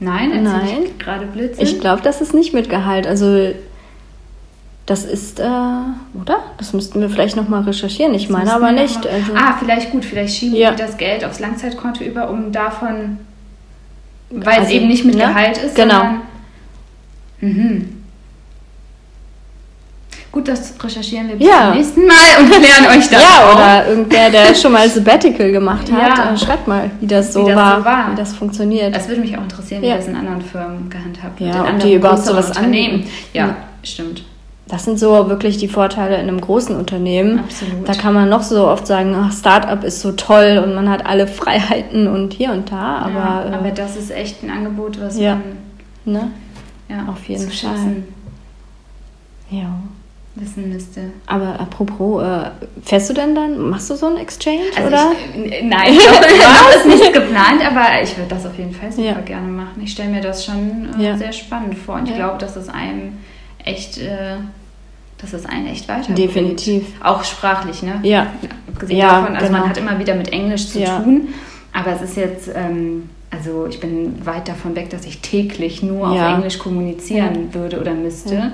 Nein, 0.00 0.30
erzähl 0.32 0.42
Nein. 0.42 0.82
ich 0.86 0.98
gerade 0.98 1.26
Blödsinn. 1.26 1.64
Ich 1.64 1.80
glaube, 1.80 2.02
das 2.02 2.20
ist 2.20 2.34
nicht 2.34 2.52
mit 2.52 2.68
Gehalt. 2.68 3.06
Also 3.06 3.52
das 4.86 5.04
ist, 5.04 5.40
äh, 5.40 5.44
oder? 5.44 6.40
Das 6.58 6.72
müssten 6.74 7.00
wir 7.00 7.08
vielleicht 7.08 7.36
nochmal 7.36 7.62
recherchieren. 7.62 8.12
Ich 8.14 8.28
meine 8.28 8.44
Müssen 8.44 8.56
aber 8.56 8.72
nicht. 8.72 9.04
mal- 9.04 9.10
Also, 9.12 9.32
ah, 9.34 9.56
vielleicht 9.58 9.92
gut, 9.92 10.04
vielleicht 10.04 10.34
schieben 10.36 10.56
Ja. 10.56 10.72
die 10.72 10.76
das 10.76 10.98
Geld 10.98 11.24
aufs 11.24 11.38
Langzeitkonto 11.40 12.04
über, 12.04 12.28
um 12.28 12.52
davon, 12.52 13.18
weil 14.30 14.52
es 14.54 14.58
Also, 14.66 14.72
eben 14.72 14.88
nicht 14.88 15.04
mit 15.04 15.14
ne? 15.14 15.22
Gehalt 15.26 15.56
ist, 15.58 15.74
Genau. 15.74 15.94
sondern. 15.94 16.20
Mhm. 17.40 17.93
Gut, 20.34 20.48
das 20.48 20.74
recherchieren 20.82 21.28
wir 21.28 21.36
bis 21.36 21.46
Ja. 21.46 21.68
zum 21.68 21.76
nächsten 21.78 22.06
Mal 22.08 22.40
und 22.40 22.50
klären 22.50 22.86
euch 22.98 23.08
das 23.08 23.22
ja, 23.22 23.46
auf. 23.46 23.54
oder 23.54 23.86
irgendwer, 23.88 24.30
der 24.30 24.52
schon 24.56 24.72
mal 24.72 24.88
Sabbatical 24.88 25.52
gemacht 25.52 25.92
hat, 25.92 26.18
Ja. 26.18 26.32
äh, 26.32 26.36
schreibt 26.36 26.66
mal, 26.66 26.90
wie 26.98 27.06
das, 27.06 27.32
so, 27.32 27.44
Wie 27.46 27.50
das 27.50 27.56
war, 27.56 27.78
so 27.78 27.84
war. 27.84 28.10
wie 28.10 28.16
das 28.16 28.34
funktioniert. 28.34 28.96
Das 28.96 29.06
würde 29.06 29.20
mich 29.20 29.38
auch 29.38 29.42
interessieren, 29.42 29.80
wie 29.82 29.86
Ja. 29.86 29.96
das 29.96 30.08
in 30.08 30.16
anderen 30.16 30.42
Firmen 30.42 30.90
gehandhabt 30.90 31.38
Ja, 31.40 31.54
wird. 31.54 31.68
in 31.68 31.74
ob 31.76 31.80
die 31.82 31.94
überhaupt 31.94 32.24
sowas 32.24 32.48
Unternehmen. 32.48 32.94
anbieten. 32.94 33.10
Ja, 33.32 33.46
Ja. 33.46 33.56
stimmt. 33.84 34.24
Das 34.66 34.82
sind 34.84 34.98
so 34.98 35.28
wirklich 35.28 35.56
die 35.58 35.68
Vorteile 35.68 36.16
in 36.16 36.22
einem 36.26 36.40
großen 36.40 36.74
Unternehmen. 36.74 37.38
Absolut. 37.38 37.88
Da 37.88 37.92
kann 37.94 38.12
man 38.12 38.28
noch 38.28 38.42
so 38.42 38.66
oft 38.66 38.88
sagen, 38.88 39.14
ach, 39.16 39.32
Startup 39.32 39.84
ist 39.84 40.00
so 40.00 40.10
toll 40.12 40.60
und 40.66 40.74
man 40.74 40.90
hat 40.90 41.06
alle 41.06 41.28
Freiheiten 41.28 42.08
und 42.08 42.32
hier 42.32 42.50
und 42.50 42.72
da, 42.72 42.96
aber, 43.04 43.12
ja, 43.14 43.44
äh, 43.50 43.54
aber 43.54 43.70
das 43.70 43.94
ist 43.94 44.10
echt 44.10 44.42
ein 44.42 44.50
Angebot, 44.50 45.00
was 45.00 45.16
Ja. 45.16 45.36
man 45.36 46.12
ne? 46.12 46.30
ja, 46.88 47.04
Auf 47.08 47.22
jeden 47.28 47.40
zu 47.42 47.46
Fall. 47.46 47.54
schätzen 47.76 48.04
Ja. 49.50 49.68
Wissen 50.36 50.68
müsste. 50.72 51.00
Aber 51.26 51.60
apropos, 51.60 52.22
äh, 52.22 52.50
fährst 52.82 53.08
du 53.10 53.14
denn 53.14 53.34
dann, 53.34 53.70
machst 53.70 53.88
du 53.90 53.94
so 53.94 54.06
einen 54.06 54.16
Exchange 54.16 54.62
Also 54.76 54.88
oder? 54.88 55.12
Ich, 55.34 55.62
nein, 55.62 55.92
ich 55.92 55.98
glaube, 55.98 56.26
das 56.74 56.84
nicht 56.86 57.12
geplant, 57.12 57.64
aber 57.64 58.02
ich 58.02 58.16
würde 58.16 58.30
das 58.30 58.44
auf 58.46 58.56
jeden 58.58 58.74
Fall 58.74 58.90
super 58.90 59.06
Ja. 59.08 59.20
gerne 59.20 59.46
machen. 59.48 59.80
Ich 59.82 59.92
stelle 59.92 60.10
mir 60.10 60.20
das 60.20 60.44
schon 60.44 60.88
äh, 60.98 61.04
Ja. 61.04 61.16
sehr 61.16 61.32
spannend 61.32 61.78
vor 61.78 61.94
und 61.96 62.04
ich 62.06 62.10
Ja. 62.10 62.16
glaube, 62.16 62.38
dass 62.38 62.56
es 62.56 62.68
einem 62.68 63.18
echt, 63.64 63.98
äh, 63.98 64.36
dass 65.18 65.32
es 65.32 65.46
einen 65.46 65.68
echt 65.68 65.88
weiterbringt. 65.88 66.18
Definitiv. 66.18 66.84
Auch 67.02 67.22
sprachlich, 67.22 67.82
ne? 67.84 68.00
Ja. 68.02 68.26
Abgesehen 68.72 68.98
Ja, 68.98 69.20
davon, 69.20 69.36
also 69.36 69.46
genau. 69.46 69.58
man 69.60 69.68
hat 69.68 69.78
immer 69.78 69.98
wieder 70.00 70.14
mit 70.16 70.32
Englisch 70.32 70.66
zu 70.68 70.82
tun, 70.84 71.28
aber 71.72 71.92
es 71.92 72.02
ist 72.02 72.16
jetzt, 72.16 72.50
ähm, 72.54 73.08
also 73.30 73.66
ich 73.68 73.78
bin 73.78 74.24
weit 74.26 74.48
davon 74.48 74.74
weg, 74.74 74.90
dass 74.90 75.04
ich 75.06 75.20
täglich 75.20 75.82
nur 75.82 76.08
auf 76.10 76.18
Englisch 76.20 76.58
kommunizieren 76.58 77.54
würde 77.54 77.80
oder 77.80 77.94
müsste. 77.94 78.52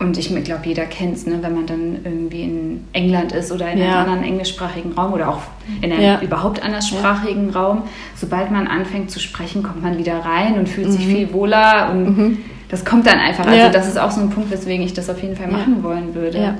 Ja. 0.00 0.06
Und 0.06 0.16
ich 0.18 0.28
glaube, 0.44 0.62
jeder 0.64 0.84
kennt 0.86 1.16
es, 1.16 1.26
ne? 1.26 1.38
wenn 1.42 1.54
man 1.54 1.66
dann 1.66 1.98
irgendwie 2.04 2.42
in 2.42 2.84
England 2.92 3.32
ist 3.32 3.52
oder 3.52 3.70
in 3.70 3.78
Ja. 3.78 3.84
einem 4.00 4.12
anderen 4.12 4.24
englischsprachigen 4.24 4.92
Raum 4.92 5.12
oder 5.12 5.28
auch 5.28 5.42
in 5.82 5.92
einem 5.92 6.02
Ja. 6.02 6.20
überhaupt 6.22 6.62
anderssprachigen 6.62 7.50
Raum. 7.50 7.82
Sobald 8.16 8.50
man 8.50 8.66
anfängt 8.66 9.10
zu 9.10 9.20
sprechen, 9.20 9.62
kommt 9.62 9.82
man 9.82 9.98
wieder 9.98 10.18
rein 10.18 10.54
und 10.58 10.68
fühlt 10.68 10.90
sich 10.90 11.06
Mhm. 11.06 11.10
viel 11.10 11.32
wohler 11.32 11.90
und 11.92 12.38
das 12.68 12.84
kommt 12.84 13.06
dann 13.06 13.18
einfach. 13.18 13.44
Also 13.46 13.58
Ja. 13.58 13.68
das 13.68 13.88
ist 13.88 13.98
auch 13.98 14.10
so 14.10 14.20
ein 14.20 14.30
Punkt, 14.30 14.50
weswegen 14.50 14.84
ich 14.84 14.94
das 14.94 15.10
auf 15.10 15.22
jeden 15.22 15.36
Fall 15.36 15.50
Ja. 15.50 15.58
machen 15.58 15.82
wollen 15.82 16.14
würde. 16.14 16.38
Ja. 16.40 16.54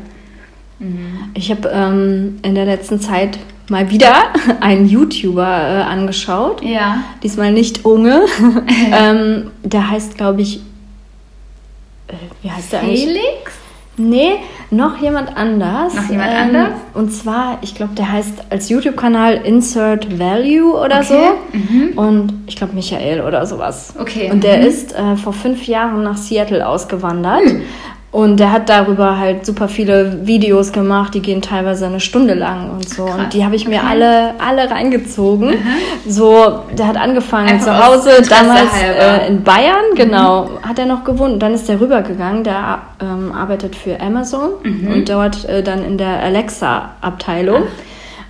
Mhm. 0.79 1.31
Ich 1.35 1.51
habe 1.51 1.69
ähm, 1.73 2.39
in 2.43 2.55
der 2.55 2.65
letzten 2.67 3.01
Zeit 3.01 3.39
mal 3.69 3.91
wieder 3.91 4.15
einen 4.61 4.87
YouTuber 4.87 5.47
äh, 5.47 5.83
angeschaut. 5.83 6.63
Ja. 6.65 6.99
Diesmal 7.23 7.53
nicht 7.53 7.85
Unge. 7.85 8.23
ähm, 8.93 9.51
der 9.63 9.91
heißt, 9.91 10.17
glaube 10.17 10.43
ich, 10.43 10.61
wie 12.43 12.51
heißt 12.51 12.73
der 12.73 12.81
eigentlich? 12.81 13.05
Felix? 13.05 13.53
Nee, 13.97 14.37
noch 14.71 14.97
jemand 14.99 15.37
anders. 15.37 15.95
Noch 15.95 16.09
jemand 16.09 16.31
ähm, 16.31 16.39
anders? 16.57 16.69
Und 16.95 17.11
zwar, 17.13 17.59
ich 17.61 17.75
glaube, 17.75 17.95
der 17.95 18.11
heißt 18.11 18.45
als 18.49 18.71
YouTube-Kanal 18.71 19.43
Insert 19.45 20.19
Value 20.19 20.73
oder 20.75 21.01
Okay. 21.01 21.31
Mhm. 21.53 21.93
so. 21.95 22.01
Und 22.01 22.33
ich 22.47 22.57
glaube, 22.57 22.73
Michael 22.73 23.21
oder 23.21 23.45
sowas. 23.45 23.93
Okay. 23.99 24.31
Und 24.31 24.43
der 24.43 24.59
Mhm. 24.59 24.65
ist 24.67 24.95
äh, 24.95 25.17
vor 25.17 25.35
fünf 25.35 25.67
Jahren 25.67 26.03
nach 26.03 26.17
Seattle 26.17 26.67
ausgewandert. 26.67 27.43
Und 28.13 28.41
der 28.41 28.51
hat 28.51 28.69
darüber 28.69 29.19
halt 29.19 29.47
super 29.47 29.69
viele 29.69 30.27
Videos 30.27 30.73
gemacht, 30.73 31.15
die 31.15 31.23
gehen 31.23 31.43
teilweise 31.43 31.87
eine 31.87 32.01
Stunde 32.01 32.35
lang 32.35 32.71
und 32.71 32.89
so. 32.89 33.05
Krass. 33.05 33.19
Und 33.19 33.33
die 33.35 33.45
habe 33.45 33.55
ich 33.55 33.69
mir 33.69 33.79
okay. 33.79 33.87
alle, 33.89 34.35
alle 34.41 34.69
reingezogen. 34.69 35.51
Mhm. 35.51 36.11
So, 36.11 36.63
der 36.77 36.89
hat 36.89 36.97
angefangen 36.97 37.51
Einfach 37.51 37.67
zu 37.67 37.87
Hause, 37.87 38.23
damals 38.29 38.71
äh, 38.83 39.29
in 39.29 39.45
Bayern, 39.45 39.93
mhm. 39.93 39.97
genau, 39.97 40.47
mhm. 40.47 40.69
hat 40.69 40.81
er 40.81 40.87
noch 40.87 41.05
gewohnt. 41.05 41.41
Dann 41.41 41.55
ist 41.55 41.69
der 41.69 41.81
rübergegangen, 41.81 42.43
der 42.43 42.81
ähm, 43.01 43.31
arbeitet 43.31 43.77
für 43.77 44.01
Amazon 44.01 44.51
mhm. 44.65 44.89
und 44.93 45.09
dort 45.09 45.45
äh, 45.49 45.63
dann 45.63 45.85
in 45.85 45.97
der 45.97 46.21
Alexa-Abteilung. 46.21 47.63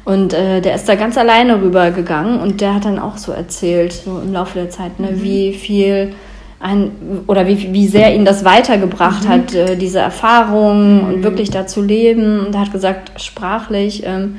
Und 0.05 0.35
äh, 0.35 0.61
der 0.61 0.75
ist 0.75 0.88
da 0.90 0.95
ganz 0.95 1.16
alleine 1.16 1.62
rübergegangen 1.62 2.40
und 2.40 2.61
der 2.61 2.75
hat 2.75 2.85
dann 2.85 2.99
auch 2.99 3.16
so 3.16 3.33
erzählt, 3.33 3.93
so 3.93 4.21
im 4.23 4.33
Laufe 4.33 4.59
der 4.59 4.69
Zeit, 4.69 5.01
ne, 5.01 5.12
mhm. 5.12 5.23
wie 5.23 5.55
viel 5.55 6.14
ein, 6.61 6.92
oder 7.27 7.46
wie, 7.46 7.73
wie 7.73 7.88
sehr 7.88 8.14
ihn 8.14 8.25
das 8.25 8.44
weitergebracht 8.44 9.25
mhm. 9.25 9.29
hat, 9.29 9.55
äh, 9.55 9.77
diese 9.77 9.99
Erfahrung 9.99 10.99
mhm. 10.99 11.09
und 11.09 11.23
wirklich 11.23 11.51
da 11.51 11.66
zu 11.66 11.83
leben. 11.83 12.46
Und 12.46 12.55
er 12.55 12.61
hat 12.61 12.73
gesagt, 12.73 13.20
sprachlich, 13.20 14.03
ähm, 14.05 14.37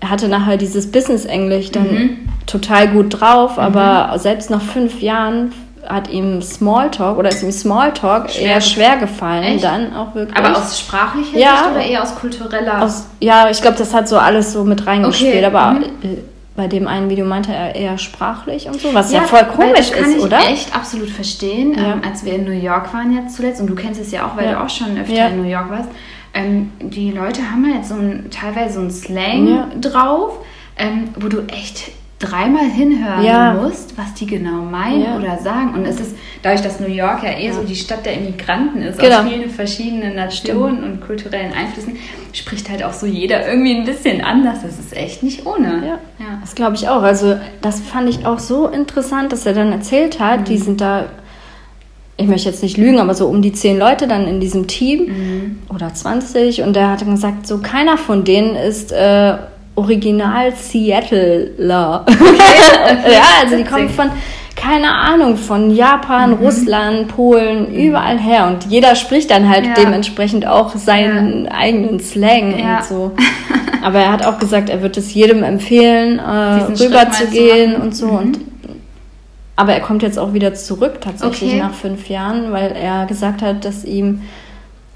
er 0.00 0.10
hatte 0.10 0.28
nachher 0.28 0.56
dieses 0.56 0.90
Business-Englisch 0.90 1.70
dann 1.70 1.94
mhm. 1.94 2.18
total 2.46 2.88
gut 2.88 3.20
drauf, 3.20 3.56
mhm. 3.56 3.62
aber 3.62 4.18
selbst 4.18 4.50
nach 4.50 4.60
fünf 4.60 5.00
Jahren 5.00 5.52
hat 5.88 6.10
ihm 6.10 6.42
Smalltalk 6.42 7.18
oder 7.18 7.28
ist 7.28 7.42
ihm 7.42 7.52
Smalltalk 7.52 8.30
schwer 8.30 8.50
eher 8.50 8.60
schwer 8.60 8.96
gefallen, 8.96 9.42
Echt? 9.44 9.64
dann 9.64 9.94
auch 9.94 10.14
wirklich. 10.14 10.36
Aber 10.36 10.56
aus 10.56 10.78
sprachlicher 10.78 11.38
ja, 11.38 11.56
Sicht 11.56 11.70
oder 11.70 11.84
eher 11.84 12.02
aus 12.02 12.14
kultureller? 12.14 12.82
Aus, 12.82 13.06
ja, 13.20 13.50
ich 13.50 13.60
glaube, 13.60 13.76
das 13.78 13.92
hat 13.92 14.08
so 14.08 14.18
alles 14.18 14.52
so 14.52 14.64
mit 14.64 14.86
reingespielt, 14.86 15.44
okay. 15.44 15.44
aber 15.44 15.72
mhm. 15.72 16.18
Bei 16.54 16.66
dem 16.66 16.86
einen 16.86 17.08
Video 17.08 17.24
meinte 17.24 17.52
er 17.52 17.74
eher 17.74 17.96
sprachlich 17.96 18.66
und 18.66 18.78
so, 18.78 18.92
was 18.92 19.10
ja, 19.10 19.22
ja 19.22 19.26
voll 19.26 19.44
komisch 19.44 19.88
das 19.88 19.92
kann 19.92 20.10
ist, 20.10 20.16
ich 20.16 20.22
oder? 20.22 20.38
echt 20.48 20.74
absolut 20.76 21.08
verstehen. 21.08 21.74
Ja. 21.74 21.94
Ähm, 21.94 22.02
als 22.04 22.24
wir 22.24 22.34
in 22.34 22.44
New 22.44 22.50
York 22.50 22.92
waren 22.92 23.14
jetzt 23.14 23.36
zuletzt, 23.36 23.60
und 23.60 23.68
du 23.68 23.74
kennst 23.74 24.00
es 24.00 24.10
ja 24.10 24.26
auch, 24.26 24.36
weil 24.36 24.46
ja. 24.46 24.52
du 24.52 24.64
auch 24.64 24.68
schon 24.68 24.98
öfter 24.98 25.28
in 25.28 25.42
New 25.42 25.48
York 25.48 25.70
warst, 25.70 25.88
ähm, 26.34 26.70
die 26.80 27.10
Leute 27.10 27.50
haben 27.50 27.64
ja 27.68 27.76
jetzt 27.76 27.88
so 27.88 27.94
ein, 27.94 28.30
teilweise 28.30 28.74
so 28.74 28.80
ein 28.80 28.90
Slang 28.90 29.80
drauf, 29.80 30.44
ähm, 30.76 31.08
wo 31.18 31.28
du 31.28 31.40
echt 31.46 31.92
dreimal 32.22 32.64
hinhören 32.64 33.24
ja. 33.24 33.54
musst, 33.54 33.98
was 33.98 34.14
die 34.14 34.26
genau 34.26 34.62
meinen 34.62 35.02
ja. 35.02 35.16
oder 35.18 35.38
sagen. 35.38 35.74
Und 35.74 35.84
es 35.84 36.00
ist, 36.00 36.16
dadurch, 36.42 36.62
dass 36.62 36.80
New 36.80 36.88
York 36.88 37.22
ja 37.22 37.30
eher 37.30 37.50
ja. 37.50 37.52
so 37.52 37.64
die 37.64 37.74
Stadt 37.74 38.06
der 38.06 38.14
Immigranten 38.14 38.80
ist, 38.82 38.98
genau. 38.98 39.20
aus 39.20 39.28
vielen 39.28 39.50
verschiedenen 39.50 40.14
Nationen 40.14 40.78
Stimmt. 40.78 40.92
und 40.92 41.06
kulturellen 41.06 41.52
Einflüssen, 41.52 41.96
spricht 42.32 42.70
halt 42.70 42.82
auch 42.84 42.92
so 42.92 43.06
jeder 43.06 43.46
irgendwie 43.46 43.74
ein 43.74 43.84
bisschen 43.84 44.22
anders. 44.22 44.62
Das 44.62 44.78
ist 44.78 44.96
echt 44.96 45.22
nicht 45.22 45.44
ohne. 45.46 45.98
Ja, 46.18 46.38
das 46.40 46.54
glaube 46.54 46.76
ich 46.76 46.88
auch. 46.88 47.02
Also 47.02 47.36
das 47.60 47.80
fand 47.80 48.08
ich 48.08 48.24
auch 48.24 48.38
so 48.38 48.68
interessant, 48.68 49.32
dass 49.32 49.44
er 49.44 49.54
dann 49.54 49.72
erzählt 49.72 50.20
hat, 50.20 50.40
mhm. 50.40 50.44
die 50.44 50.58
sind 50.58 50.80
da 50.80 51.06
ich 52.18 52.28
möchte 52.28 52.48
jetzt 52.48 52.62
nicht 52.62 52.76
lügen, 52.76 53.00
aber 53.00 53.14
so 53.14 53.26
um 53.26 53.42
die 53.42 53.52
zehn 53.52 53.78
Leute 53.78 54.06
dann 54.06 54.26
in 54.26 54.38
diesem 54.38 54.66
Team 54.66 55.06
mhm. 55.06 55.58
oder 55.74 55.92
20 55.92 56.62
und 56.62 56.74
der 56.74 56.90
hat 56.90 57.00
dann 57.00 57.12
gesagt, 57.12 57.46
so 57.46 57.58
keiner 57.58 57.96
von 57.96 58.24
denen 58.24 58.54
ist 58.54 58.92
äh, 58.92 59.38
Original 59.74 60.52
Seattleler. 60.54 62.04
Okay. 62.06 63.12
ja, 63.12 63.22
also 63.42 63.56
die 63.56 63.64
kommen 63.64 63.88
von, 63.88 64.10
keine 64.54 64.94
Ahnung, 64.94 65.36
von 65.36 65.74
Japan, 65.74 66.30
mhm. 66.30 66.36
Russland, 66.36 67.08
Polen, 67.08 67.70
mhm. 67.70 67.74
überall 67.74 68.18
her. 68.18 68.46
Und 68.48 68.70
jeder 68.70 68.94
spricht 68.94 69.30
dann 69.30 69.48
halt 69.48 69.66
ja. 69.66 69.74
dementsprechend 69.74 70.46
auch 70.46 70.76
seinen 70.76 71.46
ja. 71.46 71.52
eigenen 71.52 72.00
Slang 72.00 72.58
ja. 72.58 72.76
und 72.78 72.84
so. 72.84 73.12
Aber 73.82 73.98
er 73.98 74.12
hat 74.12 74.24
auch 74.24 74.38
gesagt, 74.38 74.68
er 74.68 74.82
wird 74.82 74.96
es 74.96 75.12
jedem 75.12 75.42
empfehlen, 75.42 76.18
äh, 76.20 76.22
rüber 76.22 77.10
zu 77.10 77.26
gehen 77.26 77.74
und 77.74 77.96
so. 77.96 78.06
Mhm. 78.06 78.16
Und, 78.16 78.40
aber 79.54 79.74
er 79.74 79.80
kommt 79.80 80.02
jetzt 80.02 80.18
auch 80.18 80.32
wieder 80.32 80.54
zurück, 80.54 81.00
tatsächlich 81.00 81.50
okay. 81.50 81.60
nach 81.60 81.74
fünf 81.74 82.08
Jahren, 82.08 82.52
weil 82.52 82.72
er 82.72 83.06
gesagt 83.06 83.42
hat, 83.42 83.64
dass 83.64 83.84
ihm 83.84 84.22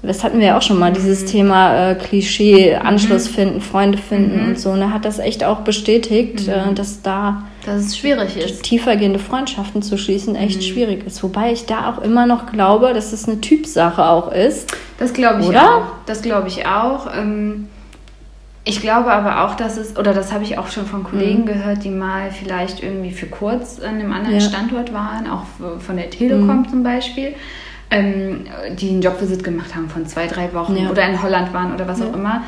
das 0.03 0.23
hatten 0.23 0.39
wir 0.39 0.47
ja 0.47 0.57
auch 0.57 0.61
schon 0.61 0.77
mal, 0.77 0.93
dieses 0.93 1.23
mhm. 1.23 1.27
Thema 1.27 1.91
äh, 1.91 1.95
Klischee, 1.95 2.75
Anschluss 2.75 3.29
mhm. 3.29 3.33
finden, 3.33 3.61
Freunde 3.61 3.97
finden 3.97 4.43
mhm. 4.43 4.49
und 4.49 4.59
so. 4.59 4.69
Und 4.69 4.81
er 4.81 4.93
hat 4.93 5.05
das 5.05 5.19
echt 5.19 5.43
auch 5.43 5.61
bestätigt, 5.61 6.47
äh, 6.47 6.67
mhm. 6.67 6.75
dass 6.75 7.01
da 7.01 7.43
dass 7.65 7.81
es 7.81 7.97
schwierig 7.97 8.37
ist. 8.37 8.63
tiefergehende 8.63 9.19
Freundschaften 9.19 9.81
zu 9.81 9.97
schließen 9.97 10.35
echt 10.35 10.57
mhm. 10.57 10.61
schwierig 10.61 11.05
ist. 11.05 11.21
Wobei 11.23 11.51
ich 11.51 11.65
da 11.65 11.89
auch 11.89 12.01
immer 12.01 12.25
noch 12.25 12.51
glaube, 12.51 12.93
dass 12.93 13.11
es 13.11 13.27
eine 13.27 13.41
Typsache 13.41 14.05
auch 14.05 14.31
ist. 14.31 14.71
Das 14.99 15.13
glaube 15.13 15.41
ich 15.41 15.47
Oder? 15.47 15.75
auch. 15.75 15.83
Das 16.05 16.21
glaube 16.21 16.47
ich 16.47 16.65
auch. 16.65 17.07
Ähm, 17.13 17.67
ich 18.63 18.81
glaube 18.81 19.11
aber 19.11 19.45
auch, 19.45 19.55
dass 19.55 19.77
es, 19.77 19.97
oder 19.97 20.13
das 20.13 20.31
habe 20.31 20.43
ich 20.43 20.57
auch 20.57 20.67
schon 20.67 20.85
von 20.85 21.03
Kollegen 21.03 21.41
mhm. 21.41 21.45
gehört, 21.47 21.83
die 21.83 21.89
mal 21.89 22.31
vielleicht 22.31 22.83
irgendwie 22.83 23.11
für 23.11 23.25
kurz 23.25 23.79
an 23.79 23.95
einem 23.95 24.11
anderen 24.13 24.39
ja. 24.39 24.41
Standort 24.41 24.93
waren, 24.93 25.27
auch 25.27 25.43
von 25.79 25.97
der 25.97 26.09
Telekom 26.09 26.67
zum 26.69 26.83
Beispiel 26.83 27.33
ähm, 27.89 28.45
die 28.77 28.89
einen 28.89 29.01
Jobvisit 29.01 29.43
gemacht 29.43 29.75
haben 29.75 29.89
von 29.89 30.05
zwei, 30.05 30.27
drei 30.27 30.53
Wochen 30.53 30.75
ja. 30.75 30.89
oder 30.89 31.07
in 31.07 31.21
Holland 31.21 31.53
waren 31.53 31.73
oder 31.73 31.87
was 31.87 31.99
ja. 31.99 32.07
auch 32.07 32.13
immer. 32.13 32.43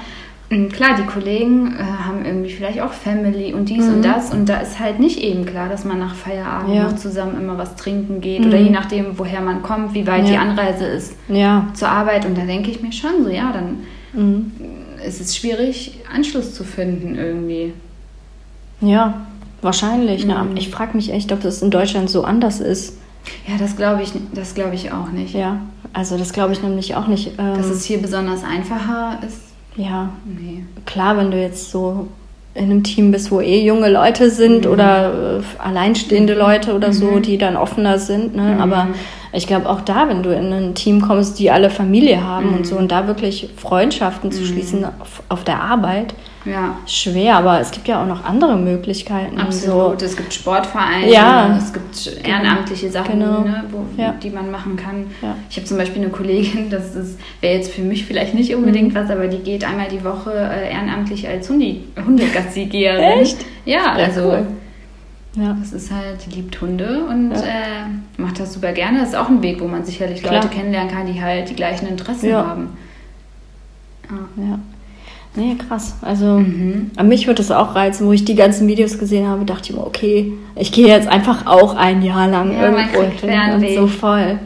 Und 0.52 0.74
klar, 0.74 0.96
die 0.98 1.06
Kollegen 1.06 1.76
äh, 1.76 1.84
haben 1.84 2.26
irgendwie 2.26 2.50
vielleicht 2.50 2.82
auch 2.82 2.92
Family 2.92 3.54
und 3.54 3.70
dies 3.70 3.86
mhm. 3.86 3.96
und 3.96 4.02
das 4.06 4.34
und 4.34 4.50
da 4.50 4.58
ist 4.58 4.80
halt 4.80 5.00
nicht 5.00 5.20
eben 5.20 5.46
klar, 5.46 5.70
dass 5.70 5.86
man 5.86 6.00
nach 6.00 6.16
Feierabend 6.16 6.74
ja. 6.74 6.84
noch 6.86 6.96
zusammen 6.96 7.40
immer 7.40 7.58
was 7.60 7.76
trinken 7.76 8.20
geht 8.20 8.42
mhm. 8.42 8.48
oder 8.48 8.58
je 8.58 8.72
nachdem, 8.72 9.20
woher 9.20 9.42
man 9.42 9.62
kommt, 9.62 9.94
wie 9.94 10.08
weit 10.08 10.28
die 10.28 10.38
Anreise 10.38 10.86
ist 10.86 11.14
zur 11.76 11.90
Arbeit 11.90 12.26
und 12.26 12.36
da 12.36 12.42
denke 12.42 12.72
ich 12.72 12.82
mir 12.82 12.92
schon 12.92 13.24
so, 13.24 13.30
ja, 13.30 13.52
dann 13.52 13.84
mhm. 14.14 14.52
ist 15.06 15.22
es 15.22 15.38
schwierig, 15.38 16.00
Anschluss 16.14 16.56
zu 16.56 16.64
finden 16.64 17.16
irgendwie. 17.16 17.74
Ja, 18.82 19.22
wahrscheinlich. 19.62 20.26
Ne? 20.26 20.48
Ich 20.56 20.70
frage 20.70 20.96
mich 20.96 21.14
echt, 21.14 21.32
ob 21.32 21.42
das 21.42 21.62
in 21.62 21.70
Deutschland 21.70 22.10
so 22.10 22.24
anders 22.24 22.60
ist. 22.60 22.98
Ja, 23.48 23.58
das 23.58 23.76
glaube 23.76 24.04
ich, 24.04 24.12
das 24.34 24.56
glaube 24.56 24.76
ich 24.76 24.92
auch 24.92 25.10
nicht. 25.12 25.34
Ja, 25.34 25.60
also 25.94 26.18
das 26.18 26.34
glaube 26.34 26.54
ich 26.54 26.62
nämlich 26.62 26.96
auch 26.96 27.08
nicht. 27.08 27.34
Ähm, 27.40 27.56
Dass 27.56 27.68
es 27.68 27.84
hier 27.86 28.02
besonders 28.02 28.44
einfacher 28.44 29.20
ist. 29.26 29.42
Ja, 29.76 30.10
nee. 30.26 30.64
klar, 30.86 31.18
wenn 31.18 31.32
du 31.32 31.40
jetzt 31.40 31.72
so 31.72 32.08
in 32.56 32.66
einem 32.66 32.84
Team 32.84 33.12
bist, 33.12 33.32
wo 33.32 33.42
eh 33.42 33.64
junge 33.64 33.90
Leute 33.90 34.30
sind 34.30 34.66
mhm. 34.66 34.72
oder 34.72 35.40
äh, 35.40 35.62
alleinstehende 35.62 36.34
mhm. 36.34 36.40
Leute 36.40 36.76
oder 36.76 36.90
mhm. 36.90 36.94
so, 36.94 37.20
die 37.20 37.38
dann 37.38 37.56
offener 37.56 38.00
sind. 38.00 38.36
Ne? 38.36 38.56
Mhm. 38.56 38.62
Aber 38.62 38.88
ich 39.32 39.48
glaube 39.48 39.70
auch 39.70 39.82
da, 39.82 40.10
wenn 40.10 40.24
du 40.24 40.34
in 40.34 40.52
ein 40.52 40.76
Team 40.76 41.02
kommst, 41.02 41.40
die 41.40 41.52
alle 41.52 41.70
Familie 41.70 42.24
haben 42.24 42.54
und 42.56 42.66
so 42.66 42.76
mhm. 42.76 42.82
und 42.82 42.92
da 42.92 43.08
wirklich 43.08 43.50
Freundschaften 43.56 44.32
zu 44.32 44.42
mhm. 44.42 44.46
schließen 44.46 44.86
auf, 44.86 45.24
auf 45.30 45.44
der 45.44 45.62
Arbeit, 45.62 46.16
ja. 46.50 46.78
schwer, 46.86 47.36
aber 47.36 47.60
es 47.60 47.72
gibt 47.72 47.88
ja 47.88 48.02
auch 48.02 48.08
noch 48.08 48.24
andere 48.26 48.58
Möglichkeiten. 48.58 49.38
Absolut. 49.38 50.00
So. 50.00 50.06
Es 50.06 50.18
gibt 50.18 50.34
Sportvereine, 50.34 51.12
ja. 51.12 51.58
es 51.58 51.72
gibt 51.72 52.26
ehrenamtliche 52.26 52.90
Sachen, 52.90 53.20
genau. 53.20 53.42
ne, 53.42 53.64
wo, 53.72 53.86
ja. 54.02 54.14
die 54.22 54.30
man 54.30 54.52
machen 54.52 54.76
kann. 54.76 55.06
Ich 55.50 55.58
habe 55.58 55.66
zum 55.66 55.78
Beispiel 55.78 56.02
eine 56.02 56.12
Kollegin, 56.12 56.70
das 56.70 56.94
wäre 57.42 57.56
jetzt 57.56 57.72
für 57.72 57.82
mich 57.82 58.06
vielleicht 58.06 58.34
nicht 58.34 58.54
unbedingt 58.56 58.94
mhm. 58.94 58.98
was, 58.98 59.10
aber 59.10 59.28
die 59.28 59.40
geht 59.40 59.64
einmal 59.64 59.88
die 59.88 60.04
Woche 60.04 60.32
äh, 60.32 60.72
ehrenamtlich 60.72 61.28
als 61.28 61.50
Hundi, 61.50 61.84
Hundegassi-Geherin. 62.04 63.04
Echt? 63.22 63.38
Ja, 63.66 63.94
also 63.94 64.22
cool. 64.22 64.48
Ja. 65.36 65.56
Das 65.60 65.74
ist 65.74 65.92
halt, 65.92 66.26
die 66.26 66.36
liebt 66.36 66.60
Hunde 66.60 67.06
und 67.06 67.32
ja. 67.32 67.42
äh, 67.42 68.22
macht 68.22 68.40
das 68.40 68.54
super 68.54 68.72
gerne. 68.72 69.00
Das 69.00 69.10
ist 69.10 69.16
auch 69.16 69.30
ein 69.30 69.44
Weg, 69.44 69.62
wo 69.62 69.68
man 69.68 69.86
sicherlich 69.86 70.22
Klar. 70.22 70.36
Leute 70.36 70.48
kennenlernen 70.50 70.92
kann, 70.92 71.06
die 71.06 71.22
halt 71.22 71.50
die 71.50 71.56
gleichen 71.56 71.88
Interessen 71.88 72.30
ja. 72.30 72.46
haben. 72.46 72.78
Ja. 74.38 74.60
Nee, 75.36 75.56
krass. 75.56 75.96
Also 76.02 76.40
mhm. 76.40 76.92
an 76.96 77.08
mich 77.08 77.28
wird 77.28 77.40
das 77.40 77.52
auch 77.52 77.76
reizen, 77.76 78.08
wo 78.08 78.12
ich 78.12 78.26
die 78.26 78.36
ganzen 78.36 78.68
Videos 78.68 78.98
gesehen 78.98 79.28
habe, 79.28 79.46
dachte 79.46 79.70
ich 79.70 79.76
mir, 79.76 79.86
okay, 79.86 80.34
ich 80.56 80.72
gehe 80.72 80.88
jetzt 80.88 81.08
einfach 81.08 81.46
auch 81.46 81.76
ein 81.76 82.02
Jahr 82.02 82.28
lang 82.28 82.54
ja, 82.54 82.64
irgendwo 82.64 83.04
hin 83.04 83.54
und 83.54 83.76
so 83.76 83.88
voll. 83.88 84.40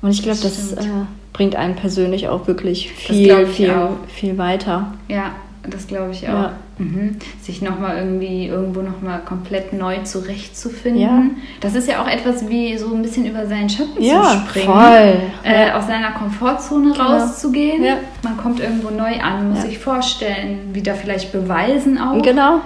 Und 0.00 0.10
ich 0.10 0.22
glaube, 0.22 0.38
das, 0.42 0.74
das 0.74 0.86
äh, 0.86 0.88
bringt 1.32 1.56
einen 1.56 1.76
persönlich 1.76 2.28
auch 2.28 2.46
wirklich 2.46 2.90
viel, 2.92 3.46
viel, 3.46 3.70
auch. 3.70 3.90
viel 4.08 4.38
weiter. 4.38 4.94
Ja, 5.08 5.32
das 5.70 5.86
glaube 5.86 6.12
ich 6.12 6.28
auch. 6.28 6.32
Ja. 6.32 6.52
Mhm. 6.78 7.16
Sich 7.42 7.60
nochmal 7.62 7.98
irgendwie 7.98 8.46
irgendwo 8.46 8.82
nochmal 8.82 9.20
komplett 9.20 9.72
neu 9.72 10.02
zurechtzufinden. 10.04 11.00
Ja. 11.00 11.22
Das 11.60 11.74
ist 11.74 11.88
ja 11.88 12.02
auch 12.02 12.08
etwas 12.08 12.48
wie 12.48 12.76
so 12.78 12.94
ein 12.94 13.02
bisschen 13.02 13.26
über 13.26 13.46
seinen 13.46 13.68
Schatten 13.68 14.00
ja, 14.00 14.22
zu 14.22 14.38
springen. 14.48 14.66
Voll. 14.66 15.20
Äh, 15.42 15.72
aus 15.72 15.86
seiner 15.86 16.12
Komfortzone 16.12 16.92
genau. 16.92 17.04
rauszugehen. 17.04 17.82
Ja. 17.82 17.96
Man 18.22 18.36
kommt 18.36 18.60
irgendwo 18.60 18.90
neu 18.90 19.20
an, 19.20 19.50
muss 19.50 19.62
sich 19.62 19.78
vorstellen, 19.78 20.72
wieder 20.72 20.94
vielleicht 20.94 21.32
beweisen 21.32 21.98
auch. 21.98 22.22
Genau. 22.22 22.60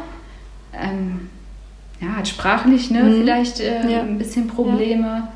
Ähm, 0.75 1.29
ja, 2.01 2.17
hat 2.17 2.29
sprachlich 2.29 2.91
ne, 2.91 3.05
mhm. 3.05 3.21
vielleicht 3.21 3.61
äh, 3.61 4.01
ein 4.01 4.19
bisschen 4.19 4.49
Probleme. 4.49 5.29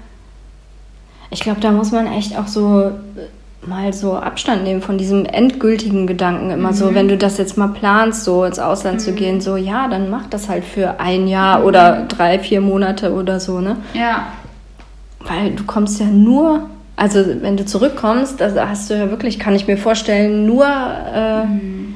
Ich 1.31 1.41
glaube, 1.41 1.61
da 1.61 1.71
muss 1.71 1.93
man 1.93 2.07
echt 2.07 2.37
auch 2.37 2.47
so 2.47 2.93
mal 3.67 3.93
so 3.93 4.15
Abstand 4.17 4.65
nehmen 4.65 4.81
von 4.81 4.99
diesem 4.99 5.25
endgültigen 5.25 6.07
Gedanken 6.07 6.51
immer 6.51 6.71
mhm. 6.71 6.75
so, 6.75 6.95
wenn 6.95 7.09
du 7.09 7.17
das 7.17 7.39
jetzt 7.39 7.57
mal 7.57 7.69
planst, 7.69 8.25
so 8.25 8.45
ins 8.45 8.59
Ausland 8.59 8.97
mhm. 8.97 9.01
zu 9.01 9.13
gehen, 9.13 9.41
so 9.41 9.57
ja, 9.57 9.89
dann 9.89 10.11
mach 10.11 10.27
das 10.27 10.49
halt 10.49 10.65
für 10.65 11.01
ein 11.01 11.27
Jahr 11.29 11.61
mhm. 11.61 11.65
oder 11.67 12.05
drei, 12.09 12.39
vier 12.39 12.61
Monate 12.61 13.13
oder 13.13 13.41
so, 13.41 13.61
ne? 13.61 13.77
Ja. 13.95 14.27
Weil 15.21 15.53
du 15.53 15.65
kommst 15.65 16.01
ja 16.01 16.07
nur, 16.07 16.63
also 16.95 17.25
wenn 17.41 17.57
du 17.57 17.65
zurückkommst, 17.65 18.41
da 18.41 18.69
hast 18.69 18.91
du 18.91 18.95
ja 18.95 19.11
wirklich, 19.11 19.39
kann 19.39 19.55
ich 19.55 19.67
mir 19.67 19.77
vorstellen, 19.77 20.47
nur 20.47 20.67
äh, 20.67 21.45
mhm. 21.45 21.95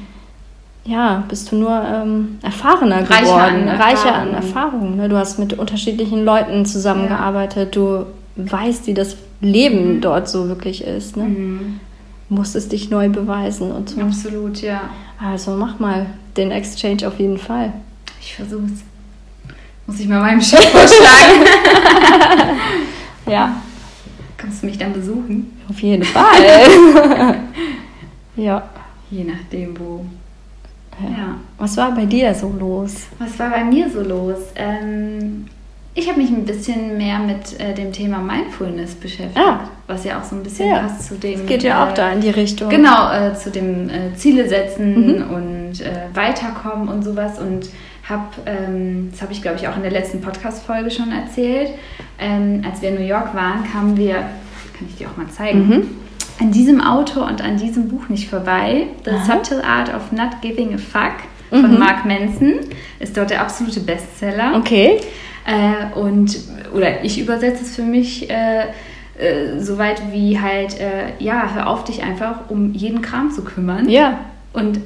ja, 0.83 1.23
bist 1.29 1.51
du 1.51 1.55
nur 1.55 1.71
ähm, 1.71 2.39
erfahrener 2.41 3.09
Reicher 3.09 3.21
geworden, 3.21 3.69
an 3.69 3.81
reicher 3.81 4.13
an 4.13 4.33
Erfahrungen. 4.33 4.97
Ne? 4.97 5.07
Du 5.07 5.15
hast 5.15 5.39
mit 5.39 5.57
unterschiedlichen 5.57 6.25
Leuten 6.25 6.65
zusammengearbeitet, 6.65 7.75
ja. 7.75 7.81
du 7.81 8.05
weißt, 8.35 8.87
wie 8.87 8.93
das 8.93 9.17
Leben 9.41 9.95
mhm. 9.95 10.01
dort 10.01 10.29
so 10.29 10.47
wirklich 10.47 10.83
ist. 10.83 11.17
Ne? 11.17 11.23
Mhm. 11.23 11.79
musstest 12.29 12.71
dich 12.71 12.89
neu 12.89 13.09
beweisen 13.09 13.71
und 13.71 13.89
so. 13.89 14.01
Absolut, 14.01 14.61
ja. 14.61 14.89
Also 15.19 15.51
mach 15.51 15.79
mal 15.79 16.07
den 16.37 16.51
Exchange 16.51 17.07
auf 17.07 17.19
jeden 17.19 17.37
Fall. 17.37 17.73
Ich 18.21 18.35
versuch's. 18.35 18.83
Muss 19.87 19.99
ich 19.99 20.07
mal 20.07 20.21
meinem 20.21 20.41
Chef 20.41 20.65
vorschlagen. 20.69 21.45
Ja, 23.27 23.61
Kannst 24.41 24.63
du 24.63 24.65
mich 24.65 24.77
dann 24.77 24.91
besuchen? 24.91 25.57
auf 25.69 25.79
jeden 25.81 26.03
Fall. 26.03 27.35
ja. 28.35 28.63
Je 29.11 29.23
nachdem, 29.23 29.79
wo. 29.79 30.03
ja. 30.99 31.09
Ja. 31.09 31.35
Was 31.57 31.77
war 31.77 31.93
bei 31.93 32.05
dir 32.05 32.33
so 32.33 32.53
los? 32.59 32.93
Was 33.19 33.37
war 33.37 33.51
bei 33.51 33.63
mir 33.63 33.89
so 33.89 34.01
los? 34.01 34.37
Ähm, 34.55 35.45
ich 35.93 36.07
habe 36.09 36.19
mich 36.21 36.29
ein 36.29 36.45
bisschen 36.45 36.97
mehr 36.97 37.19
mit 37.19 37.59
äh, 37.59 37.73
dem 37.73 37.91
Thema 37.91 38.19
Mindfulness 38.19 38.95
beschäftigt, 38.95 39.37
Ah. 39.37 39.61
was 39.87 40.03
ja 40.05 40.19
auch 40.19 40.23
so 40.23 40.35
ein 40.35 40.43
bisschen 40.43 40.69
Ja, 40.69 40.79
passt 40.79 41.07
zu 41.07 41.15
dem. 41.15 41.41
Es 41.41 41.45
geht 41.47 41.63
ja 41.63 41.83
auch 41.85 41.91
äh, 41.91 41.95
da 41.95 42.11
in 42.11 42.21
die 42.21 42.29
Richtung. 42.29 42.69
Genau, 42.69 43.11
äh, 43.11 43.33
zu 43.35 43.49
dem 43.51 43.89
äh, 43.89 44.13
Ziele 44.15 44.47
setzen 44.47 45.07
Mhm. 45.17 45.33
und 45.35 45.81
äh, 45.81 46.07
weiterkommen 46.13 46.87
und 46.87 47.03
sowas. 47.03 47.39
Und 47.39 47.69
habe, 48.07 48.23
ähm, 48.45 49.09
das 49.11 49.21
habe 49.21 49.31
ich 49.33 49.41
glaube 49.41 49.57
ich 49.57 49.67
auch 49.67 49.75
in 49.75 49.83
der 49.83 49.91
letzten 49.91 50.21
Podcast-Folge 50.21 50.89
schon 50.91 51.11
erzählt, 51.11 51.69
ähm, 52.19 52.63
als 52.69 52.81
wir 52.81 52.89
in 52.89 52.95
New 52.95 53.05
York 53.07 53.33
waren, 53.35 53.63
kamen 53.71 53.95
wir, 53.97 54.15
kann 54.15 54.87
ich 54.89 54.95
dir 54.97 55.07
auch 55.09 55.17
mal 55.17 55.27
zeigen, 55.29 55.67
Mhm. 55.67 55.83
an 56.39 56.51
diesem 56.51 56.81
Autor 56.81 57.27
und 57.27 57.41
an 57.43 57.57
diesem 57.57 57.87
Buch 57.89 58.09
nicht 58.09 58.29
vorbei. 58.29 58.87
The 59.05 59.11
Aha. 59.11 59.25
Subtle 59.25 59.63
Art 59.63 59.93
of 59.93 60.11
Not 60.11 60.41
Giving 60.41 60.73
a 60.73 60.77
Fuck 60.77 61.19
von 61.51 61.73
Mhm. 61.73 61.79
Mark 61.79 62.05
Manson 62.05 62.53
ist 62.99 63.15
dort 63.15 63.29
der 63.29 63.41
absolute 63.41 63.81
Bestseller. 63.81 64.53
Okay. 64.55 64.99
Äh, 65.45 65.97
und, 65.97 66.37
oder 66.73 67.03
ich 67.03 67.19
übersetze 67.19 67.63
es 67.63 67.75
für 67.75 67.81
mich 67.83 68.29
äh, 68.29 68.65
äh, 69.19 69.59
soweit 69.59 70.01
wie 70.11 70.39
halt, 70.39 70.79
äh, 70.79 71.13
ja, 71.19 71.49
hör 71.53 71.67
auf 71.67 71.83
dich 71.83 72.03
einfach 72.03 72.49
um 72.49 72.73
jeden 72.73 73.01
Kram 73.01 73.31
zu 73.31 73.43
kümmern 73.43 73.89
Ja. 73.89 74.19
und 74.53 74.79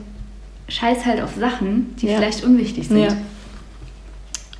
scheiß 0.67 1.05
halt 1.05 1.21
auf 1.21 1.35
Sachen, 1.35 1.95
die 2.01 2.07
Ja. 2.07 2.17
vielleicht 2.17 2.43
unwichtig 2.43 2.87
sind. 2.87 3.03
Ja. 3.03 3.09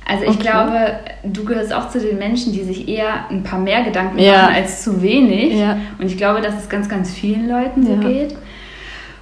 Also 0.08 0.22
ich 0.24 0.30
Okay. 0.30 0.40
glaube, 0.42 1.00
du 1.24 1.44
gehörst 1.44 1.72
auch 1.72 1.90
zu 1.90 1.98
den 1.98 2.18
Menschen, 2.18 2.52
die 2.52 2.62
sich 2.62 2.86
eher 2.88 3.28
ein 3.28 3.42
paar 3.42 3.58
mehr 3.58 3.82
Gedanken 3.82 4.18
Ja. 4.20 4.42
machen 4.42 4.54
als 4.54 4.82
zu 4.84 5.02
wenig. 5.02 5.54
Ja. 5.54 5.78
Und 5.98 6.06
ich 6.06 6.16
glaube, 6.16 6.40
dass 6.42 6.54
es 6.56 6.68
ganz, 6.68 6.88
ganz 6.88 7.10
vielen 7.10 7.48
Leuten 7.48 7.84
so 7.84 7.92
Ja. 7.94 8.00
geht. 8.08 8.36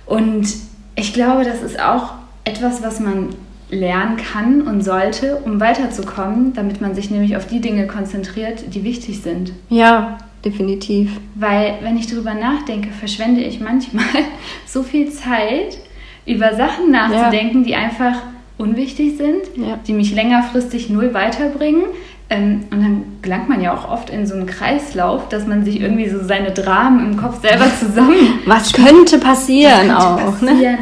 Und 0.05 0.47
ich 0.95 1.15
glaube, 1.15 1.45
das 1.45 1.63
ist 1.63 1.81
auch 1.81 2.13
etwas, 2.45 2.83
was 2.83 3.01
man 3.01 3.31
lernen 3.71 4.17
kann 4.17 4.63
und 4.63 4.83
sollte, 4.83 5.37
um 5.45 5.61
weiterzukommen, 5.61 6.53
damit 6.55 6.81
man 6.81 6.95
sich 6.95 7.11
nämlich 7.11 7.37
auf 7.37 7.47
die 7.47 7.61
Dinge 7.61 7.87
konzentriert, 7.87 8.63
die 8.75 8.85
wichtig 8.85 9.21
sind. 9.23 9.53
Ja, 9.71 10.19
definitiv. 10.45 11.11
Weil, 11.35 11.75
wenn 11.83 11.97
ich 11.97 12.07
darüber 12.07 12.35
nachdenke, 12.35 12.91
verschwende 12.91 13.41
ich 13.43 13.61
manchmal 13.61 14.05
so 14.67 14.83
viel 14.83 15.11
Zeit, 15.11 15.79
über 16.27 16.55
Sachen 16.55 16.91
nachzudenken, 16.91 17.65
die 17.65 17.75
einfach 17.75 18.15
unwichtig 18.57 19.17
sind, 19.19 19.43
Ja. 19.57 19.79
die 19.87 19.93
mich 19.93 20.15
längerfristig 20.15 20.89
null 20.89 21.13
weiterbringen. 21.13 21.83
Ähm, 22.31 22.61
und 22.71 22.81
dann 22.83 23.03
gelangt 23.21 23.49
man 23.51 23.61
ja 23.61 23.75
auch 23.75 23.91
oft 23.91 24.09
in 24.09 24.27
so 24.27 24.35
einen 24.35 24.47
Kreislauf, 24.47 25.29
dass 25.29 25.47
man 25.47 25.65
sich 25.67 25.81
irgendwie 25.81 26.09
so 26.09 26.25
seine 26.25 26.53
Dramen 26.53 27.05
im 27.13 27.17
Kopf 27.19 27.43
selber 27.43 27.67
zusammen. 27.79 28.15
Was 28.47 28.73
könnte 28.73 29.19
passieren 29.19 29.89
Was 29.89 30.05
auch? 30.05 30.39
könnte 30.39 30.55
Ne? 30.55 30.79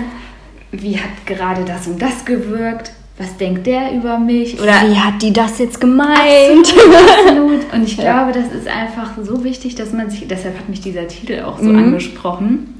Wie 0.73 0.97
hat 0.99 1.27
gerade 1.27 1.65
das 1.65 1.87
und 1.87 2.01
das 2.01 2.25
gewirkt? 2.25 2.93
Was 3.19 3.37
denkt 3.37 3.67
der 3.67 3.93
über 3.93 4.19
mich? 4.19 4.59
Oder 4.61 4.73
Wie 4.89 4.99
hat 4.99 5.21
die 5.21 5.33
das 5.33 5.59
jetzt 5.59 5.81
gemeint? 5.81 6.75
Absolut. 7.21 7.61
Und 7.73 7.85
ich 7.85 7.99
glaube, 7.99 8.33
das 8.33 8.47
ist 8.53 8.67
einfach 8.67 9.13
so 9.23 9.45
wichtig, 9.45 9.75
dass 9.75 9.93
man 9.93 10.09
sich, 10.09 10.27
deshalb 10.27 10.59
hat 10.59 10.69
mich 10.71 10.81
dieser 10.81 11.07
Titel 11.07 11.43
auch 11.45 11.59
so 11.59 11.67
Mhm. 11.69 11.79
angesprochen. 11.79 12.75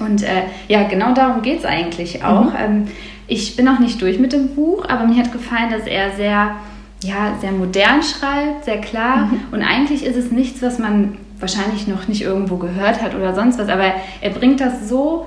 Und 0.00 0.22
äh, 0.22 0.44
ja, 0.68 0.84
genau 0.84 1.12
darum 1.12 1.42
geht 1.42 1.58
es 1.60 1.64
eigentlich 1.66 2.24
auch. 2.24 2.46
Mhm. 2.46 2.56
Ähm, 2.58 2.86
ich 3.26 3.56
bin 3.56 3.66
noch 3.66 3.78
nicht 3.78 4.00
durch 4.00 4.18
mit 4.18 4.32
dem 4.32 4.54
Buch, 4.54 4.84
aber 4.88 5.06
mir 5.06 5.18
hat 5.22 5.32
gefallen, 5.32 5.70
dass 5.70 5.86
er 5.86 6.12
sehr, 6.16 6.56
ja, 7.04 7.36
sehr 7.40 7.52
modern 7.52 8.02
schreibt, 8.02 8.64
sehr 8.64 8.80
klar. 8.80 9.26
Mhm. 9.26 9.40
Und 9.52 9.62
eigentlich 9.62 10.04
ist 10.04 10.16
es 10.16 10.30
nichts, 10.30 10.62
was 10.62 10.78
man 10.78 11.16
wahrscheinlich 11.38 11.86
noch 11.86 12.08
nicht 12.08 12.22
irgendwo 12.22 12.56
gehört 12.56 13.02
hat 13.02 13.14
oder 13.14 13.34
sonst 13.34 13.58
was, 13.58 13.68
aber 13.68 13.92
er 14.22 14.30
bringt 14.30 14.60
das 14.60 14.88
so 14.88 15.26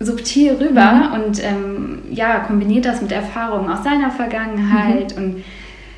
subtil 0.00 0.52
rüber 0.54 0.92
Mhm. 0.92 1.12
und 1.22 1.42
ähm, 1.44 1.98
ja, 2.10 2.38
kombiniert 2.40 2.84
das 2.84 3.02
mit 3.02 3.10
Erfahrungen 3.12 3.68
aus 3.70 3.82
seiner 3.84 4.10
Vergangenheit 4.10 5.16
und 5.16 5.42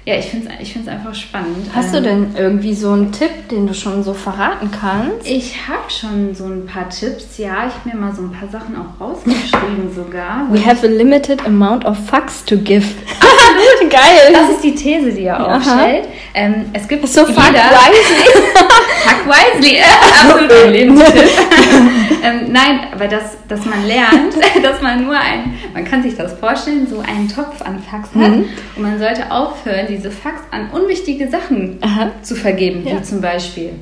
ja, 0.06 0.14
ich 0.16 0.24
finde 0.26 0.48
es 0.48 0.62
ich 0.62 0.72
find's 0.72 0.88
einfach 0.88 1.14
spannend. 1.14 1.66
Mhm. 1.66 1.74
Hast 1.74 1.92
du 1.92 1.98
Ähm, 1.98 2.04
denn 2.04 2.26
irgendwie 2.36 2.72
so 2.74 2.92
einen 2.92 3.12
Tipp, 3.12 3.48
den 3.50 3.66
du 3.66 3.74
schon 3.74 4.02
so 4.02 4.14
verraten 4.14 4.70
kannst? 4.70 5.26
Ich 5.28 5.68
habe 5.68 5.90
schon 5.90 6.34
so 6.34 6.44
ein 6.46 6.64
paar 6.64 6.88
Tipps, 6.88 7.36
ja. 7.36 7.66
Ich 7.68 7.74
habe 7.74 7.90
mir 7.92 7.96
mal 7.96 8.14
so 8.14 8.22
ein 8.22 8.32
paar 8.32 8.48
Sachen 8.48 8.74
auch 8.76 8.98
rausgeschrieben 8.98 9.94
sogar. 9.94 10.46
We 10.50 10.64
have 10.64 10.84
a 10.86 10.90
limited 10.90 11.44
amount 11.46 11.84
of 11.84 11.98
fucks 12.08 12.42
to 12.46 12.56
give. 12.56 12.86
Geil. 13.90 14.32
Das 14.32 14.50
ist 14.50 14.62
die 14.64 14.74
These, 14.74 15.12
die 15.12 15.24
er 15.24 15.56
aufstellt. 15.56 16.08
Ähm, 16.34 16.66
es 16.72 16.86
gibt 16.86 17.06
so 17.08 17.24
fuck 17.24 17.36
wisely. 17.36 17.54
Fuck 19.02 19.26
wisely, 19.26 19.76
äh, 19.76 19.82
absolut 20.22 20.52
ein 20.52 20.72
Lebenstipp. 20.72 21.24
ähm, 22.22 22.52
nein, 22.52 22.80
aber 22.92 23.08
dass, 23.08 23.36
dass 23.48 23.64
man 23.64 23.86
lernt, 23.86 24.34
dass 24.62 24.82
man 24.82 25.04
nur 25.04 25.14
ein, 25.16 25.54
man 25.72 25.84
kann 25.84 26.02
sich 26.02 26.14
das 26.16 26.34
vorstellen, 26.34 26.86
so 26.86 27.00
einen 27.00 27.26
Topf 27.28 27.62
an 27.62 27.78
Fax 27.82 28.10
hat 28.14 28.30
Mhm. 28.30 28.44
und 28.76 28.82
man 28.82 28.98
sollte 28.98 29.30
aufhören, 29.32 29.86
diese 29.88 30.10
Fax 30.10 30.42
an 30.50 30.68
unwichtige 30.70 31.28
Sachen 31.28 31.78
Aha. 31.80 32.10
zu 32.22 32.36
vergeben, 32.36 32.86
Ja. 32.86 32.98
wie 32.98 33.02
zum 33.02 33.20
Beispiel, 33.22 33.72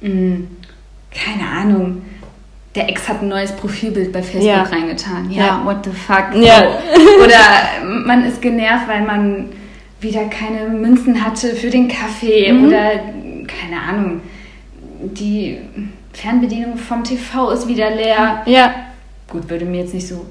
mh, 0.00 0.38
keine 1.12 1.48
Ahnung, 1.48 2.02
der 2.74 2.88
Ex 2.88 3.08
hat 3.08 3.22
ein 3.22 3.28
neues 3.28 3.52
Profilbild 3.52 4.12
bei 4.12 4.22
Facebook 4.22 4.46
Ja. 4.48 4.62
reingetan. 4.64 5.30
Ja, 5.30 5.46
Ja. 5.46 5.60
what 5.64 5.84
the 5.84 5.90
fuck. 5.90 6.26
Ja. 6.34 6.68
Oder 7.22 7.88
man 8.04 8.24
ist 8.24 8.42
genervt, 8.42 8.88
weil 8.88 9.02
man 9.02 9.50
wieder 10.00 10.24
keine 10.24 10.68
Münzen 10.68 11.24
hatte 11.24 11.54
für 11.54 11.70
den 11.70 11.88
Kaffee 11.88 12.52
Mhm. 12.52 12.66
oder 12.66 12.90
keine 13.46 13.80
Ahnung, 13.88 14.20
die 15.00 15.58
Fernbedienung 16.12 16.76
vom 16.76 17.02
TV 17.04 17.50
ist 17.50 17.68
wieder 17.68 17.90
leer. 17.90 18.42
Ja, 18.46 18.74
Gut, 19.30 19.48
würde 19.48 19.64
mir 19.64 19.80
jetzt 19.80 19.94
nicht 19.94 20.06
so 20.06 20.24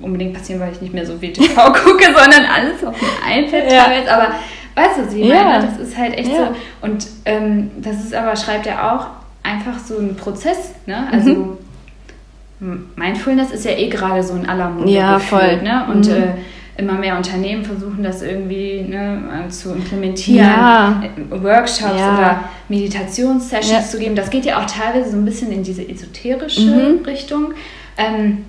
unbedingt 0.00 0.32
passieren, 0.32 0.60
weil 0.60 0.72
ich 0.72 0.80
nicht 0.80 0.94
mehr 0.94 1.04
so 1.04 1.18
viel 1.18 1.32
TV 1.32 1.72
gucke, 1.72 2.04
sondern 2.04 2.44
alles 2.44 2.82
auf 2.84 2.94
dem 2.98 3.08
iPad 3.44 3.70
Ja. 3.72 3.84
teilweise. 3.84 4.12
Aber 4.12 4.28
weißt 4.76 4.98
du, 4.98 5.10
sie 5.10 5.22
Ja. 5.24 5.42
meine, 5.44 5.66
das 5.66 5.78
ist 5.88 5.96
halt 5.98 6.16
echt 6.16 6.30
Ja. 6.30 6.36
so. 6.38 6.86
Und 6.86 7.06
ähm, 7.24 7.70
das 7.78 7.96
ist 7.96 8.14
aber, 8.14 8.36
schreibt 8.36 8.66
er 8.66 8.92
auch, 8.94 9.06
einfach 9.42 9.78
so 9.84 9.98
ein 9.98 10.16
Prozess. 10.16 10.72
Ne? 10.86 11.06
Also 11.10 11.30
Mhm. 11.30 11.58
Mindfulness 12.60 13.50
ist 13.50 13.64
ja 13.64 13.72
eh 13.72 13.88
gerade 13.88 14.22
so 14.22 14.34
in 14.34 14.48
aller 14.48 14.70
Munde 14.70 14.90
Ja, 14.92 15.14
gefühlt, 15.14 15.42
voll. 15.42 15.62
Ne? 15.62 15.84
Und 15.92 16.06
Mhm. 16.08 16.14
äh, 16.14 16.34
immer 16.78 16.92
mehr 16.94 17.16
Unternehmen 17.16 17.64
versuchen 17.64 18.02
das 18.02 18.22
irgendwie 18.22 18.82
ne, 18.82 19.44
äh, 19.46 19.48
zu 19.50 19.72
implementieren. 19.74 20.46
Ja. 20.46 21.02
Äh, 21.02 21.42
Workshops 21.42 21.98
Ja. 21.98 22.14
oder 22.14 22.40
Meditationssessions 22.68 23.70
Ja. 23.70 23.82
zu 23.82 23.98
geben. 23.98 24.14
Das 24.16 24.30
geht 24.30 24.44
ja 24.44 24.58
auch 24.58 24.66
teilweise 24.66 25.10
so 25.10 25.16
ein 25.16 25.24
bisschen 25.24 25.52
in 25.52 25.62
diese 25.62 25.86
esoterische 25.88 26.60
Mhm. 26.98 27.04
Richtung. 27.06 27.52
Ähm, 27.98 28.44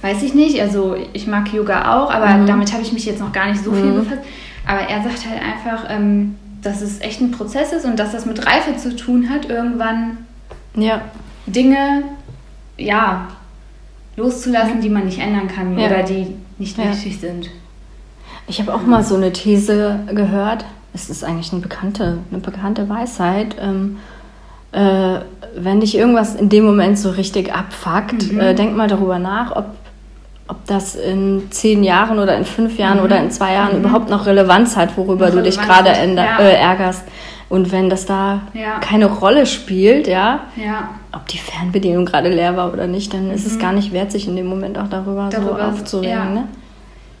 weiß 0.00 0.22
ich 0.22 0.34
nicht, 0.34 0.60
also 0.60 0.96
ich 1.12 1.26
mag 1.26 1.52
Yoga 1.52 1.96
auch, 1.96 2.10
aber 2.12 2.28
Mhm. 2.28 2.46
damit 2.46 2.72
habe 2.72 2.82
ich 2.82 2.92
mich 2.92 3.04
jetzt 3.06 3.20
noch 3.20 3.32
gar 3.32 3.48
nicht 3.48 3.62
so 3.62 3.72
viel 3.72 3.84
Mhm. 3.84 3.96
befasst. 3.96 4.22
Aber 4.66 4.80
er 4.80 5.02
sagt 5.02 5.26
halt 5.28 5.40
einfach, 5.40 5.88
ähm, 5.90 6.36
dass 6.62 6.82
es 6.82 7.00
echt 7.00 7.20
ein 7.20 7.30
Prozess 7.32 7.72
ist 7.72 7.84
und 7.84 7.98
dass 7.98 8.12
das 8.12 8.26
mit 8.26 8.44
Reife 8.46 8.76
zu 8.76 8.94
tun 8.94 9.28
hat, 9.30 9.48
irgendwann 9.50 10.18
ja. 10.76 11.00
Dinge, 11.46 12.04
ja, 12.78 13.26
loszulassen, 14.16 14.80
die 14.80 14.88
man 14.90 15.04
nicht 15.06 15.18
ändern 15.20 15.48
kann 15.48 15.78
Ja. 15.78 15.86
oder 15.86 16.02
die 16.02 16.26
nicht 16.58 16.76
Ja. 16.78 16.90
wichtig 16.90 17.18
sind. 17.20 17.50
Ich 18.46 18.60
habe 18.60 18.74
auch 18.74 18.82
mal 18.82 19.02
so 19.02 19.14
eine 19.16 19.32
These 19.32 20.00
gehört. 20.12 20.64
Es 20.94 21.08
ist 21.08 21.24
eigentlich 21.24 21.52
eine 21.52 21.62
bekannte, 21.62 22.18
eine 22.30 22.40
bekannte 22.40 22.88
Weisheit. 22.88 23.56
Ähm, 23.60 23.98
äh, 24.72 25.20
wenn 25.56 25.80
dich 25.80 25.96
irgendwas 25.96 26.34
in 26.34 26.48
dem 26.48 26.64
Moment 26.64 26.98
so 26.98 27.10
richtig 27.10 27.54
abfuckt, 27.54 28.32
Mhm. 28.32 28.40
äh, 28.40 28.54
denk 28.54 28.76
mal 28.76 28.88
darüber 28.88 29.18
nach, 29.18 29.54
ob, 29.54 29.66
ob 30.48 30.64
das 30.66 30.94
in 30.94 31.44
zehn 31.50 31.84
Jahren 31.84 32.18
oder 32.18 32.36
in 32.36 32.44
fünf 32.44 32.78
Jahren 32.78 33.00
oder 33.00 33.18
in 33.20 33.30
zwei 33.30 33.52
Jahren 33.54 33.78
Mhm. 33.78 33.84
überhaupt 33.84 34.10
noch 34.10 34.26
Relevanz 34.26 34.76
hat, 34.76 34.96
worüber 34.96 35.26
Noch 35.28 35.36
du 35.36 35.42
dich 35.42 35.58
gerade 35.60 35.90
ja. 35.90 36.38
äh, 36.38 36.54
ärgerst. 36.54 37.04
Und 37.48 37.70
wenn 37.70 37.90
das 37.90 38.06
da 38.06 38.40
keine 38.80 39.06
Rolle 39.06 39.44
spielt, 39.46 40.06
ja, 40.06 40.40
Ja, 40.56 40.88
ob 41.12 41.26
die 41.28 41.38
Fernbedienung 41.38 42.04
gerade 42.06 42.28
leer 42.28 42.56
war 42.56 42.72
oder 42.72 42.86
nicht, 42.86 43.12
dann 43.14 43.30
ist 43.30 43.46
es 43.46 43.54
Mhm. 43.56 43.58
gar 43.60 43.72
nicht 43.72 43.92
wert, 43.92 44.10
sich 44.12 44.26
in 44.28 44.36
dem 44.36 44.46
Moment 44.46 44.78
auch 44.78 44.88
darüber, 44.88 45.28
Darüber, 45.30 45.56
so 45.56 45.62
aufzuregen. 45.80 46.10
ja. 46.10 46.24
Ne? 46.30 46.44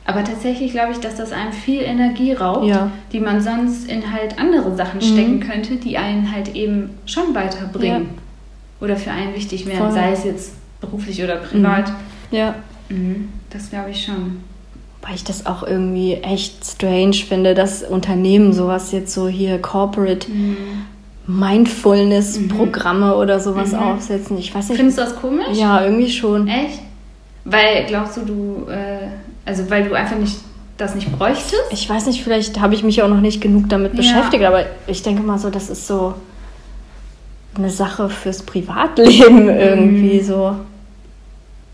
aber 0.04 0.24
tatsächlich 0.24 0.72
glaube 0.72 0.90
ich, 0.92 0.98
dass 0.98 1.14
das 1.14 1.30
einem 1.30 1.52
viel 1.52 1.80
Energie 1.80 2.32
raubt, 2.32 2.66
Ja. 2.66 2.90
die 3.12 3.20
man 3.20 3.40
sonst 3.40 3.88
in 3.88 4.12
halt 4.12 4.36
andere 4.36 4.74
Sachen 4.74 4.96
Mhm. 4.98 5.02
stecken 5.04 5.40
könnte, 5.40 5.76
die 5.76 5.96
einen 5.96 6.32
halt 6.34 6.56
eben 6.56 6.90
schon 7.06 7.32
weiterbringen 7.36 8.08
oder 8.80 8.96
für 8.96 9.12
einen 9.12 9.32
wichtig 9.34 9.64
wären, 9.66 9.78
Voll. 9.78 9.92
sei 9.92 10.10
es 10.10 10.24
jetzt 10.24 10.54
beruflich 10.80 11.22
oder 11.22 11.36
privat. 11.36 11.92
Ja. 12.32 12.56
Mhm. 12.88 13.28
Das 13.50 13.70
glaube 13.70 13.90
ich 13.90 14.04
schon. 14.04 14.38
Weil 15.02 15.14
ich 15.14 15.22
das 15.22 15.46
auch 15.46 15.62
irgendwie 15.62 16.14
echt 16.14 16.64
strange 16.66 17.14
finde, 17.14 17.54
dass 17.54 17.84
Unternehmen 17.84 18.52
sowas 18.52 18.90
jetzt 18.90 19.14
so 19.14 19.28
hier 19.28 19.60
Corporate 19.62 20.26
Mindfulness-Programme 21.26 23.14
oder 23.16 23.40
sowas 23.40 23.74
aufsetzen. 23.74 24.38
Ich 24.38 24.54
weiß 24.54 24.68
nicht. 24.68 24.76
Findest 24.78 24.98
du 24.98 25.02
das 25.02 25.16
komisch? 25.16 25.46
Ja, 25.56 25.84
irgendwie 25.84 26.10
schon. 26.10 26.48
Echt? 26.48 26.80
Weil 27.44 27.84
glaubst 27.86 28.16
du, 28.16 28.20
du, 28.22 28.66
äh, 28.70 29.08
also 29.44 29.68
weil 29.70 29.84
du 29.88 29.94
einfach 29.94 30.16
nicht 30.16 30.36
das 30.78 30.94
nicht 30.94 31.10
bräuchtest? 31.16 31.54
Ich 31.70 31.88
weiß 31.88 32.06
nicht, 32.06 32.22
vielleicht 32.22 32.60
habe 32.60 32.74
ich 32.74 32.82
mich 32.82 33.02
auch 33.02 33.08
noch 33.08 33.20
nicht 33.20 33.40
genug 33.40 33.68
damit 33.68 33.92
Ja. 33.92 33.96
beschäftigt, 33.98 34.44
aber 34.44 34.64
ich 34.86 35.02
denke 35.02 35.22
mal 35.22 35.38
so, 35.38 35.50
das 35.50 35.70
ist 35.70 35.86
so 35.86 36.14
eine 37.56 37.70
Sache 37.70 38.08
fürs 38.08 38.42
Privatleben 38.42 39.48
irgendwie 39.48 40.20
Mhm. 40.20 40.24
so. 40.24 40.56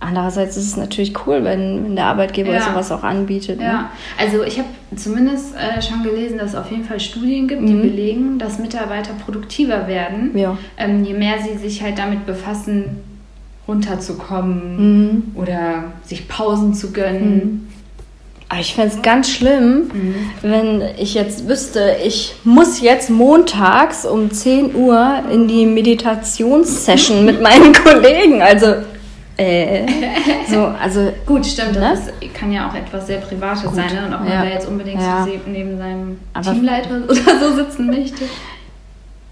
Andererseits 0.00 0.56
ist 0.56 0.66
es 0.66 0.76
natürlich 0.76 1.12
cool, 1.26 1.42
wenn, 1.42 1.84
wenn 1.84 1.96
der 1.96 2.06
Arbeitgeber 2.06 2.52
Ja. 2.52 2.60
sowas 2.62 2.92
auch 2.92 3.02
anbietet. 3.02 3.58
Ne? 3.58 3.64
Ja, 3.64 3.90
also 4.16 4.44
ich 4.44 4.58
habe 4.58 4.68
zumindest 4.94 5.54
äh, 5.56 5.82
schon 5.82 6.04
gelesen, 6.04 6.38
dass 6.38 6.50
es 6.50 6.54
auf 6.56 6.70
jeden 6.70 6.84
Fall 6.84 7.00
Studien 7.00 7.48
gibt, 7.48 7.68
die 7.68 7.72
Mhm. 7.74 7.82
belegen, 7.82 8.38
dass 8.38 8.60
Mitarbeiter 8.60 9.10
produktiver 9.24 9.88
werden, 9.88 10.30
Ja. 10.38 10.56
ähm, 10.76 11.02
je 11.04 11.14
mehr 11.14 11.34
sie 11.42 11.58
sich 11.58 11.82
halt 11.82 11.98
damit 11.98 12.26
befassen, 12.26 12.98
runterzukommen 13.66 14.76
Mhm. 15.02 15.22
oder 15.34 15.84
sich 16.04 16.28
Pausen 16.28 16.74
zu 16.74 16.92
gönnen. 16.92 17.68
Aber 18.48 18.60
ich 18.60 18.74
fände 18.74 18.94
es 18.94 19.02
ganz 19.02 19.28
schlimm, 19.30 19.90
Mhm. 19.92 20.14
wenn 20.42 20.82
ich 20.98 21.12
jetzt 21.14 21.48
wüsste, 21.48 21.96
ich 22.06 22.34
muss 22.44 22.80
jetzt 22.80 23.10
montags 23.10 24.06
um 24.06 24.30
10 24.30 24.74
Uhr 24.74 25.22
in 25.30 25.48
die 25.48 25.66
Meditationssession 25.66 27.24
mit 27.24 27.42
meinen 27.42 27.72
Kollegen. 27.84 28.40
Also, 28.40 28.66
äh, 29.38 29.86
so, 30.50 30.66
also 30.66 31.12
Gut, 31.24 31.46
stimmt, 31.46 31.72
Ne? 31.74 31.80
das 31.80 32.08
ist, 32.08 32.34
kann 32.34 32.52
ja 32.52 32.68
auch 32.68 32.74
etwas 32.74 33.06
sehr 33.06 33.18
Privates 33.18 33.62
sein, 33.74 33.94
ne? 33.94 34.06
und 34.06 34.12
ob 34.14 34.20
man 34.20 34.28
ja. 34.30 34.42
da 34.42 34.48
jetzt 34.50 34.68
unbedingt 34.68 35.00
Ja. 35.00 35.26
neben 35.46 35.78
seinem 35.78 36.18
Aber- 36.34 36.52
Teamleiter 36.52 36.96
oder 37.08 37.40
so 37.40 37.54
sitzen 37.54 37.86
möchte. 37.86 38.24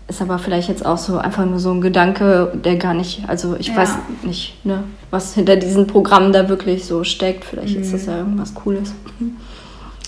ist 0.08 0.22
aber 0.22 0.38
vielleicht 0.38 0.68
jetzt 0.68 0.86
auch 0.86 0.96
so 0.98 1.18
einfach 1.18 1.44
nur 1.44 1.58
so 1.58 1.72
ein 1.72 1.80
Gedanke, 1.80 2.52
der 2.64 2.76
gar 2.76 2.94
nicht, 2.94 3.28
also 3.28 3.56
ich 3.58 3.68
Ja. 3.68 3.76
weiß 3.76 3.94
nicht, 4.22 4.64
ne, 4.64 4.84
was 5.10 5.34
hinter 5.34 5.56
diesen 5.56 5.86
Programmen 5.88 6.32
da 6.32 6.48
wirklich 6.48 6.84
so 6.84 7.02
steckt. 7.04 7.44
Vielleicht 7.44 7.76
ist 7.76 7.88
Mhm. 7.88 7.92
das 7.92 8.06
ja 8.06 8.16
irgendwas 8.18 8.54
Cooles. 8.54 8.94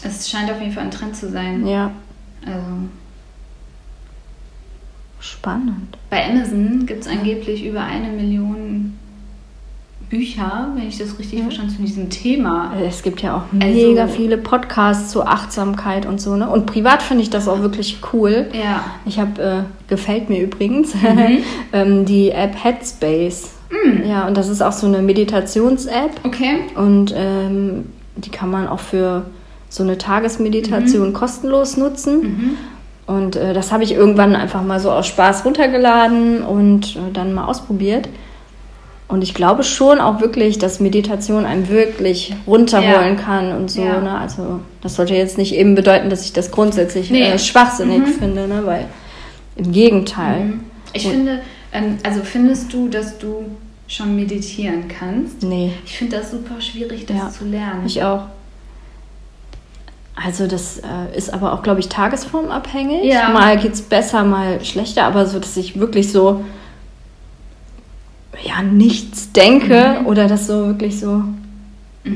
Es 0.05 0.31
scheint 0.31 0.49
auf 0.51 0.61
jeden 0.61 0.73
Fall 0.73 0.85
ein 0.85 0.91
Trend 0.93 1.17
zu 1.17 1.29
sein. 1.29 1.67
Ja, 1.67 1.91
Also, 2.47 2.57
spannend. 5.21 5.99
bei 6.11 6.25
Amazon 6.29 6.87
gibt 6.87 7.01
es 7.05 7.09
angeblich 7.09 7.65
über 7.65 7.81
eine 7.83 8.09
Million 8.09 8.97
Bücher, 10.11 10.69
wenn 10.75 10.89
ich 10.89 10.99
das 10.99 11.19
richtig 11.19 11.43
verstanden 11.43 11.73
habe, 11.73 11.81
zu 11.81 11.87
diesem 11.87 12.09
Thema. 12.11 12.73
Es 12.87 13.03
gibt 13.03 13.21
ja 13.23 13.37
auch 13.37 13.43
Also- 13.63 13.67
mega 13.89 14.07
viele 14.09 14.39
Podcasts 14.39 15.11
zur 15.11 15.29
Achtsamkeit 15.29 16.07
und 16.07 16.21
so, 16.21 16.35
ne? 16.37 16.49
Und 16.49 16.67
privat 16.67 17.03
finde 17.03 17.23
ich 17.23 17.31
das 17.31 17.47
auch 17.49 17.61
wirklich 17.61 17.99
cool. 18.13 18.47
Ja. 18.53 18.85
Ich 19.05 19.19
habe, 19.19 19.43
äh, 19.43 19.89
gefällt 19.89 20.31
mir 20.31 20.41
übrigens, 20.43 20.95
Mhm. 20.95 21.39
ähm, 21.73 22.05
die 22.05 22.31
App 22.31 22.55
Headspace. 22.63 23.53
Ja, 24.09 24.27
und 24.27 24.35
das 24.37 24.49
ist 24.49 24.63
auch 24.63 24.73
so 24.73 24.87
eine 24.87 25.03
Meditations-App. 25.03 26.13
Okay. 26.25 26.61
Und 26.75 27.13
ähm, 27.15 27.87
die 28.17 28.31
kann 28.31 28.51
man 28.51 28.67
auch 28.67 28.81
für 28.81 29.27
so 29.69 29.83
eine 29.83 29.93
Mhm. 29.93 29.99
Tagesmeditation 29.99 31.13
kostenlos 31.13 31.77
nutzen. 31.77 32.57
Und 33.07 33.37
äh, 33.37 33.53
das 33.53 33.71
habe 33.71 33.85
ich 33.85 33.93
irgendwann 33.93 34.35
einfach 34.35 34.63
mal 34.63 34.81
so 34.81 34.91
aus 34.91 35.07
Spaß 35.07 35.45
runtergeladen 35.45 36.43
und 36.43 36.97
äh, 36.97 37.13
dann 37.13 37.35
mal 37.35 37.45
ausprobiert. 37.45 38.09
Und 39.09 39.23
ich 39.23 39.33
glaube 39.33 39.63
schon 39.65 40.01
auch 40.01 40.21
wirklich, 40.21 40.59
dass 40.59 40.81
Meditation 40.81 41.47
einen 41.47 41.69
wirklich 41.71 42.35
runterholen 42.47 43.17
Ja. 43.17 43.23
kann 43.23 43.53
und 43.57 43.71
so. 43.71 43.83
Ja. 43.83 44.01
Ne? 44.03 44.19
Also 44.19 44.61
das 44.83 44.97
sollte 44.97 45.15
jetzt 45.15 45.39
nicht 45.39 45.55
eben 45.55 45.75
bedeuten, 45.75 46.11
dass 46.11 46.25
ich 46.27 46.35
das 46.35 46.51
grundsätzlich 46.51 47.11
Nee. 47.11 47.23
äh, 47.23 47.39
schwachsinnig 47.39 48.03
finde, 48.19 48.47
ne? 48.47 48.63
weil 48.67 48.85
im 49.57 49.73
Gegenteil. 49.73 50.55
Ich 50.93 51.09
finde, 51.09 51.41
ähm, 51.73 51.97
also 52.03 52.21
findest 52.23 52.71
du, 52.73 52.89
dass 52.89 53.17
du 53.19 53.47
schon 53.87 54.15
meditieren 54.15 54.85
kannst? 54.89 55.43
Nee, 55.43 55.73
Ich 55.87 55.97
finde 55.97 56.19
das 56.19 56.31
super 56.31 56.61
schwierig, 56.61 57.07
das 57.07 57.17
Ja. 57.17 57.31
zu 57.31 57.47
lernen. 57.47 57.87
ich 57.87 58.03
auch. 58.03 58.25
Also 60.15 60.47
das 60.49 60.79
äh, 60.79 61.17
ist 61.17 61.33
aber 61.33 61.53
auch, 61.53 61.63
glaube 61.63 61.81
ich, 61.81 61.89
tagesformabhängig. 61.89 63.05
Ja. 63.05 63.29
Mal 63.31 63.57
geht 63.57 63.73
es 63.75 63.81
besser, 63.83 64.25
mal 64.25 64.63
schlechter, 64.65 65.05
aber 65.05 65.27
so, 65.27 65.39
dass 65.39 65.57
ich 65.57 65.79
wirklich 65.79 66.11
so 66.11 66.45
ja, 68.43 68.63
nichts 68.63 69.33
denke 69.33 70.01
Mhm. 70.01 70.07
oder 70.07 70.27
das 70.29 70.47
so 70.47 70.67
wirklich 70.67 70.99
so, 71.01 71.25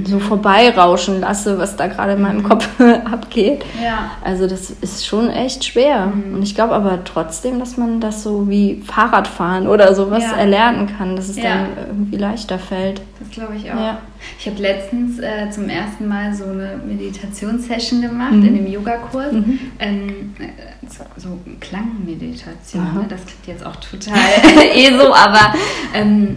so 0.04 0.18
vorbeirauschen 0.18 1.20
lasse, 1.20 1.58
was 1.58 1.76
da 1.76 1.86
gerade 1.86 2.12
in 2.12 2.18
Mhm. 2.18 2.24
meinem 2.24 2.42
Kopf 2.42 2.68
abgeht. 3.10 3.64
ja. 3.82 4.10
Also 4.24 4.46
das 4.46 4.70
ist 4.70 5.06
schon 5.06 5.30
echt 5.30 5.64
schwer. 5.64 6.06
Mhm. 6.06 6.34
Und 6.34 6.42
ich 6.42 6.54
glaube 6.54 6.74
aber 6.74 7.04
trotzdem, 7.04 7.58
dass 7.58 7.76
man 7.76 8.00
das 8.00 8.22
so 8.22 8.48
wie 8.48 8.82
Fahrradfahren 8.86 9.66
oder 9.68 9.94
sowas 9.94 10.22
Ja. 10.24 10.36
erlernen 10.36 10.88
kann, 10.96 11.16
dass 11.16 11.28
es 11.28 11.36
Ja. 11.36 11.42
dann 11.44 11.66
irgendwie 11.88 12.16
leichter 12.16 12.58
fällt. 12.58 13.00
Das 13.20 13.30
glaube 13.30 13.54
ich 13.56 13.70
auch. 13.72 13.76
Ja. 13.80 13.98
Ich 14.38 14.46
habe 14.46 14.60
letztens 14.60 15.18
äh, 15.18 15.50
zum 15.50 15.68
ersten 15.68 16.06
Mal 16.06 16.32
so 16.34 16.44
eine 16.44 16.80
Meditationssession 16.86 18.00
gemacht 18.02 18.32
Mhm. 18.32 18.44
in 18.46 18.54
dem 18.56 18.66
Yogakurs. 18.72 19.32
Mhm. 19.32 19.58
Ähm, 19.80 20.34
äh, 20.38 20.88
so, 20.88 21.04
so 21.16 21.38
Klangmeditation. 21.60 22.84
Ne? 22.94 23.06
Das 23.08 23.20
klingt 23.24 23.46
jetzt 23.46 23.64
auch 23.66 23.76
total 23.76 24.18
eh 24.74 24.90
so, 24.96 25.12
aber 25.14 25.54
ähm, 25.94 26.36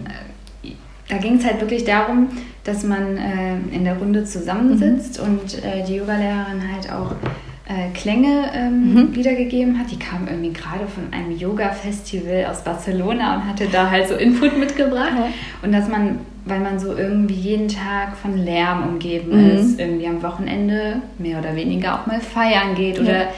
äh, 0.64 0.70
da 1.08 1.18
ging 1.18 1.36
es 1.38 1.44
halt 1.44 1.60
wirklich 1.60 1.84
darum, 1.84 2.28
dass 2.66 2.82
man 2.82 3.16
äh, 3.16 3.56
in 3.72 3.84
der 3.84 3.96
Runde 3.96 4.24
zusammensitzt 4.24 5.20
Mhm. 5.22 5.24
und 5.38 5.64
äh, 5.64 5.84
die 5.86 5.96
Yogalehrerin 5.96 6.62
halt 6.74 6.92
auch 6.92 7.12
äh, 7.68 7.90
Klänge 7.94 8.44
ähm, 8.54 8.94
Mhm. 8.94 9.16
wiedergegeben 9.16 9.78
hat. 9.78 9.90
Die 9.90 9.98
kam 9.98 10.28
irgendwie 10.28 10.52
gerade 10.52 10.86
von 10.86 11.12
einem 11.12 11.36
Yoga-Festival 11.36 12.46
aus 12.50 12.62
Barcelona 12.62 13.36
und 13.36 13.46
hatte 13.48 13.66
da 13.66 13.90
halt 13.90 14.08
so 14.08 14.14
Input 14.14 14.56
mitgebracht. 14.58 15.12
Ja. 15.16 15.28
Und 15.62 15.72
dass 15.72 15.88
man, 15.88 16.18
weil 16.44 16.60
man 16.60 16.78
so 16.78 16.94
irgendwie 16.96 17.34
jeden 17.34 17.68
Tag 17.68 18.16
von 18.16 18.36
Lärm 18.38 18.82
umgeben 18.88 19.32
Mhm. 19.32 19.50
ist, 19.50 19.80
irgendwie 19.80 20.06
am 20.06 20.22
Wochenende 20.22 21.02
mehr 21.18 21.38
oder 21.40 21.56
weniger 21.56 21.94
auch 22.00 22.06
mal 22.06 22.20
feiern 22.20 22.74
geht 22.76 23.00
oder 23.00 23.22
Ja. 23.22 23.28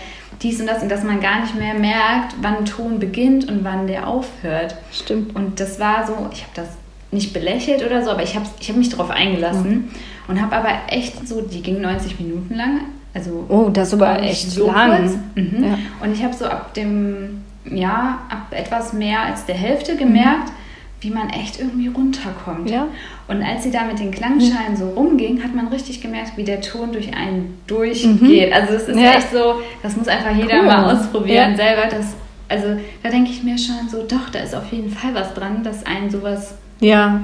dies 0.43 0.61
und 0.61 0.67
das 0.67 0.83
und 0.83 0.91
dass 0.91 1.05
man 1.05 1.21
gar 1.21 1.41
nicht 1.41 1.55
mehr 1.59 1.75
merkt, 1.75 2.35
wann 2.43 2.65
Ton 2.67 2.99
beginnt 2.99 3.49
und 3.51 3.65
wann 3.65 3.87
der 3.87 4.07
aufhört. 4.07 4.77
Stimmt. 4.93 5.35
Und 5.37 5.59
das 5.59 5.81
war 5.81 6.07
so, 6.07 6.13
ich 6.33 6.43
habe 6.43 6.53
das 6.55 6.69
nicht 7.11 7.33
belächelt 7.33 7.85
oder 7.85 8.05
so, 8.05 8.11
aber 8.11 8.23
ich 8.23 8.35
habe 8.35 8.47
ich 8.61 8.69
hab 8.69 8.77
mich 8.77 8.89
darauf 8.91 9.11
eingelassen 9.11 9.91
und 10.29 10.41
habe 10.43 10.57
aber 10.57 10.69
echt 10.89 11.27
so, 11.27 11.41
die 11.41 11.63
ging 11.63 11.81
90 11.81 12.21
Minuten 12.21 12.55
lang. 12.55 12.81
Also 13.15 13.47
Oh, 13.49 13.71
das 13.73 13.89
ist 13.89 13.95
aber 13.95 14.23
echt 14.23 14.51
so 14.51 14.67
lang. 14.71 15.23
Mhm. 15.35 15.65
Ja. 15.65 15.79
Und 16.03 16.13
ich 16.13 16.23
habe 16.23 16.35
so 16.35 16.45
ab 16.47 16.75
dem, 16.75 17.43
ja, 17.65 18.19
ab 18.29 18.49
etwas 18.51 18.93
mehr 18.93 19.23
als 19.23 19.47
der 19.47 19.55
Hälfte 19.55 19.97
gemerkt, 19.97 20.53
wie 21.01 21.11
man 21.11 21.31
echt 21.31 21.59
irgendwie 21.61 21.87
runterkommt. 21.89 22.69
Ja. 22.69 22.89
Und 23.29 23.43
als 23.43 23.63
sie 23.63 23.71
da 23.71 23.85
mit 23.85 23.99
den 24.01 24.11
Klangschalen 24.11 24.77
so 24.77 24.89
rumging, 24.91 25.43
hat 25.43 25.55
man 25.55 25.69
richtig 25.69 26.01
gemerkt, 26.01 26.33
wie 26.37 26.45
der 26.45 26.61
Ton 26.61 26.93
durch 26.93 27.15
einen 27.17 27.59
durchgeht. 27.67 28.53
Also 28.53 28.75
es 28.75 28.89
ist 28.89 28.97
Mhm. 28.97 29.03
Ja. 29.03 29.13
echt 29.13 29.31
so, 29.33 29.61
das 29.83 29.97
muss 29.97 30.09
einfach 30.09 30.35
jeder 30.37 30.59
Cool. 30.61 30.67
mal 30.67 30.93
ausprobieren 30.95 31.57
selber. 31.57 31.83
Das, 31.89 32.07
also 32.49 32.77
da 33.03 33.09
denke 33.11 33.31
ich 33.31 33.43
mir 33.43 33.57
schon 33.57 33.89
so, 33.91 34.03
doch, 34.07 34.29
da 34.31 34.41
ist 34.41 34.55
auf 34.55 34.71
jeden 34.73 34.91
Fall 34.91 35.15
was 35.15 35.33
dran, 35.35 35.63
dass 35.63 35.87
einen 35.87 36.11
sowas 36.11 36.55
Ja, 36.81 37.21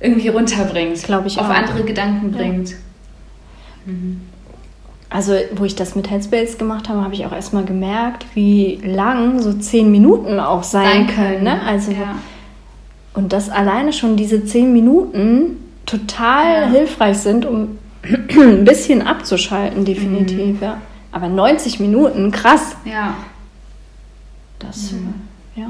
irgendwie 0.00 0.28
runterbringt. 0.28 1.02
Glaub 1.02 1.24
ich 1.26 1.38
Auf 1.38 1.46
auch. 1.48 1.54
andere 1.54 1.84
Gedanken 1.84 2.30
bringt. 2.32 2.74
also 5.10 5.34
wo 5.54 5.64
ich 5.64 5.74
das 5.74 5.94
mit 5.94 6.10
Headspace 6.10 6.58
gemacht 6.58 6.88
habe, 6.88 7.02
habe 7.02 7.14
ich 7.14 7.24
auch 7.26 7.32
erstmal 7.32 7.64
gemerkt, 7.64 8.26
wie 8.34 8.80
lang 8.84 9.40
so 9.40 9.52
zehn 9.52 9.90
Minuten 9.90 10.40
auch 10.40 10.62
sein, 10.62 11.06
können. 11.06 11.44
Ne? 11.44 11.60
Also, 11.62 11.92
ja. 11.92 12.16
Und 13.14 13.32
dass 13.32 13.48
alleine 13.50 13.92
schon 13.92 14.16
diese 14.16 14.44
zehn 14.44 14.72
Minuten 14.72 15.58
total 15.86 16.62
Ja. 16.62 16.68
hilfreich 16.68 17.18
sind, 17.18 17.46
um 17.46 17.78
ein 18.36 18.64
bisschen 18.64 19.02
abzuschalten, 19.06 19.84
definitiv. 19.84 20.60
Ja. 20.60 20.78
Aber 21.12 21.28
90 21.28 21.78
Minuten, 21.80 22.30
krass. 22.32 22.76
ja. 22.84 23.14
Das, 24.58 24.92
Mhm. 24.92 25.14
ja. 25.56 25.66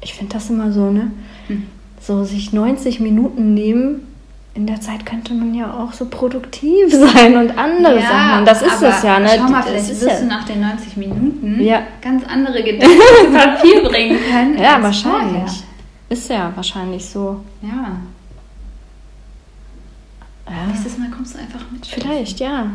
Ich 0.00 0.14
finde 0.14 0.34
das 0.34 0.50
immer 0.50 0.72
so, 0.72 0.90
ne? 0.90 1.10
Hm. 1.48 1.64
So 2.00 2.24
sich 2.24 2.52
90 2.52 3.00
Minuten 3.00 3.54
nehmen. 3.54 4.02
In 4.54 4.66
der 4.66 4.80
Zeit 4.80 5.04
könnte 5.04 5.34
man 5.34 5.54
ja 5.54 5.70
auch 5.74 5.92
so 5.92 6.06
produktiv 6.06 6.90
sein 6.90 7.36
und 7.36 7.58
andere 7.58 8.00
Sachen. 8.00 8.44
Das 8.46 8.62
ist 8.62 8.82
es 8.82 9.02
ja, 9.02 9.18
ne? 9.20 9.28
Schau 9.36 9.50
mal, 9.50 9.62
vielleicht 9.62 9.88
wirst 9.88 10.02
ja, 10.02 10.20
du 10.20 10.26
nach 10.26 10.44
den 10.44 10.60
90 10.60 10.96
Minuten 10.96 11.60
Ja. 11.62 11.82
ganz 12.00 12.24
andere 12.24 12.62
Gedanken 12.62 12.96
zu 12.96 13.32
Papier 13.32 13.82
bringen 13.82 14.18
können. 14.30 14.58
ja, 14.58 14.80
wahrscheinlich. 14.82 15.32
vorher. 15.32 15.46
Ist 16.08 16.30
ja 16.30 16.52
wahrscheinlich 16.54 17.04
so. 17.04 17.40
Ja. 17.62 17.96
Ja. 20.48 20.66
Nächstes 20.68 20.96
Mal 20.98 21.08
kommst 21.10 21.34
du 21.34 21.38
einfach 21.40 21.60
mit. 21.72 21.84
Vielleicht, 21.86 22.38
ja. 22.38 22.66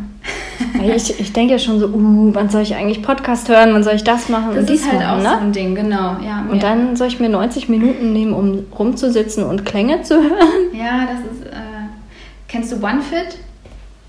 Ich, 0.84 1.20
ich 1.20 1.32
denke 1.34 1.54
ja 1.54 1.60
schon 1.60 1.80
so, 1.80 1.88
uh, 1.88 2.30
wann 2.34 2.50
soll 2.50 2.62
ich 2.64 2.76
eigentlich 2.76 3.02
Podcast 3.02 3.48
hören, 3.48 3.74
wann 3.74 3.84
soll 3.84 3.94
ich 3.94 4.04
das 4.04 4.28
machen 4.30 4.50
Das 4.54 4.70
und 4.70 4.76
ist 4.76 4.86
halt 4.92 5.00
machen, 5.00 5.20
auch 5.26 5.30
so 5.32 5.36
ne? 5.38 5.42
ein 5.42 5.52
Ding, 5.54 5.74
genau. 5.76 6.18
Ja, 6.24 6.46
Und 6.50 6.62
dann 6.62 6.96
soll 6.98 7.08
ich 7.08 7.20
mir 7.20 7.30
90 7.30 7.70
Minuten 7.70 8.12
nehmen, 8.12 8.34
um 8.34 8.66
rumzusitzen 8.78 9.46
und 9.46 9.66
Klänge 9.66 10.02
zu 10.04 10.16
hören? 10.22 10.74
Ja, 10.74 11.08
das 11.08 11.20
ist. 11.32 11.46
Äh, 11.48 11.56
kennst 12.50 12.72
du 12.74 12.76
OneFit? 12.84 13.38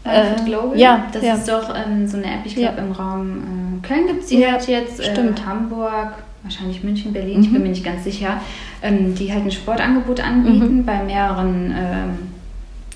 Äh, 0.05 0.21
OneFit 0.21 0.47
Global? 0.47 0.79
ja, 0.79 1.07
Das 1.13 1.23
ja. 1.23 1.35
ist 1.35 1.49
doch 1.49 1.73
ähm, 1.75 2.07
so 2.09 2.17
eine 2.17 2.27
App, 2.27 2.41
ich 2.45 2.57
glaube, 2.57 2.79
im 2.81 2.91
Raum 2.93 3.81
Köln 3.83 4.07
gibt 4.09 4.23
es 4.25 4.27
die 4.29 4.45
halt 4.45 4.67
jetzt, 4.67 5.03
stimmt. 5.05 5.39
Äh, 5.41 5.43
Hamburg, 5.47 6.15
wahrscheinlich 6.43 6.83
München, 6.83 7.13
Berlin, 7.13 7.43
ich 7.43 7.53
bin 7.53 7.63
mir 7.63 7.69
nicht 7.69 7.85
ganz 7.85 8.03
sicher, 8.05 8.41
ähm, 8.83 9.15
die 9.15 9.33
halt 9.33 9.45
ein 9.45 9.51
Sportangebot 9.53 10.21
anbieten 10.21 10.85
bei 10.85 11.03
mehreren, 11.05 11.73
ähm, 11.77 12.19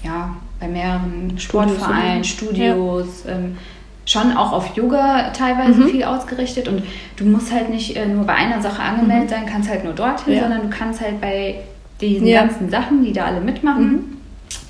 ja, 0.02 0.30
bei 0.60 0.68
mehreren 0.68 1.38
Sportvereinen? 1.38 2.24
Studios, 2.24 3.24
ähm, 3.28 3.56
schon 4.04 4.36
auch 4.36 4.52
auf 4.52 4.76
Yoga 4.76 5.30
teilweise 5.30 5.80
Mhm. 5.80 5.88
viel 5.88 6.04
ausgerichtet 6.04 6.68
und 6.68 6.82
du 7.16 7.24
musst 7.24 7.52
halt 7.52 7.70
nicht 7.70 7.96
äh, 7.96 8.06
nur 8.06 8.24
bei 8.24 8.34
einer 8.34 8.60
Sache 8.62 8.80
angemeldet 8.82 9.30
sein, 9.30 9.46
kannst 9.46 9.68
halt 9.68 9.84
nur 9.84 9.92
dorthin, 9.94 10.34
Ja. 10.34 10.42
sondern 10.42 10.62
du 10.62 10.68
kannst 10.76 11.00
halt 11.00 11.20
bei 11.20 11.56
diesen 12.00 12.26
Ja. 12.26 12.42
ganzen 12.42 12.70
Sachen, 12.70 13.04
die 13.04 13.12
da 13.12 13.24
alle 13.24 13.40
mitmachen, 13.40 14.18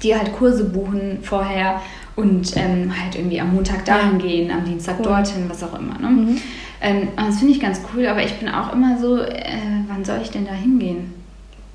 die 0.02 0.14
halt 0.16 0.32
Kurse 0.32 0.64
buchen 0.64 1.18
vorher 1.22 1.80
und 2.16 2.56
ähm, 2.56 2.90
halt 2.98 3.14
irgendwie 3.14 3.38
am 3.40 3.54
Montag 3.54 3.84
dahin 3.84 4.18
gehen, 4.18 4.50
am 4.50 4.64
Dienstag 4.64 4.96
Cool. 5.00 5.04
dorthin, 5.06 5.44
was 5.48 5.62
auch 5.62 5.78
immer. 5.78 5.98
Ne? 6.00 6.08
Mhm. 6.08 6.36
Ähm, 6.80 7.08
das 7.16 7.38
finde 7.38 7.52
ich 7.52 7.60
ganz 7.60 7.80
cool, 7.94 8.06
aber 8.06 8.22
ich 8.22 8.32
bin 8.38 8.48
auch 8.48 8.72
immer 8.72 8.98
so, 8.98 9.18
äh, 9.18 9.42
wann 9.88 10.02
soll 10.04 10.18
ich 10.22 10.30
denn 10.30 10.46
da 10.46 10.52
hingehen? 10.52 11.12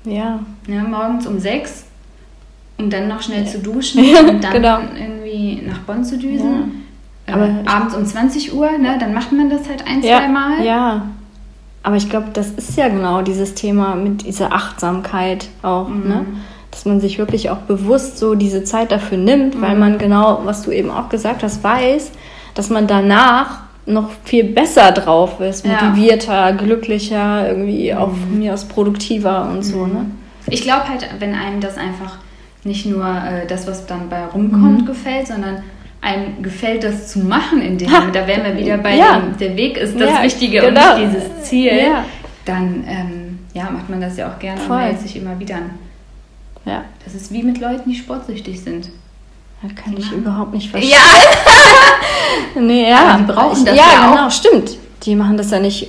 Ja. 0.04 0.40
Ne, 0.66 0.82
morgens 0.82 1.26
um 1.28 1.38
sechs, 1.38 1.84
um 2.78 2.90
dann 2.90 3.08
noch 3.08 3.22
schnell 3.22 3.46
zu 3.46 3.58
duschen 3.58 4.04
Ja, 4.04 4.20
und 4.20 4.42
dann 4.42 4.52
genau. 4.52 4.78
irgendwie 4.98 5.62
nach 5.66 5.78
Bonn 5.80 6.04
zu 6.04 6.18
düsen. 6.18 6.84
Äh, 7.26 7.32
Aber 7.32 7.46
ich- 7.48 7.68
abends 7.68 7.94
um 7.94 8.04
20 8.04 8.54
Uhr, 8.54 8.70
ne, 8.78 8.96
dann 8.98 9.14
macht 9.14 9.32
man 9.32 9.48
das 9.50 9.68
halt 9.68 9.86
ein, 9.86 10.02
ja, 10.02 10.18
zwei 10.18 10.28
Mal. 10.28 10.64
Ja. 10.64 11.06
Aber 11.84 11.96
ich 11.96 12.08
glaube, 12.08 12.28
das 12.32 12.50
ist 12.50 12.76
ja 12.76 12.88
genau 12.88 13.22
dieses 13.22 13.54
Thema 13.54 13.94
mit 13.96 14.24
dieser 14.24 14.52
Achtsamkeit 14.52 15.48
auch, 15.62 15.88
Mhm. 15.88 16.08
ne? 16.08 16.26
Dass 16.70 16.84
man 16.86 17.00
sich 17.00 17.18
wirklich 17.18 17.50
auch 17.50 17.58
bewusst 17.58 18.18
so 18.18 18.34
diese 18.34 18.64
Zeit 18.64 18.92
dafür 18.92 19.18
nimmt, 19.18 19.60
weil 19.60 19.74
Mhm. 19.74 19.80
man 19.80 19.98
genau, 19.98 20.40
was 20.44 20.62
du 20.62 20.70
eben 20.70 20.90
auch 20.90 21.08
gesagt 21.08 21.42
hast, 21.42 21.62
weiß, 21.62 22.12
dass 22.54 22.70
man 22.70 22.86
danach 22.86 23.60
noch 23.84 24.10
viel 24.24 24.44
besser 24.44 24.92
drauf 24.92 25.40
ist, 25.40 25.66
Ja. 25.66 25.72
motivierter, 25.82 26.52
glücklicher, 26.52 27.48
irgendwie 27.48 27.92
auch 27.94 28.08
Mhm. 28.12 28.16
von 28.20 28.38
mir 28.38 28.54
aus 28.54 28.64
produktiver 28.64 29.48
und 29.50 29.62
so, 29.64 29.86
ne? 29.86 30.06
Ich 30.48 30.62
glaube 30.62 30.88
halt, 30.88 31.08
wenn 31.18 31.34
einem 31.34 31.60
das 31.60 31.76
einfach 31.78 32.18
nicht 32.64 32.86
nur 32.86 33.04
äh, 33.06 33.46
das, 33.46 33.66
was 33.66 33.86
dann 33.86 34.08
bei 34.08 34.24
rumkommt, 34.24 34.82
Mhm. 34.82 34.86
gefällt, 34.86 35.26
sondern 35.28 35.62
einem 36.00 36.42
gefällt 36.42 36.82
das 36.84 37.08
zu 37.12 37.20
machen 37.20 37.60
in 37.62 37.78
dem 37.78 37.90
Ha! 37.92 38.06
Da 38.12 38.26
wären 38.26 38.44
wir 38.44 38.56
wieder 38.56 38.78
bei 38.78 38.96
Ja. 38.96 39.18
dem, 39.20 39.36
der 39.38 39.56
Weg 39.56 39.76
ist 39.76 39.98
das 39.98 40.10
Ja, 40.10 40.22
Wichtige 40.22 40.60
genau. 40.60 40.94
und 40.96 41.00
nicht 41.00 41.14
dieses 41.14 41.42
Ziel, 41.48 41.72
Ja. 41.76 42.04
dann 42.44 42.84
ähm, 42.88 43.38
ja, 43.54 43.70
macht 43.70 43.88
man 43.88 44.00
das 44.00 44.16
ja 44.16 44.28
auch 44.32 44.38
gerne 44.38 44.60
Voll. 44.60 44.76
und 44.76 44.82
hält 44.82 45.00
sich 45.00 45.16
immer 45.16 45.38
wieder 45.38 45.56
an. 45.56 45.70
Ja, 46.64 46.84
Das 47.04 47.14
ist 47.14 47.32
wie 47.32 47.42
mit 47.42 47.58
Leuten, 47.60 47.90
die 47.90 47.96
sportsüchtig 47.96 48.60
sind. 48.60 48.88
das 49.62 49.74
kann 49.74 49.94
ich 49.96 50.04
machen- 50.06 50.18
überhaupt 50.18 50.54
nicht 50.54 50.70
verstehen. 50.70 50.92
Ja, 50.92 50.98
Nee, 52.60 52.88
ja. 52.90 52.98
Aber 53.14 53.18
die 53.24 53.32
brauchen 53.32 53.64
das 53.64 53.76
ja, 53.76 53.82
ja 53.92 54.08
auch. 54.10 54.16
genau, 54.16 54.30
stimmt. 54.30 54.76
Die 55.04 55.14
machen 55.14 55.36
das 55.36 55.50
ja 55.50 55.58
nicht, 55.60 55.88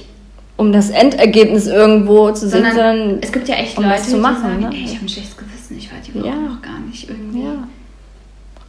um 0.57 0.71
das 0.71 0.89
Endergebnis 0.89 1.67
irgendwo 1.67 2.31
zu 2.31 2.47
sehen, 2.49 2.63
sondern 2.65 2.97
sondern 2.97 3.19
es 3.21 3.31
gibt 3.31 3.47
ja 3.47 3.55
echt 3.55 3.77
um 3.77 3.83
Leute, 3.85 4.01
zu 4.03 4.15
die 4.15 4.21
machen, 4.21 4.41
sagen, 4.41 4.59
ne? 4.61 4.69
ey, 4.73 4.83
ich 4.85 4.95
habe 4.95 5.05
ein 5.05 5.09
schlechtes 5.09 5.37
Gewissen, 5.37 5.52
ich 5.77 5.91
war 5.91 5.99
die 5.99 6.17
Ja. 6.27 6.35
noch 6.35 6.61
gar 6.61 6.79
nicht 6.79 7.09
irgendwie 7.09 7.43
ja. 7.43 7.67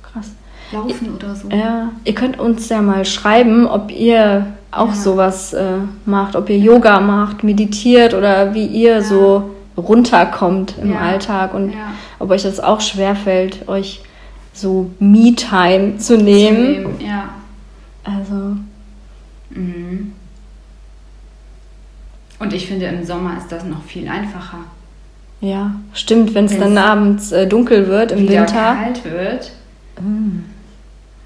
Krass. 0.02 0.32
laufen 0.72 1.14
oder 1.14 1.34
so. 1.34 1.48
Ja, 1.48 1.90
ihr 2.04 2.14
könnt 2.14 2.38
uns 2.38 2.68
ja 2.68 2.80
mal 2.82 3.04
schreiben, 3.04 3.66
ob 3.66 3.90
ihr 3.90 4.46
auch 4.70 4.88
Ja. 4.88 4.94
sowas 4.94 5.52
äh, 5.52 5.78
macht, 6.06 6.36
ob 6.36 6.48
ihr 6.50 6.58
Yoga 6.58 7.00
macht, 7.00 7.44
meditiert 7.44 8.14
oder 8.14 8.54
wie 8.54 8.66
ihr 8.66 9.02
so 9.02 9.50
runterkommt 9.76 10.74
im 10.80 10.92
Ja. 10.92 11.00
Alltag 11.00 11.52
und 11.54 11.72
Ja. 11.72 11.92
ob 12.18 12.30
euch 12.30 12.42
das 12.44 12.60
auch 12.60 12.80
schwerfällt, 12.80 13.68
euch 13.68 14.02
so 14.52 14.90
Me-Time 15.00 15.98
zu 15.98 16.16
nehmen. 16.16 17.00
Ja. 17.00 17.30
Also, 18.04 18.56
Mhm. 19.50 20.12
Und 22.40 22.52
ich 22.52 22.66
finde, 22.66 22.86
im 22.86 23.04
Sommer 23.04 23.36
ist 23.38 23.52
das 23.52 23.64
noch 23.64 23.82
viel 23.84 24.08
einfacher. 24.08 24.58
Ja, 25.44 25.74
stimmt, 25.92 26.34
wenn 26.34 26.46
es 26.46 26.58
dann 26.58 26.76
abends 26.78 27.30
äh, 27.32 27.46
dunkel 27.46 27.86
wird 27.88 28.12
im 28.12 28.20
Wieder 28.20 28.40
Winter. 28.40 28.76
kalt 28.76 29.04
wird. 29.04 29.52
Mm. 30.00 30.40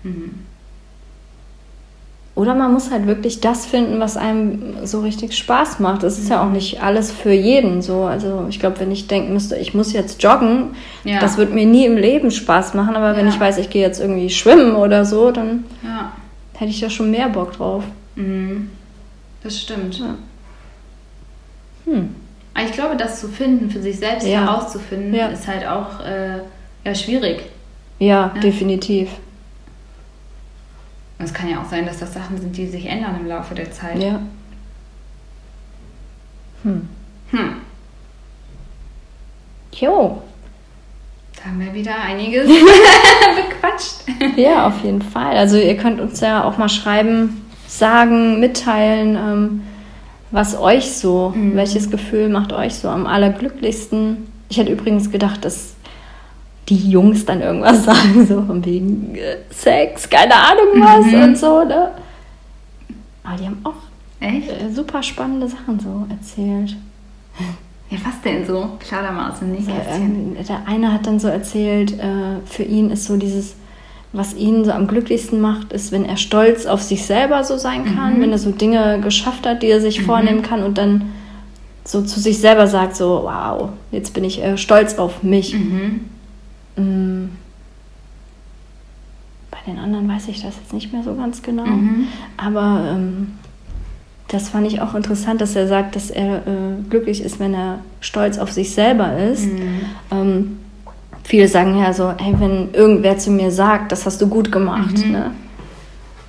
Mhm. 0.03 0.31
Oder 2.35 2.55
man 2.55 2.73
muss 2.73 2.91
halt 2.93 3.07
wirklich 3.09 3.41
das 3.41 3.67
finden, 3.67 3.99
was 3.99 4.17
einem 4.17 4.87
so 4.87 5.01
richtig 5.01 5.37
Spaß 5.37 5.81
macht. 5.81 6.05
Das 6.05 6.19
ist 6.21 6.29
ja 6.31 6.41
auch 6.45 6.51
nicht 6.51 6.81
alles 6.83 7.11
für 7.11 7.33
jeden 7.33 7.83
so. 7.83 8.05
Also 8.05 8.47
ich 8.49 8.61
glaube, 8.61 8.79
wenn 8.79 8.93
ich 8.93 9.09
denken 9.09 9.33
müsste, 9.33 9.57
ich 9.57 9.75
muss 9.75 9.93
jetzt 9.93 10.23
joggen, 10.23 10.77
Ja. 11.03 11.19
das 11.19 11.37
wird 11.37 11.53
mir 11.53 11.67
nie 11.67 11.85
im 11.85 11.97
Leben 11.97 12.31
Spaß 12.31 12.75
machen. 12.75 12.95
Aber 12.95 13.17
wenn 13.17 13.27
Ja. 13.27 13.33
ich 13.33 13.41
weiß, 13.41 13.59
ich 13.59 13.71
gehe 13.71 13.83
jetzt 13.83 14.01
irgendwie 14.01 14.31
schwimmen 14.31 14.77
oder 14.77 15.05
so, 15.05 15.33
dann 15.33 15.65
Ja. 15.83 16.13
hätte 16.57 16.71
ich 16.71 16.79
da 16.81 16.89
schon 16.91 17.11
mehr 17.11 17.29
Bock 17.29 17.53
drauf. 17.55 17.83
Mhm. 18.15 18.71
Das 19.43 19.61
stimmt. 19.61 20.01
Hm. 21.87 22.15
Aber 22.59 22.67
ich 22.67 22.73
glaube, 22.73 22.97
das 22.97 23.21
zu 23.21 23.29
finden, 23.29 23.71
für 23.71 23.81
sich 23.81 23.99
selbst 23.99 24.27
Ja. 24.27 24.41
herauszufinden, 24.41 25.15
Ja. 25.15 25.29
ist 25.29 25.47
halt 25.47 25.65
auch 25.65 26.01
äh, 26.01 26.39
ja, 26.85 26.95
schwierig. 26.95 27.43
Ja, 28.01 28.33
Ja. 28.35 28.41
definitiv. 28.41 29.11
Und 31.21 31.25
es 31.25 31.33
kann 31.33 31.49
ja 31.49 31.61
auch 31.63 31.69
sein, 31.71 31.87
dass 31.87 31.99
das 32.01 32.15
Sachen 32.15 32.37
sind, 32.41 32.57
die 32.57 32.67
sich 32.67 32.87
ändern 32.87 33.17
im 33.21 33.29
Laufe 33.29 33.55
der 33.55 33.71
Zeit. 33.71 34.03
Ja. 34.03 34.21
Hm. 36.65 36.89
Hm. 37.31 37.53
Jo. 39.75 40.21
Da 41.37 41.45
haben 41.51 41.61
wir 41.61 41.73
wieder 41.73 41.95
einiges 41.95 42.49
bequatscht. 43.37 44.37
Ja, 44.37 44.67
auf 44.67 44.83
jeden 44.83 45.03
Fall. 45.03 45.37
Also 45.37 45.59
ihr 45.59 45.77
könnt 45.77 46.01
uns 46.01 46.19
ja 46.21 46.43
auch 46.43 46.59
mal 46.59 46.69
schreiben, 46.69 47.47
sagen, 47.69 48.41
mitteilen, 48.41 49.15
ähm, 49.15 49.63
was 50.31 50.59
euch 50.59 50.93
so, 50.93 51.33
Mhm. 51.35 51.55
welches 51.57 51.91
Gefühl 51.91 52.29
macht 52.29 52.53
euch 52.53 52.75
so 52.75 52.89
am 52.89 53.07
allerglücklichsten. 53.07 54.27
Ich 54.49 54.59
hätte 54.59 54.73
übrigens 54.73 55.11
gedacht, 55.11 55.45
dass 55.45 55.75
die 56.69 56.91
Jungs 56.91 57.25
dann 57.25 57.41
irgendwas 57.41 57.85
sagen, 57.87 58.27
so 58.27 58.43
von 58.43 58.65
wegen 58.65 59.15
äh, 59.15 59.37
Sex, 59.51 60.09
keine 60.11 60.35
Ahnung 60.35 60.83
was 60.83 61.07
Mhm. 61.07 61.23
und 61.23 61.39
so, 61.39 61.65
ne? 61.65 61.91
Aber 63.25 63.37
die 63.39 63.45
haben 63.47 63.61
auch 63.65 63.75
Echt? 64.21 64.49
äh, 64.51 64.71
super 64.73 65.03
spannende 65.03 65.49
Sachen 65.49 65.79
so 65.81 66.07
erzählt. 66.11 66.77
Ja, 67.91 67.99
was 68.05 68.21
denn 68.23 68.47
so? 68.47 68.69
Plauder 68.81 69.13
mal 69.13 69.31
aus 69.31 69.39
dem 69.39 69.53
Nähkästchen. 69.53 70.37
ähm, 70.37 70.45
der 70.47 70.67
eine 70.67 70.93
hat 70.93 71.07
dann 71.07 71.19
so 71.19 71.29
erzählt, 71.29 71.99
äh, 71.99 72.41
für 72.45 72.65
ihn 72.65 72.91
ist 72.91 73.05
so 73.07 73.17
dieses, 73.17 73.55
was 74.13 74.35
ihn 74.35 74.65
so 74.65 74.73
am 74.73 74.87
glücklichsten 74.87 75.41
macht, 75.41 75.73
ist, 75.73 75.93
wenn 75.93 76.05
er 76.05 76.17
stolz 76.17 76.67
auf 76.67 76.83
sich 76.83 77.05
selber 77.05 77.45
so 77.45 77.59
sein 77.59 77.85
kann, 77.85 78.17
Mhm. 78.17 78.23
wenn 78.23 78.33
er 78.33 78.39
so 78.39 78.51
Dinge 78.51 79.01
geschafft 79.01 79.47
hat, 79.47 79.63
die 79.63 79.67
er 79.69 79.81
sich 79.81 80.03
vornehmen 80.03 80.43
kann 80.43 80.63
und 80.63 80.79
dann 80.79 81.13
so 81.85 82.03
zu 82.03 82.21
sich 82.21 82.39
selber 82.39 82.67
sagt, 82.67 82.97
so, 82.97 83.23
wow, 83.25 83.71
jetzt 83.93 84.15
bin 84.15 84.25
ich 84.25 84.43
äh, 84.43 84.57
stolz 84.59 84.99
auf 84.99 85.23
mich. 85.23 85.55
Mhm. 85.55 86.01
Mm. 86.77 87.31
Bei 89.51 89.59
den 89.67 89.79
anderen 89.79 90.09
weiß 90.09 90.29
ich 90.29 90.43
das 90.43 90.55
jetzt 90.57 90.73
nicht 90.73 90.93
mehr 90.93 91.03
so 91.03 91.15
ganz 91.15 91.43
genau. 91.43 91.65
Mhm. 91.65 92.09
Aber 92.37 92.93
ähm, 92.93 93.33
das 94.29 94.51
fand 94.51 94.67
ich 94.67 94.81
auch 94.83 94.95
interessant, 94.95 95.41
dass 95.41 95.57
er 95.57 95.67
sagt, 95.67 95.97
dass 95.97 96.11
er 96.11 96.47
äh, 96.47 96.83
glücklich 96.91 97.23
ist, 97.23 97.41
wenn 97.41 97.55
er 97.55 97.79
stolz 98.01 98.39
auf 98.39 98.53
sich 98.53 98.73
selber 98.75 99.17
ist. 99.19 99.47
Mhm. 99.47 99.81
Ähm, 100.11 100.59
viele 101.29 101.47
sagen 101.47 101.79
ja 101.79 101.93
so, 101.93 102.13
hey, 102.19 102.35
wenn 102.39 102.73
irgendwer 102.73 103.19
zu 103.19 103.31
mir 103.31 103.51
sagt, 103.51 103.93
das 103.93 104.07
hast 104.07 104.21
du 104.21 104.27
gut 104.29 104.51
gemacht. 104.51 104.97
Mhm. 105.05 105.13
Ne? 105.13 105.31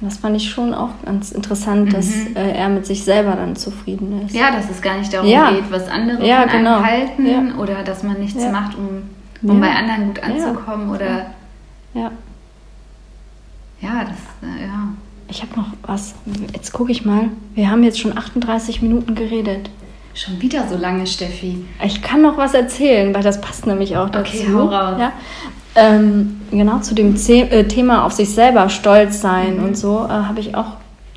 Das 0.01 0.17
fand 0.17 0.35
ich 0.37 0.49
schon 0.49 0.73
auch 0.73 0.91
ganz 1.05 1.31
interessant, 1.31 1.91
dass 1.93 2.07
Mhm. 2.07 2.35
äh, 2.35 2.51
er 2.51 2.69
mit 2.69 2.85
sich 2.85 3.03
selber 3.03 3.31
dann 3.35 3.55
zufrieden 3.55 4.21
ist. 4.25 4.33
Ja, 4.35 4.51
dass 4.51 4.69
es 4.69 4.81
gar 4.81 4.97
nicht 4.97 5.13
darum 5.13 5.27
Ja. 5.29 5.51
geht, 5.51 5.69
was 5.71 5.87
andere 5.89 6.25
Ja, 6.25 6.41
von 6.41 6.49
einem 6.51 6.63
genau. 6.65 6.83
halten 6.83 7.25
Ja. 7.25 7.57
oder 7.57 7.83
dass 7.83 8.03
man 8.03 8.19
nichts 8.19 8.43
macht, 8.51 8.77
um, 8.77 9.49
um 9.49 9.59
bei 9.59 9.69
anderen 9.73 10.07
gut 10.07 10.21
anzukommen 10.23 10.89
oder 10.89 11.27
Ja. 11.93 12.11
ja, 13.81 14.03
das 14.05 14.49
äh, 14.49 14.63
ja. 14.65 14.87
Ich 15.31 15.41
habe 15.43 15.55
noch 15.57 15.67
was. 15.83 16.15
Jetzt 16.53 16.71
gucke 16.73 16.91
ich 16.91 17.05
mal. 17.05 17.25
Wir 17.53 17.69
haben 17.69 17.83
jetzt 17.83 17.99
schon 17.99 18.17
38 18.17 18.81
Minuten 18.81 19.13
geredet. 19.15 19.69
Schon 20.13 20.41
wieder 20.41 20.67
so 20.67 20.75
lange, 20.75 21.07
Steffi. 21.07 21.57
Ich 21.85 22.01
kann 22.01 22.21
noch 22.21 22.37
was 22.37 22.53
erzählen, 22.53 23.13
weil 23.13 23.23
das 23.23 23.39
passt 23.41 23.67
nämlich 23.67 23.95
auch 23.97 24.09
dazu. 24.09 24.35
Okay, 24.37 24.47
hau 24.53 24.65
raus. 24.65 24.95
Ja? 24.99 25.11
Ähm, 25.75 26.41
genau 26.51 26.79
zu 26.79 26.95
dem 26.95 27.15
äh, 27.15 27.63
Thema 27.65 28.03
auf 28.05 28.13
sich 28.13 28.29
selber 28.29 28.69
stolz 28.69 29.21
sein 29.21 29.57
Mhm. 29.57 29.63
und 29.63 29.77
so 29.77 30.05
äh, 30.05 30.09
habe 30.09 30.39
ich 30.39 30.55
auch 30.55 30.73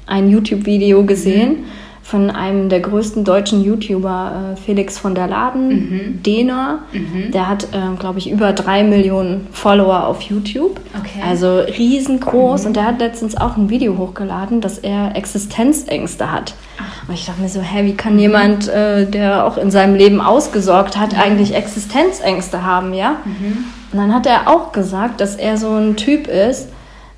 ein 0.07 0.29
YouTube-Video 0.29 1.05
gesehen 1.05 1.65
von 2.03 2.31
einem 2.31 2.69
der 2.69 2.81
größten 2.81 3.25
deutschen 3.25 3.63
YouTuber, 3.63 4.55
äh, 4.55 4.57
Felix 4.61 4.99
von 4.99 5.15
der 5.15 5.29
Laden, 5.29 5.69
Mhm. 5.69 6.23
Dehner. 6.23 6.81
Mhm. 6.93 7.31
Der 7.31 7.49
hat, 7.49 7.69
ähm, 7.73 7.97
glaube 7.99 8.19
ich, 8.19 8.31
über 8.31 8.53
drei 8.53 8.83
Millionen 8.83 9.47
Follower 9.53 10.07
auf 10.07 10.21
YouTube. 10.23 10.81
Okay. 10.99 11.23
Also 11.27 11.59
riesengroß. 11.61 12.67
Und 12.67 12.75
der 12.77 12.87
hat 12.87 12.99
letztens 12.99 13.37
auch 13.37 13.57
ein 13.57 13.71
Video 13.71 13.97
hochgeladen, 13.99 14.61
dass 14.61 14.79
er 14.79 15.15
Existenzängste 15.17 16.31
hat. 16.33 16.55
Und 17.07 17.15
ich 17.15 17.27
dachte 17.27 17.41
mir 17.41 17.49
so, 17.49 17.61
hä, 17.61 17.85
wie 17.85 17.95
kann 17.95 18.19
jemand, 18.19 18.69
äh, 18.69 19.07
der 19.07 19.47
auch 19.47 19.57
in 19.57 19.71
seinem 19.71 19.95
Leben 19.95 20.21
ausgesorgt 20.21 20.97
hat, 20.99 21.17
eigentlich 21.19 21.55
Existenzängste 21.55 22.65
haben, 22.65 22.95
ja? 22.95 23.17
Und 23.93 23.99
dann 23.99 24.15
hat 24.15 24.27
er 24.27 24.49
auch 24.49 24.73
gesagt, 24.73 25.21
dass 25.21 25.37
er 25.37 25.57
so 25.57 25.71
ein 25.75 25.97
Typ 25.97 26.27
ist, 26.27 26.69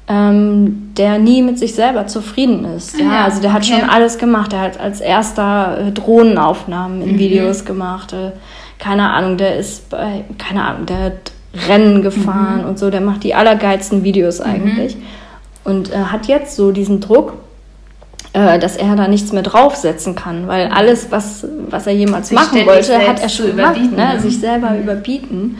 ähm, 0.06 0.92
der 0.96 1.18
nie 1.18 1.40
mit 1.42 1.58
sich 1.58 1.74
selber 1.74 2.06
zufrieden 2.06 2.64
ist. 2.76 2.98
Ja, 2.98 3.04
Ja, 3.06 3.24
also 3.24 3.40
der 3.40 3.52
hat 3.52 3.62
okay. 3.64 3.80
schon 3.80 3.88
alles 3.88 4.18
gemacht. 4.18 4.52
Der 4.52 4.60
hat 4.60 4.78
als 4.80 5.00
erster 5.00 5.78
äh, 5.88 5.92
Drohnenaufnahmen 5.92 7.00
in 7.02 7.12
Mhm. 7.14 7.18
Videos 7.18 7.64
gemacht. 7.64 8.12
Äh, 8.12 8.32
keine 8.78 9.10
Ahnung, 9.10 9.36
der 9.38 9.56
ist 9.56 9.88
bei, 9.88 10.24
keine 10.38 10.64
Ahnung, 10.64 10.86
der 10.86 10.98
hat 10.98 11.32
Rennen 11.68 12.02
gefahren 12.02 12.62
Mhm. 12.62 12.68
und 12.68 12.78
so. 12.78 12.90
Der 12.90 13.00
macht 13.00 13.24
die 13.24 13.34
allergeilsten 13.34 14.04
Videos 14.04 14.40
eigentlich. 14.40 14.96
Und 15.64 15.90
äh, 15.92 15.96
hat 15.96 16.26
jetzt 16.26 16.56
so 16.56 16.72
diesen 16.72 17.00
Druck, 17.00 17.34
äh, 18.34 18.58
dass 18.58 18.76
er 18.76 18.96
da 18.96 19.08
nichts 19.08 19.32
mehr 19.32 19.42
draufsetzen 19.42 20.14
kann, 20.14 20.48
weil 20.48 20.66
alles, 20.68 21.06
was, 21.10 21.46
was 21.70 21.86
er 21.86 21.94
jemals 21.94 22.28
Sich 22.28 22.36
machen 22.38 22.66
wollte, 22.66 22.98
hat 23.08 23.22
er 23.22 23.28
schon 23.30 23.46
gemacht, 23.56 23.76
überbieten, 23.76 23.96
ne? 23.96 24.14
ne? 24.14 24.20
sich 24.20 24.38
selber 24.38 24.76
überbieten. 24.76 25.56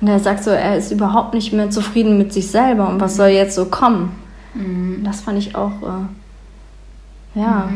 Und 0.00 0.08
er 0.08 0.18
sagt 0.20 0.44
so, 0.44 0.50
er 0.50 0.76
ist 0.76 0.92
überhaupt 0.92 1.34
nicht 1.34 1.52
mehr 1.52 1.70
zufrieden 1.70 2.18
mit 2.18 2.32
sich 2.32 2.48
selber 2.50 2.88
und 2.88 3.00
was 3.00 3.16
soll 3.16 3.28
jetzt 3.28 3.54
so 3.56 3.64
kommen? 3.66 4.10
Das 5.04 5.20
fand 5.22 5.38
ich 5.38 5.54
auch, 5.56 5.72
äh, 5.82 7.38
ja. 7.40 7.68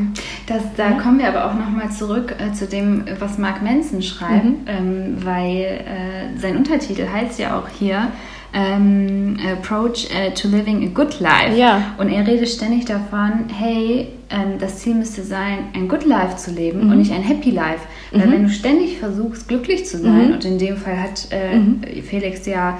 Das, 0.47 0.63
da 0.77 0.93
kommen 0.93 1.19
wir 1.19 1.29
aber 1.29 1.47
auch 1.47 1.55
nochmal 1.55 1.91
zurück 1.91 2.35
äh, 2.39 2.53
zu 2.53 2.67
dem, 2.67 3.05
was 3.19 3.39
Mark 3.39 3.63
Manson 3.63 4.03
schreibt, 4.03 4.45
Mhm. 4.45 4.57
ähm, 4.67 5.17
weil 5.25 5.57
äh, 5.85 6.39
sein 6.41 6.57
Untertitel 6.57 7.07
heißt 7.13 7.39
ja 7.39 7.59
auch 7.59 7.69
hier 7.69 8.09
ähm, 8.55 9.37
Approach 9.53 10.09
äh, 10.15 10.31
to 10.33 10.49
Living 10.49 10.85
a 10.87 10.91
Good 10.93 11.21
Life. 11.21 11.57
Ja. 11.57 11.81
Und 11.99 12.09
er 12.11 12.27
redet 12.27 12.49
ständig 12.49 12.85
davon, 12.85 13.45
hey, 13.57 14.09
ähm, 14.31 14.59
das 14.59 14.79
Ziel 14.79 14.95
müsste 14.95 15.23
sein, 15.23 15.59
ein 15.75 15.89
Good 15.89 16.05
Life 16.05 16.37
zu 16.37 16.51
leben 16.51 16.85
Mhm. 16.85 16.91
und 16.93 16.99
nicht 16.99 17.13
ein 17.13 17.23
Happy 17.23 17.51
Life. 17.51 17.81
Weil 18.13 18.31
wenn 18.33 18.43
du 18.45 18.51
ständig 18.51 18.99
versuchst, 18.99 19.49
glücklich 19.49 19.87
zu 19.87 19.99
sein, 19.99 20.29
Mhm. 20.29 20.33
und 20.35 20.45
in 20.45 20.59
dem 20.59 20.77
Fall 20.77 21.01
hat 21.01 21.29
äh, 21.31 22.03
Felix 22.03 22.47
ja 22.47 22.79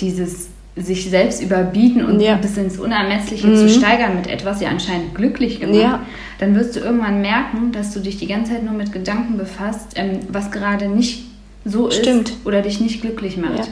dieses 0.00 0.48
sich 0.74 1.10
selbst 1.10 1.42
überbieten 1.42 2.02
und 2.04 2.18
Ja. 2.20 2.36
bis 2.36 2.56
ins 2.56 2.78
Unermessliche 2.78 3.46
Mhm. 3.46 3.56
zu 3.56 3.68
steigern 3.68 4.14
mit 4.16 4.26
etwas 4.26 4.62
ja 4.62 4.70
anscheinend 4.70 5.14
glücklich 5.14 5.60
gemacht, 5.60 5.76
Ja. 5.78 6.00
dann 6.38 6.54
wirst 6.54 6.74
du 6.76 6.80
irgendwann 6.80 7.20
merken, 7.20 7.72
dass 7.72 7.92
du 7.92 8.00
dich 8.00 8.16
die 8.18 8.26
ganze 8.26 8.52
Zeit 8.52 8.64
nur 8.64 8.72
mit 8.72 8.90
Gedanken 8.90 9.36
befasst, 9.36 9.92
ähm, 9.96 10.20
was 10.30 10.50
gerade 10.50 10.88
nicht 10.88 11.24
so 11.66 11.90
Stimmt. 11.90 12.30
ist 12.30 12.46
oder 12.46 12.62
dich 12.62 12.80
nicht 12.80 13.02
glücklich 13.02 13.36
macht. 13.36 13.58
Ja. 13.58 13.64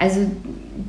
Also 0.00 0.20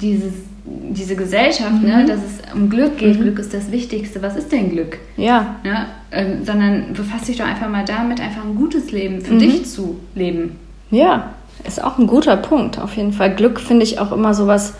dieses, 0.02 0.32
diese 0.66 1.16
Gesellschaft, 1.16 1.82
Mhm. 1.82 1.88
ne, 1.90 2.06
dass 2.06 2.20
es 2.20 2.54
um 2.56 2.70
Glück 2.70 2.98
geht, 2.98 3.20
Glück 3.20 3.38
ist 3.40 3.54
das 3.54 3.72
Wichtigste. 3.72 4.22
Was 4.22 4.36
ist 4.38 4.52
denn 4.52 4.72
Glück? 4.72 4.98
Ja, 5.18 5.56
Ne? 5.64 5.86
Ähm, 6.14 6.44
sondern 6.46 6.94
befasst 6.94 7.28
dich 7.28 7.38
doch 7.38 7.46
einfach 7.46 7.70
mal 7.70 7.86
damit, 7.86 8.20
einfach 8.20 8.44
ein 8.44 8.56
gutes 8.56 8.92
Leben 8.92 9.22
für 9.22 9.34
Mhm. 9.34 9.40
dich 9.40 9.66
zu 9.66 10.00
leben. 10.16 10.58
ja, 10.90 11.30
ist 11.68 11.84
auch 11.84 11.98
ein 12.00 12.08
guter 12.08 12.36
Punkt, 12.38 12.80
auf 12.80 12.96
jeden 12.98 13.14
Fall. 13.14 13.36
Glück 13.36 13.60
finde 13.60 13.84
ich 13.84 14.00
auch 14.00 14.12
immer 14.12 14.34
sowas, 14.34 14.74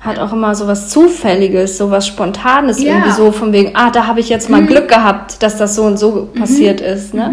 hat 0.00 0.18
auch 0.18 0.32
immer 0.32 0.54
sowas 0.54 0.88
Zufälliges, 0.90 1.76
sowas 1.78 2.06
Spontanes, 2.06 2.80
Ja. 2.82 2.92
irgendwie 2.94 3.12
so 3.12 3.32
von 3.32 3.52
wegen, 3.52 3.72
ah, 3.74 3.90
da 3.90 4.06
habe 4.06 4.20
ich 4.20 4.28
jetzt 4.28 4.48
mal 4.50 4.64
Glück 4.66 4.88
gehabt, 4.88 5.42
dass 5.42 5.56
das 5.56 5.74
so 5.76 5.82
und 5.84 5.96
so 5.98 6.28
passiert 6.34 6.80
ist, 6.80 7.14
ne? 7.14 7.32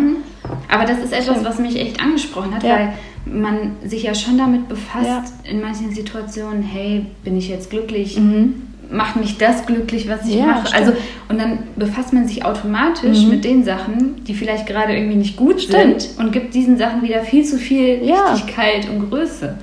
Aber 0.71 0.85
das 0.85 0.99
ist 0.99 1.13
etwas, 1.13 1.43
was 1.43 1.59
mich 1.59 1.79
echt 1.79 1.99
angesprochen 2.01 2.53
hat, 2.55 2.63
Ja. 2.63 2.75
weil 2.75 2.89
man 3.33 3.77
sich 3.85 4.03
ja 4.03 4.13
schon 4.15 4.37
damit 4.37 4.67
befasst, 4.69 5.05
Ja. 5.07 5.23
in 5.51 5.61
manchen 5.61 5.91
Situationen, 5.93 6.61
hey, 6.63 7.05
bin 7.23 7.37
ich 7.37 7.49
jetzt 7.49 7.69
glücklich? 7.69 8.17
Mhm. 8.17 8.63
Macht 8.89 9.17
mich 9.17 9.37
das 9.37 9.65
glücklich, 9.65 10.07
was 10.07 10.25
ich 10.27 10.35
Ja, 10.35 10.45
mache? 10.45 10.67
stimmt. 10.67 10.75
Also, 10.87 10.93
und 11.27 11.39
dann 11.41 11.59
befasst 11.75 12.13
man 12.13 12.25
sich 12.27 12.45
automatisch 12.45 13.23
Mhm. 13.23 13.29
mit 13.29 13.43
den 13.43 13.63
Sachen, 13.65 14.23
die 14.23 14.33
vielleicht 14.33 14.65
gerade 14.65 14.95
irgendwie 14.95 15.17
nicht 15.17 15.35
gut 15.35 15.61
Stimmt. 15.61 16.01
sind 16.03 16.19
und 16.19 16.31
gibt 16.31 16.53
diesen 16.53 16.77
Sachen 16.77 17.01
wieder 17.01 17.21
viel 17.21 17.43
zu 17.43 17.57
viel 17.57 18.01
Ja. 18.05 18.31
Wichtigkeit 18.33 18.87
und 18.89 19.09
Größe. 19.09 19.57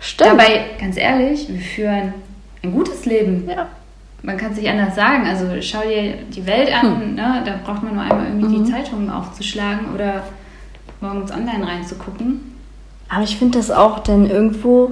Stimmt. 0.00 0.30
Dabei, 0.32 0.64
ganz 0.80 0.96
ehrlich, 0.96 1.46
wir 1.48 1.60
führen 1.60 2.14
ein 2.62 2.72
gutes 2.72 3.04
Leben. 3.06 3.44
ja. 3.48 3.68
Man 4.24 4.36
kann 4.36 4.52
es 4.52 4.58
nicht 4.58 4.70
anders 4.70 4.94
sagen. 4.94 5.26
Also 5.26 5.46
schau 5.60 5.80
dir 5.82 6.14
die 6.32 6.46
Welt 6.46 6.72
an, 6.72 7.00
Hm. 7.02 7.14
ne? 7.16 7.42
da 7.44 7.58
braucht 7.64 7.82
man 7.82 7.94
nur 7.94 8.04
einmal 8.04 8.24
irgendwie 8.28 8.56
Mhm. 8.56 8.64
die 8.64 8.70
Zeitungen 8.70 9.10
aufzuschlagen 9.10 9.92
oder 9.92 10.22
morgens 11.00 11.32
online 11.32 11.66
reinzugucken. 11.66 12.51
Aber 13.12 13.24
ich 13.24 13.36
finde 13.36 13.58
das 13.58 13.70
auch 13.70 13.98
dann 13.98 14.28
irgendwo 14.28 14.90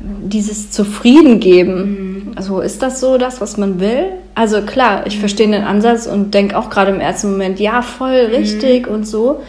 dieses 0.00 0.72
Zufrieden 0.72 1.38
geben. 1.38 2.32
Also 2.34 2.60
ist 2.60 2.82
das 2.82 2.98
so 2.98 3.18
das, 3.18 3.40
was 3.40 3.56
man 3.56 3.78
will? 3.78 4.06
Also 4.34 4.62
klar, 4.62 5.06
ich 5.06 5.20
verstehe 5.20 5.46
den 5.48 5.62
Ansatz 5.62 6.06
und 6.08 6.34
denke 6.34 6.58
auch 6.58 6.70
gerade 6.70 6.90
im 6.90 6.98
ersten 6.98 7.30
Moment, 7.30 7.60
ja, 7.60 7.82
voll 7.82 8.30
richtig 8.32 8.88
und 8.88 9.06
so. 9.06 9.42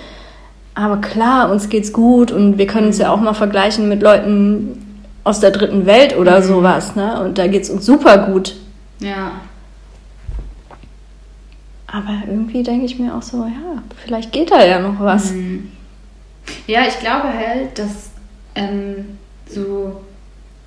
Aber 0.76 0.98
klar, 0.98 1.50
uns 1.50 1.70
geht's 1.70 1.92
gut 1.92 2.32
und 2.32 2.60
wir 2.60 2.68
können 2.68 2.88
uns 2.88 3.00
ja 3.00 3.10
auch 3.10 3.20
mal 3.20 3.34
vergleichen 3.34 3.90
mit 3.90 4.04
Leuten 4.04 5.02
aus 5.24 5.40
der 5.40 5.50
dritten 5.50 5.88
Welt 5.88 6.16
oder 6.16 6.44
sowas, 6.44 6.96
ne? 6.96 7.20
Und 7.24 7.40
da 7.40 7.48
geht's 7.48 7.72
uns 7.72 7.84
super 7.84 8.20
gut. 8.20 8.56
Ja. 9.00 9.32
Aber 11.88 12.14
irgendwie 12.30 12.62
denke 12.62 12.86
ich 12.86 13.00
mir 13.00 13.16
auch 13.16 13.24
so, 13.24 13.38
ja, 13.38 13.82
vielleicht 14.04 14.32
geht 14.32 14.52
da 14.52 14.64
ja 14.64 14.80
noch 14.80 15.00
was. 15.00 15.34
Ja, 16.68 16.82
ich 16.88 17.00
glaube 17.00 17.28
halt, 17.34 17.78
dass 17.78 18.10
ähm, 18.56 19.18
so, 19.50 20.02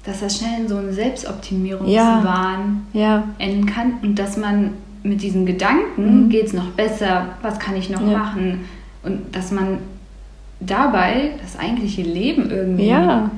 dass 0.04 0.20
das 0.20 0.38
schnell 0.38 0.60
in 0.60 0.68
so 0.68 0.76
einen 0.76 0.92
Selbstoptimierungswahn 0.92 2.86
Ja, 2.92 3.24
enden 3.38 3.66
kann 3.66 3.94
und 4.02 4.16
dass 4.18 4.36
man 4.36 4.74
mit 5.02 5.22
diesen 5.22 5.46
Gedanken 5.46 6.28
geht's 6.28 6.52
noch 6.52 6.70
besser, 6.70 7.28
was 7.42 7.58
kann 7.58 7.76
ich 7.76 7.88
noch 7.90 8.00
Ja. 8.00 8.18
machen 8.18 8.64
und 9.02 9.34
dass 9.34 9.50
man 9.52 9.78
dabei 10.60 11.30
das 11.40 11.58
eigentliche 11.58 12.02
Leben 12.02 12.50
irgendwie 12.50 12.88
ja, 12.88 13.30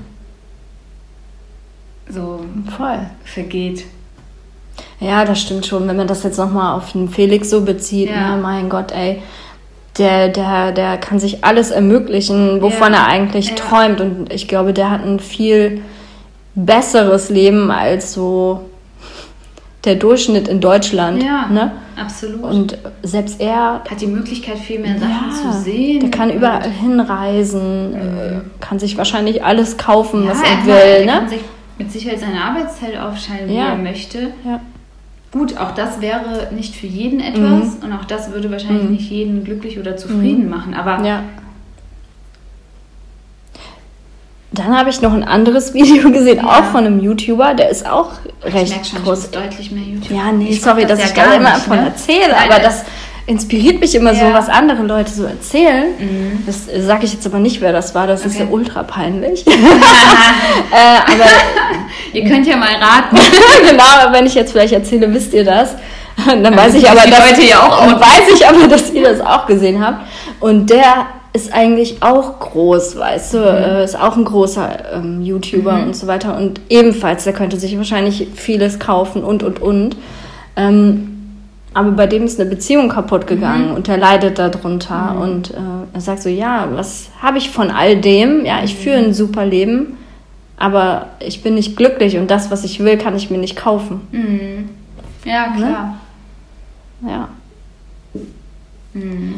so 2.08 2.44
voll. 2.76 2.98
vergeht. 3.24 3.84
Ja, 4.98 5.24
das 5.24 5.40
stimmt 5.40 5.66
schon. 5.66 5.86
Wenn 5.86 5.96
man 5.96 6.06
das 6.08 6.22
jetzt 6.22 6.38
nochmal 6.38 6.74
auf 6.76 6.92
den 6.92 7.08
Felix 7.08 7.50
so 7.50 7.62
bezieht, 7.62 8.08
Ja. 8.10 8.36
ne, 8.36 8.42
mein 8.42 8.68
Gott, 8.68 8.92
ey, 8.92 9.22
der, 10.00 10.28
der, 10.28 10.72
der 10.72 10.96
kann 10.98 11.20
sich 11.20 11.44
alles 11.44 11.70
ermöglichen, 11.70 12.60
wovon 12.60 12.92
Ja. 12.92 13.00
er 13.00 13.06
eigentlich 13.06 13.50
Ja. 13.50 13.54
träumt. 13.54 14.00
Und 14.00 14.32
ich 14.32 14.48
glaube, 14.48 14.72
der 14.72 14.90
hat 14.90 15.04
ein 15.04 15.20
viel 15.20 15.82
besseres 16.56 17.30
Leben 17.30 17.70
als 17.70 18.12
so 18.12 18.62
der 19.84 19.94
Durchschnitt 19.94 20.48
in 20.48 20.60
Deutschland. 20.60 21.22
Ja, 21.22 21.46
Ne? 21.48 21.70
absolut. 21.96 22.42
Und 22.42 22.76
selbst 23.02 23.40
er, 23.40 23.82
hat 23.90 24.00
die 24.00 24.06
Möglichkeit, 24.08 24.58
viel 24.58 24.78
mehr 24.80 24.98
Sachen 24.98 25.10
ja, 25.30 25.52
zu 25.52 25.58
sehen. 25.60 26.00
der 26.00 26.10
kann 26.10 26.30
überall 26.30 26.68
hinreisen, 26.70 27.94
äh, 27.94 28.40
kann 28.60 28.78
sich 28.78 28.98
wahrscheinlich 28.98 29.42
alles 29.44 29.78
kaufen, 29.78 30.26
was 30.28 30.38
Ja, 30.42 30.48
er 30.48 30.56
klar, 30.64 30.76
will. 30.76 30.92
er 30.92 31.04
Ne? 31.06 31.12
kann 31.12 31.28
sich 31.28 31.40
mit 31.78 31.92
Sicherheit 31.92 32.20
seine 32.20 32.42
Arbeitszeit 32.44 32.98
aufschreiben, 32.98 33.48
wie 33.48 33.56
er 33.56 33.74
möchte. 33.76 34.18
Ja. 34.44 34.60
Gut, 35.32 35.56
auch 35.56 35.72
das 35.72 36.00
wäre 36.00 36.48
nicht 36.52 36.74
für 36.74 36.86
jeden 36.88 37.20
etwas 37.20 37.74
und 37.82 37.92
auch 37.92 38.04
das 38.04 38.32
würde 38.32 38.50
wahrscheinlich 38.50 38.90
nicht 38.90 39.10
jeden 39.10 39.44
glücklich 39.44 39.78
oder 39.78 39.96
zufrieden 39.96 40.48
machen. 40.50 40.74
Aber 40.74 41.04
Ja. 41.06 41.22
Dann 44.52 44.76
habe 44.76 44.90
ich 44.90 45.00
noch 45.00 45.12
ein 45.12 45.22
anderes 45.22 45.74
Video 45.74 46.10
gesehen, 46.10 46.38
Ja. 46.38 46.46
auch 46.60 46.64
von 46.64 46.84
einem 46.84 47.00
YouTuber, 47.00 47.54
der 47.54 47.70
ist 47.70 47.88
auch 47.88 48.10
ich 48.44 48.52
recht 48.54 48.70
merke 48.70 48.84
schon, 48.84 48.98
ich 48.98 49.04
groß. 49.04 49.18
muss 49.20 49.30
deutlich 49.30 49.70
mehr 49.70 49.84
YouTube. 49.84 50.10
Ja, 50.10 50.32
nee, 50.32 50.48
Ich 50.48 50.60
sorry, 50.60 50.80
guck 50.80 50.88
dass 50.88 50.98
ja 51.00 51.04
ich 51.06 51.12
da 51.12 51.24
gar 51.24 51.34
immer 51.36 51.50
nicht, 51.50 51.56
davon 51.66 51.76
ne? 51.78 51.84
erzähle, 51.86 52.28
Nein, 52.32 52.50
aber 52.50 52.60
das 52.60 52.84
inspiriert 53.30 53.78
mich 53.80 53.94
immer 53.94 54.12
so, 54.14 54.24
Ja. 54.24 54.34
was 54.34 54.48
andere 54.48 54.82
Leute 54.82 55.12
so 55.12 55.22
erzählen. 55.24 55.86
Mhm. 55.98 56.42
Das 56.46 56.66
sage 56.84 57.04
ich 57.04 57.12
jetzt 57.12 57.24
aber 57.26 57.38
nicht, 57.38 57.60
wer 57.60 57.72
das 57.72 57.94
war, 57.94 58.08
das 58.08 58.26
ist 58.26 58.34
Okay. 58.34 58.44
ja 58.44 58.50
ultra 58.50 58.82
peinlich. 58.82 59.46
äh, 59.46 59.52
aber 61.12 61.24
Ihr 62.12 62.24
könnt 62.28 62.46
ja 62.46 62.56
mal 62.56 62.74
raten. 62.74 63.16
genau, 63.70 64.12
wenn 64.12 64.26
ich 64.26 64.34
jetzt 64.34 64.50
vielleicht 64.50 64.72
erzähle, 64.72 65.14
wisst 65.14 65.32
ihr 65.32 65.44
das. 65.44 65.76
Dann 66.26 66.56
weiß 66.56 66.74
ich 66.74 66.90
aber, 66.90 67.00
dass, 67.02 67.08
ja 67.08 68.00
weiß 68.00 68.22
ich 68.34 68.46
aber, 68.46 68.66
dass 68.66 68.90
ihr 68.90 69.04
das 69.04 69.20
auch 69.20 69.46
gesehen 69.46 69.84
habt. 69.84 70.06
Und 70.40 70.68
der 70.68 71.06
ist 71.32 71.52
eigentlich 71.54 72.02
auch 72.02 72.40
groß, 72.40 72.98
weißt 72.98 73.34
du, 73.34 73.38
äh, 73.38 73.84
ist 73.84 73.96
auch 73.98 74.16
ein 74.16 74.24
großer 74.24 74.96
ähm, 74.96 75.22
YouTuber 75.22 75.74
und 75.84 75.94
so 75.94 76.08
weiter. 76.08 76.36
Und 76.36 76.60
ebenfalls, 76.68 77.22
der 77.24 77.32
könnte 77.32 77.56
sich 77.58 77.76
wahrscheinlich 77.78 78.26
vieles 78.34 78.80
kaufen 78.80 79.22
und 79.22 79.44
und 79.44 79.62
und. 79.62 79.96
Ähm, 80.56 81.19
aber 81.72 81.92
bei 81.92 82.06
dem 82.06 82.24
ist 82.24 82.40
eine 82.40 82.50
Beziehung 82.50 82.88
kaputt 82.88 83.26
gegangen 83.26 83.70
und 83.72 83.86
der 83.86 83.96
leidet 83.96 84.38
darunter. 84.38 85.16
Und 85.20 85.50
äh, 85.52 85.56
er 85.92 86.00
sagt 86.00 86.22
so, 86.22 86.28
ja, 86.28 86.68
was 86.72 87.10
habe 87.22 87.38
ich 87.38 87.50
von 87.50 87.70
all 87.70 87.96
dem? 88.00 88.44
Ja, 88.44 88.62
ich 88.64 88.74
führe 88.74 88.98
ein 88.98 89.14
super 89.14 89.46
Leben, 89.46 89.96
aber 90.56 91.06
ich 91.20 91.42
bin 91.42 91.54
nicht 91.54 91.76
glücklich 91.76 92.16
und 92.18 92.30
das, 92.30 92.50
was 92.50 92.64
ich 92.64 92.80
will, 92.80 92.98
kann 92.98 93.14
ich 93.16 93.30
mir 93.30 93.38
nicht 93.38 93.56
kaufen. 93.56 94.00
Mhm. 94.10 94.68
Ja, 95.24 95.52
klar. 95.56 95.96
Ja. 97.06 97.28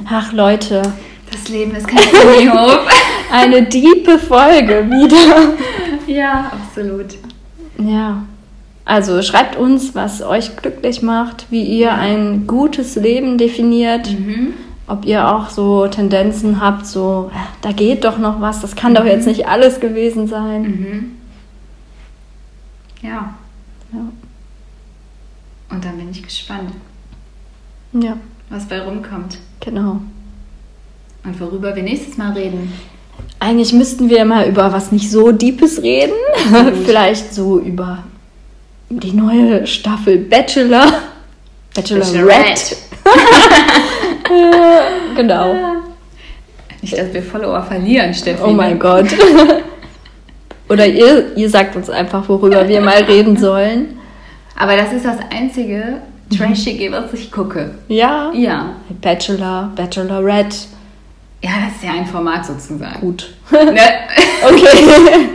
Ach 0.09 0.33
Leute, 0.33 0.83
Das 1.31 1.49
Leben 1.49 1.75
ist 1.75 1.87
kein 1.87 1.99
Ponyhof. 1.99 2.81
eine 3.33 3.63
diepe 3.63 4.19
Folge 4.19 4.87
wieder. 4.89 5.55
ja, 6.07 6.51
absolut. 6.53 7.15
Ja. 7.79 8.23
Also 8.85 9.23
schreibt 9.23 9.57
uns, 9.57 9.95
was 9.95 10.23
euch 10.23 10.57
glücklich 10.57 11.03
macht, 11.03 11.47
wie 11.51 11.63
ihr 11.63 11.93
ein 11.95 12.47
gutes 12.47 12.97
Leben 12.97 13.39
definiert. 13.39 14.11
Mhm. 14.11 14.55
Ob 14.89 15.05
ihr 15.07 15.29
auch 15.33 15.49
so 15.49 15.87
Tendenzen 15.87 16.61
habt, 16.61 16.87
so, 16.87 17.31
äh, 17.33 17.39
da 17.63 17.71
geht 17.73 18.05
doch 18.05 18.19
noch 18.19 18.41
was, 18.41 18.61
das 18.61 18.75
kann 18.75 18.95
doch 18.95 19.05
jetzt 19.05 19.27
nicht 19.27 19.47
alles 19.47 19.79
gewesen 19.79 20.27
sein. 20.27 20.63
Mhm. 20.63 21.13
Ja. 23.03 23.35
Ja. 23.93 24.01
Und 25.71 25.85
dann 25.85 25.97
bin 25.97 26.11
ich 26.11 26.23
gespannt, 26.23 26.73
Ja, 27.93 28.17
was 28.51 28.65
bei 28.67 28.81
rumkommt. 28.81 29.39
genau. 29.61 30.01
Und 31.25 31.41
worüber 31.41 31.75
wir 31.77 31.85
nächstes 31.85 32.17
Mal 32.19 32.33
reden. 32.33 32.73
Eigentlich 33.39 33.73
müssten 33.73 34.11
wir 34.11 34.25
mal 34.25 34.49
über 34.49 34.73
was 34.73 34.91
nicht 34.91 35.09
so 35.11 35.31
Deepes 35.31 35.81
reden. 35.83 36.13
Vielleicht 36.85 37.33
so 37.33 37.61
über 37.61 38.03
die 39.01 39.13
neue 39.13 39.67
Staffel 39.67 40.19
Bachelor. 40.19 40.87
Bachelorette. 41.75 42.77
Äh, 44.25 45.15
genau. 45.17 45.55
Nicht, 46.81 46.99
dass 46.99 47.13
wir 47.13 47.23
Follower 47.23 47.63
verlieren, 47.63 48.13
Steffi. 48.13 48.43
Oh 48.45 48.51
mein 48.51 48.79
Gott. 48.79 49.07
Oder 50.69 50.87
ihr, 50.87 51.37
ihr 51.37 51.49
sagt 51.49 51.77
uns 51.77 51.89
einfach, 51.89 52.29
worüber 52.29 52.69
wir 52.69 52.81
mal 52.81 53.03
reden 53.03 53.37
sollen. 53.37 53.99
Aber 54.57 54.77
das 54.77 54.93
ist 54.93 55.05
das 55.05 55.19
einzige 55.31 56.01
Trashige, 56.37 56.91
was 56.93 57.13
ich 57.15 57.31
gucke. 57.31 57.75
Ja. 57.89 58.33
Ja. 58.35 58.77
Bachelor, 59.01 59.73
Bachelorette. 59.77 60.57
Ja, 61.43 61.51
das 61.67 61.77
ist 61.77 61.85
ja 61.85 61.93
ein 61.93 62.07
Format 62.07 62.47
sozusagen. 62.47 63.01
Gut. 63.01 63.35
Ne? 63.51 63.81
Okay. 64.45 65.29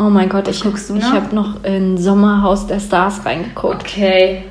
Oh 0.00 0.08
mein 0.08 0.30
Gott, 0.30 0.48
ich, 0.48 0.62
guckst 0.62 0.88
du 0.88 0.96
ich 0.96 1.02
noch? 1.02 1.12
habe 1.12 1.34
noch 1.34 1.62
in 1.62 1.98
Sommerhaus 1.98 2.66
der 2.66 2.80
Stars 2.80 3.24
reingeguckt. 3.26 3.82
Okay. 3.82 4.44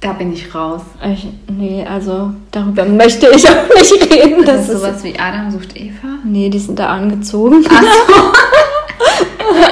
Da 0.00 0.12
bin 0.12 0.32
ich 0.32 0.54
raus. 0.54 0.82
Ich, 1.12 1.26
nee, 1.48 1.84
also 1.88 2.32
darüber 2.50 2.84
möchte 2.84 3.28
ich 3.34 3.48
auch 3.48 3.68
nicht 3.74 3.92
reden. 4.12 4.44
Das, 4.44 4.56
Das, 4.56 4.68
ist 4.68 4.74
ist 4.74 4.80
sowas 4.80 5.04
wie 5.04 5.18
Adam 5.18 5.50
sucht 5.50 5.76
Eva. 5.76 6.18
Nee, 6.24 6.50
die 6.50 6.58
sind 6.58 6.78
da 6.78 6.88
angezogen. 6.88 7.64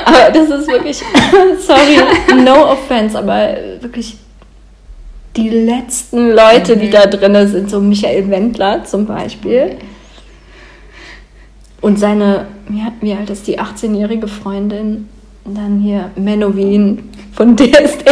aber 0.06 0.30
das 0.32 0.48
ist 0.48 0.68
wirklich, 0.68 1.02
sorry, 1.58 1.98
no 2.42 2.70
offense, 2.72 3.18
aber 3.18 3.56
wirklich 3.80 4.16
die 5.36 5.50
letzten 5.50 6.30
Leute, 6.30 6.76
die 6.76 6.90
da 6.90 7.06
drin 7.06 7.48
sind, 7.48 7.68
so 7.68 7.80
Michael 7.80 8.30
Wendler 8.30 8.84
zum 8.84 9.06
Beispiel. 9.06 9.76
Und 11.80 11.98
seine, 11.98 12.46
wie, 12.70 12.82
wie 13.00 13.14
alt 13.14 13.30
ist 13.30 13.46
die 13.46 13.58
18-jährige 13.58 14.28
Freundin? 14.28 15.08
Dann 15.44 15.80
hier 15.80 16.10
Menowin 16.16 17.10
von 17.32 17.56
DSDS. 17.56 18.04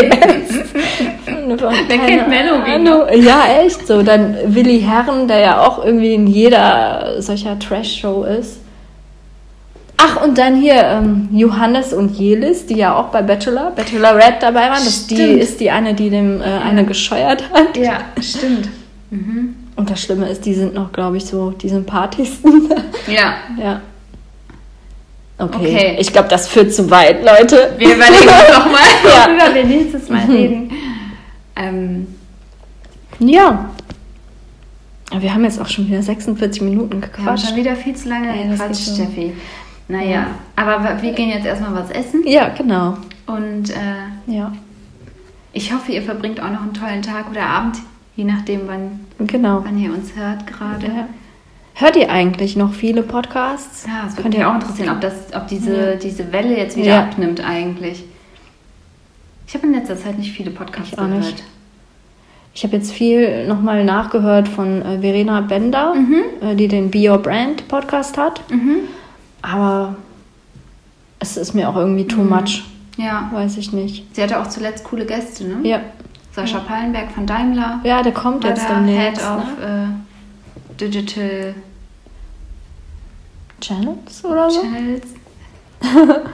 Wer 1.26 1.98
kennt 2.06 2.28
Menowin. 2.28 3.22
Ja, 3.22 3.44
echt 3.62 3.86
so. 3.86 4.02
Dann 4.02 4.36
Willi 4.46 4.80
Herren, 4.80 5.28
der 5.28 5.40
ja 5.40 5.66
auch 5.66 5.84
irgendwie 5.84 6.14
in 6.14 6.26
jeder 6.26 7.20
solcher 7.20 7.58
Trash-Show 7.58 8.24
ist. 8.24 8.60
Ach, 9.98 10.22
und 10.22 10.38
dann 10.38 10.60
hier 10.60 10.76
ähm, 10.76 11.28
Johannes 11.32 11.92
und 11.92 12.16
Jelis, 12.16 12.66
die 12.66 12.76
ja 12.76 12.96
auch 12.96 13.06
bei 13.06 13.20
Bachelor, 13.20 13.72
Bachelorette 13.72 14.38
dabei 14.40 14.70
waren. 14.70 14.84
Das 14.84 15.08
die 15.08 15.22
ist 15.22 15.58
die 15.58 15.70
eine, 15.70 15.92
die 15.92 16.08
dem 16.08 16.40
äh, 16.40 16.44
eine 16.44 16.84
gescheuert 16.84 17.42
hat. 17.52 17.76
Ja, 17.76 18.00
stimmt. 18.20 18.68
Und 19.78 19.90
das 19.90 20.02
Schlimme 20.02 20.28
ist, 20.28 20.44
die 20.44 20.54
sind 20.54 20.74
noch, 20.74 20.90
glaube 20.90 21.18
ich, 21.18 21.24
so 21.24 21.52
die 21.52 21.68
sympathischsten. 21.68 22.68
Ja. 23.06 23.34
ja. 23.56 23.80
Okay. 25.38 25.56
Okay. 25.56 25.96
Ich 26.00 26.12
glaube, 26.12 26.28
das 26.28 26.48
führt 26.48 26.72
zu 26.74 26.90
weit, 26.90 27.24
Leute. 27.24 27.74
Wir 27.78 27.94
überlegen 27.94 28.28
uns 28.28 28.56
nochmal, 28.56 28.80
Ja. 29.04 29.26
worüber 29.28 29.54
wir 29.54 29.64
nächstes 29.64 30.08
Mal 30.08 30.24
reden. 30.26 30.72
Ähm, 31.56 32.06
Ja. 33.20 33.70
Aber 35.10 35.22
wir 35.22 35.32
haben 35.32 35.44
jetzt 35.44 35.60
auch 35.60 35.68
schon 35.68 35.86
wieder 35.88 36.02
46 36.02 36.60
Minuten 36.62 37.00
wir 37.00 37.08
haben 37.08 37.12
gequatscht. 37.12 37.46
schon 37.48 37.56
wieder 37.56 37.74
viel 37.76 37.94
zu 37.96 38.08
lange 38.10 38.28
Ey, 38.36 38.48
gequatscht, 38.48 38.74
so. 38.84 38.94
Steffi. 38.94 39.32
Naja, 39.88 40.10
Ja. 40.10 40.26
aber 40.56 41.00
wir 41.00 41.12
gehen 41.12 41.30
jetzt 41.30 41.46
erstmal 41.46 41.74
was 41.74 41.90
essen. 41.90 42.22
Ja, 42.26 42.48
genau. 42.50 42.96
Und 43.26 43.70
äh, 43.70 43.76
Ja, 44.32 44.52
ich 45.54 45.72
hoffe, 45.72 45.92
ihr 45.92 46.02
verbringt 46.02 46.40
auch 46.42 46.50
noch 46.50 46.60
einen 46.62 46.74
tollen 46.74 47.00
Tag 47.00 47.30
oder 47.30 47.42
Abend, 47.46 47.78
je 48.16 48.24
nachdem, 48.24 48.62
wann, 48.66 49.00
genau. 49.26 49.62
wann 49.64 49.78
ihr 49.78 49.90
uns 49.92 50.14
hört 50.14 50.46
gerade. 50.46 50.86
Ja. 50.86 51.08
Hört 51.80 51.94
ihr 51.96 52.10
eigentlich 52.10 52.56
noch 52.56 52.72
viele 52.74 53.02
Podcasts? 53.02 53.86
Ja, 53.86 54.04
es 54.06 54.12
würde 54.12 54.22
Könnt 54.22 54.34
mich 54.34 54.38
ihr 54.42 54.50
auch 54.50 54.54
interessieren, 54.54 54.88
ob, 54.90 55.00
das, 55.00 55.14
ob 55.34 55.46
diese, 55.46 55.90
Ja. 55.92 55.94
diese 55.96 56.32
Welle 56.32 56.56
jetzt 56.56 56.76
wieder 56.76 56.86
Ja. 56.88 57.02
abnimmt 57.04 57.40
eigentlich. 57.40 58.04
Ich 59.46 59.54
habe 59.54 59.66
in 59.68 59.74
letzter 59.74 59.96
Zeit 59.96 60.18
nicht 60.18 60.32
viele 60.32 60.50
Podcasts 60.50 60.92
Ich 60.92 60.98
auch 60.98 61.04
gehört. 61.06 61.24
nicht. 61.24 61.44
Ich 62.52 62.64
habe 62.64 62.76
jetzt 62.76 62.90
viel 62.92 63.46
nochmal 63.46 63.84
nachgehört 63.84 64.48
von 64.48 64.82
äh, 64.82 64.98
Verena 65.00 65.40
Bender, 65.42 65.94
äh, 66.40 66.56
die 66.56 66.66
den 66.66 66.90
Be 66.90 67.08
Your 67.08 67.18
Brand 67.18 67.68
Podcast 67.68 68.18
hat. 68.18 68.40
Mhm. 68.50 68.78
Aber 69.42 69.94
es 71.20 71.36
ist 71.36 71.54
mir 71.54 71.68
auch 71.68 71.76
irgendwie 71.76 72.06
too 72.08 72.22
much. 72.24 72.64
Ja, 72.96 73.30
Weiß 73.32 73.56
ich 73.56 73.72
nicht. 73.72 74.04
sie 74.16 74.20
hatte 74.22 74.40
auch 74.40 74.48
zuletzt 74.48 74.82
coole 74.82 75.06
Gäste, 75.06 75.44
ne? 75.44 75.58
Ja, 75.62 75.80
Sascha 76.32 76.58
Pallenberg 76.58 77.12
von 77.12 77.24
Daimler. 77.26 77.78
ja 77.84 78.02
der 78.02 78.10
kommt 78.12 78.42
jetzt 78.42 78.68
demnächst. 78.68 79.22
Head 79.22 79.30
of 79.30 79.44
Ne? 79.60 79.88
äh, 80.74 80.74
Digital 80.80 81.54
Channels 83.60 84.24
oder 84.24 84.50
so? 84.50 84.60
Channels. 84.62 85.06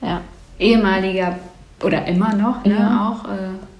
Ja, 0.00 0.20
Ehemaliger 0.58 1.38
oder 1.82 2.04
immer 2.06 2.34
noch, 2.34 2.64
ne? 2.64 2.74
Ja. 2.76 3.08
Auch 3.12 3.24
äh, 3.28 3.36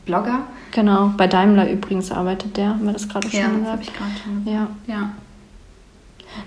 Blogger. 0.06 0.40
genau. 0.70 1.12
Bei 1.16 1.26
Daimler 1.26 1.68
übrigens 1.70 2.12
arbeitet 2.12 2.56
der, 2.56 2.68
haben 2.70 2.86
wir 2.86 2.92
das 2.92 3.08
gerade 3.08 3.26
Ja, 3.28 3.42
schon 3.44 3.60
das 3.64 3.70
habe 3.72 3.80
gesagt. 3.80 3.82
ich 3.82 3.92
gerade 3.92 4.10
schon 4.22 4.52
Ja. 4.52 4.66
Ja. 4.86 5.10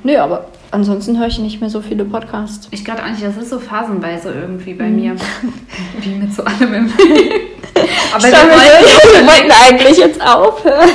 Nö, 0.04 0.18
aber 0.18 0.46
ansonsten 0.72 1.20
höre 1.20 1.28
ich 1.28 1.38
nicht 1.40 1.60
mehr 1.62 1.70
so 1.70 1.82
viele 1.82 2.06
Podcasts. 2.06 2.68
Ich 2.72 2.84
gerade 2.84 3.04
auch 3.04 3.10
nicht, 3.10 3.22
das 3.24 3.38
ist 3.38 3.50
so 3.50 3.60
phasenweise 3.60 4.32
irgendwie 4.34 4.74
bei 4.74 4.86
Mhm. 4.88 4.96
mir. 4.96 5.16
Wie 6.00 6.16
mit 6.16 6.34
so 6.34 6.44
allem 6.44 6.74
im. 6.74 6.86
Aber 8.14 8.24
wir 8.24 8.34
Schauen 8.34 8.48
wir, 8.50 8.56
wollten- 8.56 9.14
wir 9.14 9.28
wollten 9.28 9.52
eigentlich 9.52 9.98
jetzt 9.98 10.22
aufhören. 10.22 10.90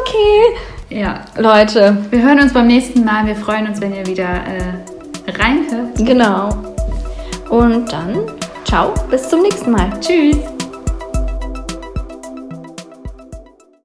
okay. 0.00 0.56
Ja, 0.88 1.24
Leute, 1.36 1.96
wir 2.10 2.22
hören 2.22 2.40
uns 2.40 2.52
beim 2.52 2.68
nächsten 2.68 3.04
Mal. 3.04 3.26
Wir 3.26 3.34
freuen 3.34 3.66
uns, 3.66 3.80
wenn 3.80 3.92
ihr 3.92 4.06
wieder 4.06 4.24
äh, 4.24 5.32
reinhört. 5.32 5.96
genau. 5.96 6.50
Und 7.50 7.92
dann, 7.92 8.20
ciao, 8.64 8.94
bis 9.10 9.28
zum 9.28 9.42
nächsten 9.42 9.72
Mal. 9.72 9.90
Tschüss. 10.00 10.36